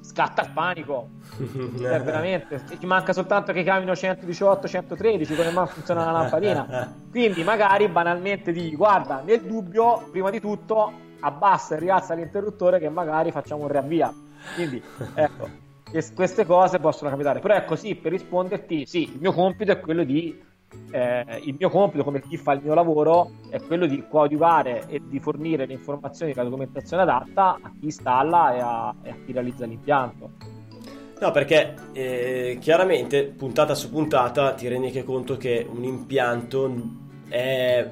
scatta 0.00 0.42
il 0.42 0.50
panico. 0.52 1.08
cioè, 1.78 2.00
veramente, 2.00 2.62
ti 2.64 2.86
manca 2.86 3.12
soltanto 3.12 3.52
che 3.52 3.62
camino 3.62 3.94
118, 3.94 4.66
113, 4.66 5.34
come 5.34 5.50
mai 5.50 5.66
funziona 5.66 6.06
la 6.06 6.10
lampadina. 6.10 6.94
Quindi 7.10 7.44
magari 7.44 7.88
banalmente 7.88 8.50
di 8.50 8.74
guarda, 8.74 9.22
nel 9.22 9.42
dubbio, 9.42 10.08
prima 10.10 10.30
di 10.30 10.40
tutto, 10.40 10.90
abbassa 11.20 11.76
e 11.76 11.80
rialza 11.80 12.14
l'interruttore 12.14 12.78
che 12.78 12.88
magari 12.88 13.30
facciamo 13.30 13.62
un 13.62 13.68
riavvia. 13.68 14.10
Quindi, 14.54 14.82
ecco, 15.14 15.48
queste 16.14 16.46
cose 16.46 16.78
possono 16.78 17.10
capitare. 17.10 17.40
Però 17.40 17.54
ecco, 17.54 17.76
sì, 17.76 17.94
per 17.94 18.12
risponderti, 18.12 18.86
sì, 18.86 19.12
il 19.12 19.20
mio 19.20 19.32
compito 19.32 19.70
è 19.70 19.80
quello 19.80 20.02
di 20.02 20.48
eh, 20.90 21.40
il 21.44 21.56
mio 21.58 21.70
compito 21.70 22.04
come 22.04 22.20
chi 22.20 22.36
fa 22.36 22.52
il 22.52 22.60
mio 22.62 22.74
lavoro 22.74 23.30
è 23.48 23.60
quello 23.60 23.86
di 23.86 24.04
coadiuvare 24.08 24.84
e 24.88 25.00
di 25.04 25.18
fornire 25.20 25.66
le 25.66 25.74
informazioni 25.74 26.32
e 26.32 26.34
la 26.34 26.44
documentazione 26.44 27.02
adatta 27.02 27.58
a 27.60 27.70
chi 27.78 27.86
installa 27.86 28.54
e 28.54 28.60
a, 28.60 28.94
e 29.02 29.10
a 29.10 29.16
chi 29.24 29.32
realizza 29.32 29.66
l'impianto. 29.66 30.30
No, 31.20 31.30
perché 31.32 31.74
eh, 31.92 32.56
chiaramente 32.60 33.24
puntata 33.24 33.74
su 33.74 33.90
puntata 33.90 34.54
ti 34.54 34.68
rendi 34.68 34.86
anche 34.86 35.04
conto 35.04 35.36
che 35.36 35.66
un 35.70 35.84
impianto 35.84 36.72
è 37.28 37.86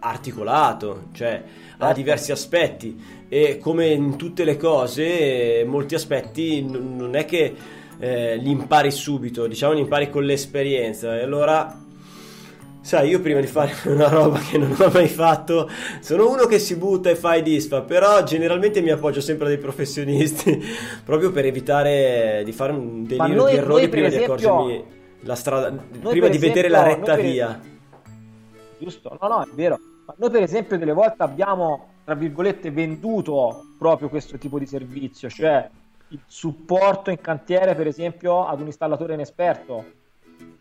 articolato, 0.00 1.08
cioè 1.12 1.42
ha 1.76 1.78
certo. 1.78 1.94
diversi 1.94 2.32
aspetti 2.32 3.26
e 3.28 3.58
come 3.58 3.88
in 3.88 4.16
tutte 4.16 4.44
le 4.44 4.56
cose 4.56 5.62
molti 5.66 5.94
aspetti 5.94 6.64
non 6.64 7.14
è 7.14 7.26
che 7.26 7.54
eh, 7.98 8.36
li 8.36 8.50
impari 8.50 8.90
subito, 8.90 9.46
diciamo 9.46 9.74
li 9.74 9.80
impari 9.80 10.08
con 10.08 10.24
l'esperienza. 10.24 11.18
E 11.18 11.22
allora 11.22 11.86
Sai, 12.88 13.10
io 13.10 13.20
prima 13.20 13.40
di 13.40 13.46
fare 13.46 13.74
una 13.92 14.08
roba 14.08 14.38
che 14.38 14.56
non 14.56 14.74
ho 14.78 14.88
mai 14.90 15.08
fatto, 15.08 15.68
sono 16.00 16.30
uno 16.30 16.46
che 16.46 16.58
si 16.58 16.74
butta 16.74 17.10
e 17.10 17.16
fa 17.16 17.34
i 17.34 17.42
disfa, 17.42 17.82
però 17.82 18.22
generalmente 18.22 18.80
mi 18.80 18.88
appoggio 18.88 19.20
sempre 19.20 19.44
a 19.44 19.48
dei 19.50 19.58
professionisti, 19.58 20.58
proprio 21.04 21.30
per 21.30 21.44
evitare 21.44 22.40
di 22.46 22.52
fare 22.52 22.72
un 22.72 23.04
delirio 23.04 23.34
noi, 23.34 23.50
di 23.50 23.58
errori 23.58 23.88
prima 23.90 24.06
esempio, 24.06 24.36
di 24.36 24.42
accorgermi 24.42 24.84
la 25.20 25.34
strada, 25.34 25.68
prima 25.68 26.28
di 26.28 26.36
esempio, 26.36 26.38
vedere 26.38 26.68
la 26.70 26.82
retta 26.82 27.14
via. 27.16 27.60
Giusto, 28.78 29.18
no, 29.20 29.28
no, 29.28 29.42
è 29.42 29.48
vero. 29.52 29.78
Ma 30.06 30.14
noi 30.16 30.30
per 30.30 30.42
esempio 30.44 30.78
delle 30.78 30.94
volte 30.94 31.22
abbiamo, 31.22 31.88
tra 32.06 32.14
virgolette, 32.14 32.70
venduto 32.70 33.66
proprio 33.78 34.08
questo 34.08 34.38
tipo 34.38 34.58
di 34.58 34.64
servizio, 34.64 35.28
cioè 35.28 35.68
il 36.08 36.20
supporto 36.26 37.10
in 37.10 37.20
cantiere, 37.20 37.74
per 37.74 37.86
esempio, 37.86 38.46
ad 38.46 38.62
un 38.62 38.66
installatore 38.68 39.12
inesperto 39.12 39.96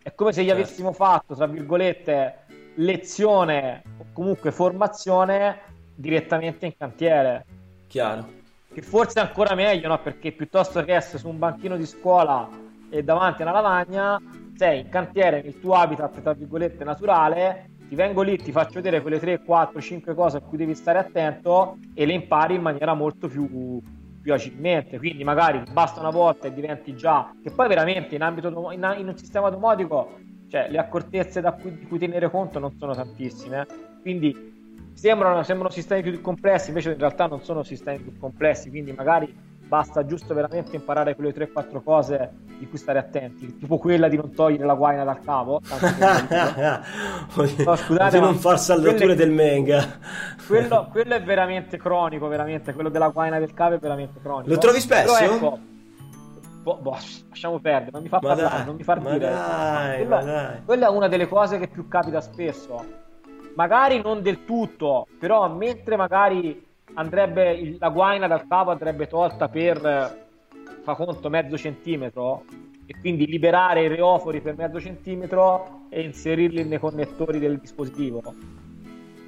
è 0.07 0.15
come 0.15 0.31
se 0.31 0.41
gli 0.41 0.47
certo. 0.47 0.61
avessimo 0.61 0.93
fatto, 0.93 1.35
tra 1.35 1.47
virgolette, 1.47 2.45
lezione 2.75 3.83
o 3.97 4.05
comunque 4.13 4.51
formazione 4.51 5.59
direttamente 5.93 6.65
in 6.65 6.77
cantiere. 6.77 7.45
Chiaro. 7.87 8.25
Che 8.73 8.81
forse 8.81 9.19
è 9.19 9.23
ancora 9.23 9.53
meglio, 9.53 9.89
no? 9.89 9.99
Perché 9.99 10.31
piuttosto 10.31 10.81
che 10.85 10.95
essere 10.95 11.17
su 11.17 11.27
un 11.27 11.37
banchino 11.37 11.75
di 11.75 11.85
scuola 11.85 12.47
e 12.89 13.03
davanti 13.03 13.41
a 13.41 13.49
una 13.49 13.59
lavagna, 13.59 14.21
sei 14.55 14.79
in 14.79 14.89
cantiere 14.89 15.41
nel 15.41 15.59
tuo 15.59 15.73
habitat, 15.73 16.21
tra 16.21 16.31
virgolette, 16.31 16.85
naturale, 16.85 17.71
ti 17.89 17.95
vengo 17.95 18.21
lì, 18.21 18.37
ti 18.37 18.53
faccio 18.53 18.75
vedere 18.75 19.01
quelle 19.01 19.19
3, 19.19 19.43
4, 19.43 19.81
5 19.81 20.13
cose 20.13 20.37
a 20.37 20.39
cui 20.41 20.57
devi 20.57 20.73
stare 20.73 20.99
attento 20.99 21.79
e 21.93 22.05
le 22.05 22.13
impari 22.13 22.55
in 22.55 22.61
maniera 22.61 22.93
molto 22.93 23.27
più, 23.27 23.81
più 24.27 24.33
agilmente. 24.33 24.97
Quindi 24.97 25.23
magari 25.23 25.63
basta 25.71 26.01
una 26.01 26.09
volta 26.09 26.47
e 26.47 26.53
diventi 26.53 26.93
già, 26.97 27.33
che 27.41 27.49
poi 27.49 27.69
veramente 27.69 28.15
in 28.15 28.21
ambito 28.21 28.49
in, 28.73 28.95
in 28.97 29.07
un 29.07 29.17
sistema 29.17 29.49
domotico, 29.49 30.19
cioè 30.49 30.67
le 30.69 30.77
accortezze 30.77 31.41
cui, 31.61 31.77
di 31.77 31.87
cui 31.87 31.97
tenere 31.97 32.29
conto 32.29 32.59
non 32.59 32.75
sono 32.77 32.93
tantissime. 32.93 33.65
Quindi 34.01 34.89
sembrano, 34.91 35.43
sembrano 35.43 35.71
sistemi 35.71 36.01
più 36.01 36.19
complessi, 36.19 36.69
invece 36.69 36.91
in 36.91 36.97
realtà 36.97 37.27
non 37.27 37.41
sono 37.41 37.63
sistemi 37.63 37.99
più 37.99 38.17
complessi, 38.19 38.69
quindi 38.69 38.91
magari 38.91 39.33
basta 39.67 40.05
giusto 40.05 40.33
veramente 40.33 40.75
imparare 40.75 41.15
quelle 41.15 41.33
3-4 41.33 41.83
cose 41.83 42.31
di 42.57 42.67
cui 42.67 42.77
stare 42.77 42.99
attenti, 42.99 43.57
tipo 43.57 43.77
quella 43.77 44.07
di 44.07 44.15
non 44.15 44.31
togliere 44.31 44.65
la 44.65 44.73
guaina 44.73 45.03
dal 45.03 45.19
cavo. 45.19 45.61
no, 47.65 47.75
scusate, 47.75 48.17
di 48.17 48.23
non 48.23 48.35
far 48.35 48.59
saldature 48.59 49.15
del 49.15 49.31
manga. 49.31 49.99
Quello, 50.45 50.87
quello, 50.91 51.15
è 51.15 51.21
veramente 51.21 51.77
cronico, 51.77 52.27
veramente, 52.27 52.73
quello 52.73 52.89
della 52.89 53.09
guaina 53.09 53.39
del 53.39 53.53
cavo 53.53 53.75
è 53.75 53.79
veramente 53.79 54.19
cronico. 54.21 54.49
Lo 54.49 54.57
trovi 54.57 54.79
spesso? 54.79 55.13
Però 55.13 55.35
ecco, 55.35 55.59
boh, 56.63 56.77
boh, 56.77 56.97
lasciamo 57.29 57.59
perdere, 57.59 57.91
non 57.91 58.01
mi 58.01 58.09
fa 58.09 58.19
ma 58.21 58.27
parlare, 58.29 58.55
dai, 58.55 58.65
non 58.65 58.75
mi 58.75 58.83
far 58.83 58.99
dire. 58.99 59.19
Dai, 59.19 59.97
quella, 59.97 60.23
dai. 60.23 60.63
quella 60.63 60.87
è 60.87 60.89
una 60.89 61.07
delle 61.07 61.27
cose 61.27 61.59
che 61.59 61.67
più 61.67 61.87
capita 61.87 62.21
spesso. 62.21 63.05
Magari 63.55 64.01
non 64.01 64.21
del 64.21 64.45
tutto, 64.45 65.07
però 65.19 65.49
mentre 65.49 65.95
magari 65.95 66.66
andrebbe 66.97 67.53
il, 67.53 67.77
la 67.79 67.89
guaina 67.89 68.27
dal 68.27 68.47
cavo 68.47 68.71
andrebbe 68.71 69.07
tolta 69.07 69.47
per 69.47 70.25
fa 70.81 70.95
conto 70.95 71.29
mezzo 71.29 71.57
centimetro 71.57 72.43
e 72.85 72.95
quindi 72.99 73.27
liberare 73.27 73.83
i 73.83 73.87
reofori 73.87 74.41
per 74.41 74.55
mezzo 74.55 74.79
centimetro 74.79 75.85
e 75.89 76.01
inserirli 76.01 76.63
nei 76.63 76.79
connettori 76.79 77.39
del 77.39 77.57
dispositivo 77.59 78.21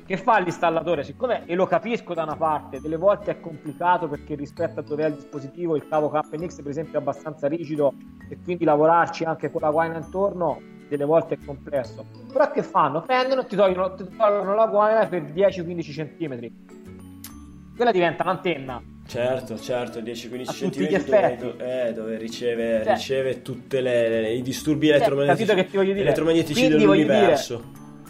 che 0.09 0.17
fa 0.17 0.39
l'installatore? 0.39 1.03
Siccome, 1.03 1.45
e 1.45 1.53
lo 1.53 1.67
capisco 1.67 2.15
da 2.15 2.24
una 2.24 2.36
parte, 2.36 2.82
delle 2.82 2.97
volte 2.97 3.30
è 3.30 3.39
complicato 3.39 4.07
perché 4.07 4.34
rispetto 4.34 4.80
a 4.80 4.82
dove 4.82 5.03
è 5.03 5.07
il 5.07 5.13
dispositivo, 5.13 5.76
il 5.76 5.88
cavo 5.88 6.09
KNX 6.09 6.63
per 6.63 6.72
esempio 6.72 6.97
è 6.97 7.01
abbastanza 7.01 7.47
rigido 7.47 7.93
e 8.28 8.36
quindi 8.43 8.63
lavorarci 8.65 9.24
anche 9.24 9.51
con 9.51 9.61
la 9.61 9.70
guaina 9.70 9.97
intorno 9.97 10.59
delle 10.88 11.05
volte 11.05 11.36
è 11.36 11.45
complesso. 11.45 12.03
Però 12.34 12.49
che 12.49 12.63
fanno? 12.63 13.01
Prendono 13.01 13.45
ti 13.45 13.55
ti 13.55 13.55
tolgono 13.55 14.55
la 14.55 14.65
guaina 14.65 15.05
per 15.05 15.26
10-15 15.26 15.91
centimetri 15.91 16.79
quella 17.80 17.94
diventa 17.94 18.24
un'antenna. 18.24 18.84
Certo, 19.08 19.58
certo, 19.58 20.02
10-15 20.02 20.70
cm 20.70 21.38
dove, 21.38 21.88
eh, 21.88 21.94
dove 21.94 22.18
riceve, 22.18 22.84
cioè, 22.84 22.94
riceve 22.94 23.42
tutti 23.42 23.78
i 23.78 24.42
disturbi 24.42 24.88
cioè, 24.88 24.98
elettromagnetici, 24.98 25.80
elettromagnetici 25.80 26.68
dell'universo. 26.68 27.64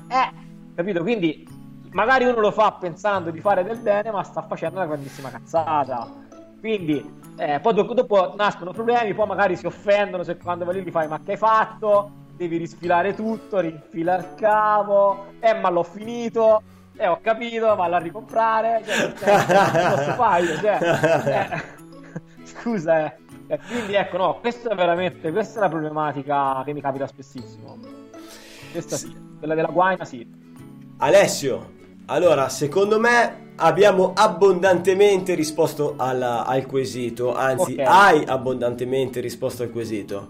Dire, 0.07 0.19
eh, 0.19 0.31
capito? 0.73 1.01
Quindi 1.03 1.47
magari 1.91 2.25
uno 2.25 2.39
lo 2.39 2.49
fa 2.49 2.71
pensando 2.79 3.29
di 3.29 3.39
fare 3.41 3.63
del 3.63 3.77
bene, 3.77 4.09
ma 4.09 4.23
sta 4.23 4.41
facendo 4.41 4.77
una 4.77 4.87
grandissima 4.87 5.29
cazzata. 5.29 6.09
Quindi 6.59 7.17
eh, 7.37 7.59
poi 7.59 7.73
dopo, 7.75 7.93
dopo, 7.93 8.33
nascono 8.35 8.71
problemi, 8.71 9.13
poi 9.13 9.27
magari 9.27 9.55
si 9.55 9.67
offendono 9.67 10.23
se 10.23 10.35
quando 10.37 10.65
vai 10.65 10.77
lì 10.77 10.81
gli 10.81 10.89
fai 10.89 11.07
ma 11.07 11.19
che 11.23 11.33
hai 11.33 11.37
fatto? 11.37 12.09
Devi 12.35 12.57
risfilare 12.57 13.13
tutto, 13.13 13.59
rinfila 13.59 14.17
il 14.17 14.33
cavo, 14.35 15.25
eh 15.39 15.53
ma 15.53 15.69
l'ho 15.69 15.83
finito 15.83 16.63
eh, 16.99 17.07
ho 17.07 17.19
capito, 17.21 17.73
vado 17.75 17.95
a 17.95 17.97
ricomprare. 17.99 18.83
Cioè, 18.85 19.13
cioè, 19.13 19.95
posso 19.95 20.13
fare, 20.15 20.45
cioè, 20.57 20.77
eh, 21.25 22.43
scusa, 22.43 23.05
eh. 23.05 23.57
Quindi 23.67 23.93
ecco, 23.93 24.17
no, 24.17 24.39
questa 24.41 24.69
è 24.69 24.75
veramente, 24.75 25.31
questa 25.31 25.55
è 25.55 25.57
una 25.59 25.69
problematica 25.69 26.61
che 26.65 26.73
mi 26.73 26.81
capita 26.81 27.07
spessissimo. 27.07 27.77
Questa 28.71 28.97
sì, 28.97 29.15
quella 29.39 29.55
della 29.55 29.69
guaina 29.69 30.03
sì. 30.03 30.27
Alessio, 30.97 31.71
allora, 32.07 32.49
secondo 32.49 32.99
me 32.99 33.53
abbiamo 33.55 34.11
abbondantemente 34.13 35.33
risposto 35.35 35.93
alla, 35.97 36.45
al 36.45 36.65
quesito, 36.65 37.33
anzi, 37.33 37.73
okay. 37.73 37.85
hai 37.85 38.23
abbondantemente 38.25 39.21
risposto 39.21 39.63
al 39.63 39.71
quesito 39.71 40.27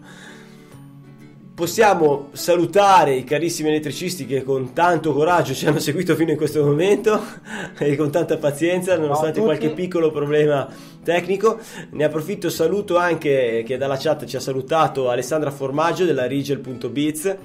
possiamo 1.59 2.29
salutare 2.31 3.15
i 3.15 3.25
carissimi 3.25 3.67
elettricisti 3.67 4.25
che 4.25 4.43
con 4.43 4.71
tanto 4.71 5.11
coraggio 5.11 5.53
ci 5.53 5.67
hanno 5.67 5.79
seguito 5.79 6.15
fino 6.15 6.31
in 6.31 6.37
questo 6.37 6.63
momento 6.63 7.21
e 7.77 7.97
con 7.97 8.09
tanta 8.09 8.37
pazienza 8.37 8.97
nonostante 8.97 9.41
qualche 9.41 9.71
piccolo 9.71 10.09
problema 10.09 10.65
tecnico. 11.03 11.59
Ne 11.89 12.05
approfitto 12.05 12.49
saluto 12.49 12.95
anche 12.95 13.65
che 13.67 13.75
dalla 13.75 13.97
chat 13.97 14.23
ci 14.23 14.37
ha 14.37 14.39
salutato 14.39 15.09
Alessandra 15.09 15.51
Formaggio 15.51 16.05
della 16.05 16.27
Rigel.biz 16.27 17.35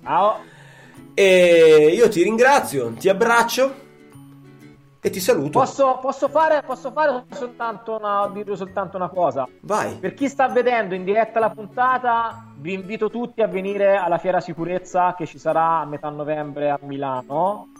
ciao. 0.00 0.36
E 1.12 1.92
io 1.92 2.08
ti 2.08 2.22
ringrazio 2.22 2.94
ti 2.96 3.08
abbraccio 3.08 3.86
e 5.00 5.10
ti 5.10 5.20
saluto. 5.20 5.50
Posso, 5.50 5.98
posso, 6.00 6.28
fare, 6.28 6.62
posso 6.62 6.90
fare 6.90 7.24
soltanto 7.32 7.96
una, 7.96 8.28
dire 8.32 8.56
soltanto 8.56 8.96
una 8.96 9.08
cosa? 9.08 9.46
Vai. 9.60 9.94
Per 9.94 10.14
chi 10.14 10.28
sta 10.28 10.48
vedendo 10.48 10.94
in 10.94 11.04
diretta 11.04 11.38
la 11.38 11.50
puntata, 11.50 12.52
vi 12.56 12.72
invito 12.72 13.08
tutti 13.08 13.40
a 13.40 13.46
venire 13.46 13.96
alla 13.96 14.18
Fiera 14.18 14.40
Sicurezza 14.40 15.14
che 15.16 15.26
ci 15.26 15.38
sarà 15.38 15.80
a 15.80 15.84
metà 15.84 16.08
novembre 16.08 16.70
a 16.70 16.78
Milano. 16.82 17.72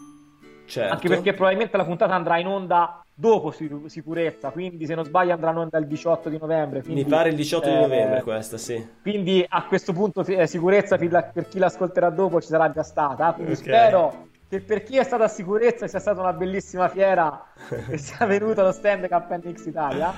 Certo. 0.66 0.92
Anche 0.92 1.08
perché 1.08 1.32
probabilmente 1.32 1.76
la 1.76 1.84
puntata 1.84 2.14
andrà 2.14 2.38
in 2.38 2.46
onda 2.46 3.02
dopo 3.12 3.52
sicurezza, 3.86 4.50
quindi 4.50 4.86
se 4.86 4.94
non 4.94 5.04
sbaglio 5.04 5.32
andrà 5.32 5.50
in 5.50 5.56
onda 5.56 5.78
il 5.78 5.88
18 5.88 6.28
di 6.28 6.38
novembre. 6.38 6.82
Quindi, 6.82 7.02
Mi 7.02 7.08
pare 7.08 7.30
il 7.30 7.34
18 7.34 7.66
eh, 7.66 7.72
di 7.72 7.80
novembre 7.80 8.22
questa, 8.22 8.58
sì. 8.58 8.86
Quindi 9.02 9.44
a 9.48 9.64
questo 9.64 9.92
punto 9.92 10.24
eh, 10.24 10.46
sicurezza 10.46 10.96
per 10.96 11.48
chi 11.48 11.58
l'ascolterà 11.58 12.10
dopo 12.10 12.40
ci 12.40 12.46
sarà 12.46 12.70
già 12.70 12.84
stata, 12.84 13.32
quindi 13.32 13.54
okay. 13.54 13.64
spero 13.64 14.27
che 14.48 14.60
per 14.60 14.82
chi 14.82 14.96
è 14.96 15.04
stato 15.04 15.22
a 15.22 15.28
sicurezza 15.28 15.86
sia 15.86 15.98
stata 15.98 16.20
una 16.20 16.32
bellissima 16.32 16.88
fiera 16.88 17.44
e 17.88 17.98
sia 17.98 18.24
venuto 18.24 18.60
allo 18.60 18.72
stand 18.72 19.06
KNX 19.06 19.66
Italia. 19.66 20.12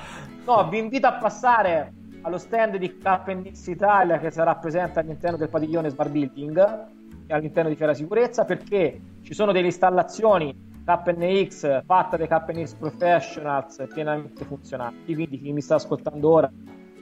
No, 0.45 0.69
vi 0.69 0.79
invito 0.79 1.09
a 1.09 1.15
passare 1.15 1.93
allo 2.23 2.39
stand 2.39 2.77
di 2.77 2.97
KNX 2.97 3.67
Italia 3.67 4.19
che 4.19 4.31
sarà 4.31 4.55
presente 4.55 5.01
all'interno 5.01 5.37
del 5.37 5.49
padiglione 5.49 5.89
Smart 5.89 6.11
Building 6.11 6.87
e 7.27 7.35
all'interno 7.35 7.71
di 7.71 7.77
Fiera 7.77 7.95
Sicurezza 7.95 8.45
perché 8.45 9.01
ci 9.23 9.35
sono 9.35 9.51
delle 9.51 9.67
installazioni 9.67 10.69
KNX 10.85 11.85
fatte 11.85 12.17
dai 12.17 12.29
KNX 12.29 12.75
Professionals 12.75 13.85
pienamente 13.93 14.45
funzionanti, 14.45 15.15
quindi 15.15 15.39
chi 15.39 15.53
mi 15.53 15.61
sta 15.61 15.75
ascoltando 15.75 16.31
ora 16.31 16.51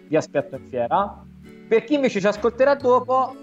vi 0.07 0.17
aspetto 0.17 0.57
in 0.57 0.65
fiera. 0.65 1.23
Per 1.69 1.85
chi 1.85 1.95
invece 1.95 2.21
ci 2.21 2.27
ascolterà 2.27 2.75
dopo, 2.75 3.35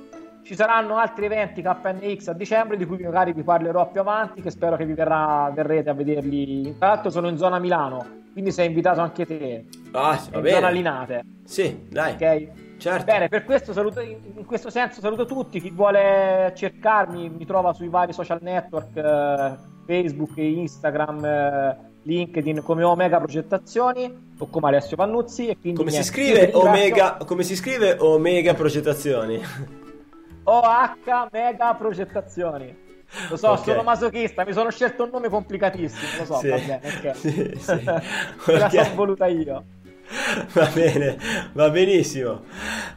ci 0.45 0.55
saranno 0.55 0.97
altri 0.97 1.25
eventi 1.25 1.63
KNX 1.63 2.27
a 2.27 2.33
dicembre 2.33 2.77
di 2.77 2.85
cui 2.85 2.99
magari 3.01 3.33
vi 3.33 3.41
parlerò 3.41 3.89
più 3.89 3.99
avanti, 3.99 4.41
che 4.41 4.51
spero 4.51 4.75
che 4.75 4.85
vi 4.85 4.93
verrà, 4.93 5.51
verrete 5.53 5.89
a 5.89 5.93
vederli. 5.93 6.75
Tra 6.77 6.89
l'altro 6.89 7.09
sono 7.09 7.27
in 7.29 7.37
zona 7.37 7.57
Milano, 7.57 8.05
quindi 8.31 8.51
sei 8.51 8.67
invitato 8.67 9.01
anche 9.01 9.25
te. 9.25 9.65
Ah, 9.91 10.21
in 10.33 10.41
bene. 10.41 10.51
zona 10.51 10.69
Linate. 10.69 11.23
Sì, 11.43 11.87
dai. 11.89 12.13
Ok? 12.13 12.47
Certo. 12.77 13.05
Bene, 13.05 13.27
per 13.27 13.43
questo 13.43 13.73
saluto, 13.73 14.01
in 14.01 14.45
questo 14.45 14.69
senso 14.69 15.01
saluto 15.01 15.25
tutti. 15.25 15.59
Chi 15.59 15.71
vuole 15.71 16.53
cercarmi 16.55 17.27
mi 17.29 17.45
trova 17.45 17.73
sui 17.73 17.87
vari 17.87 18.13
social 18.13 18.39
network, 18.41 18.95
eh, 18.97 19.55
Facebook 19.87 20.37
Instagram, 20.37 21.25
eh, 21.25 21.77
LinkedIn 22.03 22.61
come 22.61 22.83
Omega 22.83 23.17
Progettazioni 23.17 24.33
o 24.37 24.47
come 24.47 24.67
Alessio 24.67 24.95
Pannuzzi. 24.95 25.47
E 25.47 25.57
come, 25.59 25.73
niente, 25.73 25.91
si 25.91 26.03
scrive 26.03 26.51
Omega, 26.53 27.17
come 27.25 27.41
si 27.41 27.55
scrive 27.55 27.95
Omega 27.97 28.53
Progettazioni? 28.53 29.83
OH 30.45 31.29
Mega 31.31 31.73
Progettazioni. 31.73 32.83
Lo 33.29 33.37
so, 33.37 33.51
okay. 33.51 33.63
sono 33.63 33.83
masochista, 33.83 34.43
mi 34.45 34.53
sono 34.53 34.69
scelto 34.71 35.03
un 35.03 35.09
nome 35.11 35.29
complicatissimo, 35.29 36.19
lo 36.19 36.25
so, 36.25 36.37
sì, 36.39 36.47
va 36.49 36.57
bene, 36.57 36.81
ok. 36.83 37.15
Sì, 37.15 37.53
sì. 37.57 37.83
Me 38.51 38.59
la 38.59 38.69
sono 38.69 38.95
voluta 38.95 39.27
io. 39.27 39.63
Va 40.53 40.69
bene, 40.73 41.17
va 41.53 41.69
benissimo. 41.69 42.43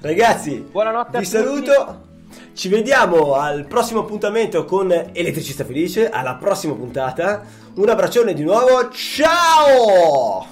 Ragazzi, 0.01 0.67
buonanotte 0.71 1.19
vi 1.19 1.25
saluto. 1.25 2.07
Ci 2.53 2.69
vediamo 2.69 3.35
al 3.35 3.67
prossimo 3.67 4.01
appuntamento 4.01 4.65
con 4.65 4.91
Elettricista 4.91 5.65
Felice, 5.65 6.11
alla 6.11 6.35
prossima 6.35 6.75
puntata. 6.75 7.43
Un 7.77 7.89
abbraccione 7.89 8.35
di 8.35 8.43
nuovo, 8.43 8.91
ciao! 8.91 10.47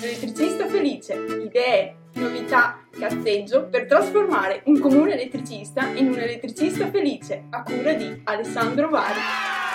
Elettricista 0.00 0.66
Felice, 0.66 1.14
idee, 1.44 1.96
novità, 2.16 2.80
cazzeggio 2.90 3.68
per 3.68 3.86
trasformare 3.86 4.62
un 4.66 4.78
comune 4.80 5.12
elettricista 5.12 5.86
in 5.94 6.08
un 6.08 6.18
elettricista 6.18 6.88
felice 6.90 7.44
a 7.50 7.62
cura 7.62 7.92
di 7.92 8.20
Alessandro 8.24 8.88
Vari. 8.88 9.65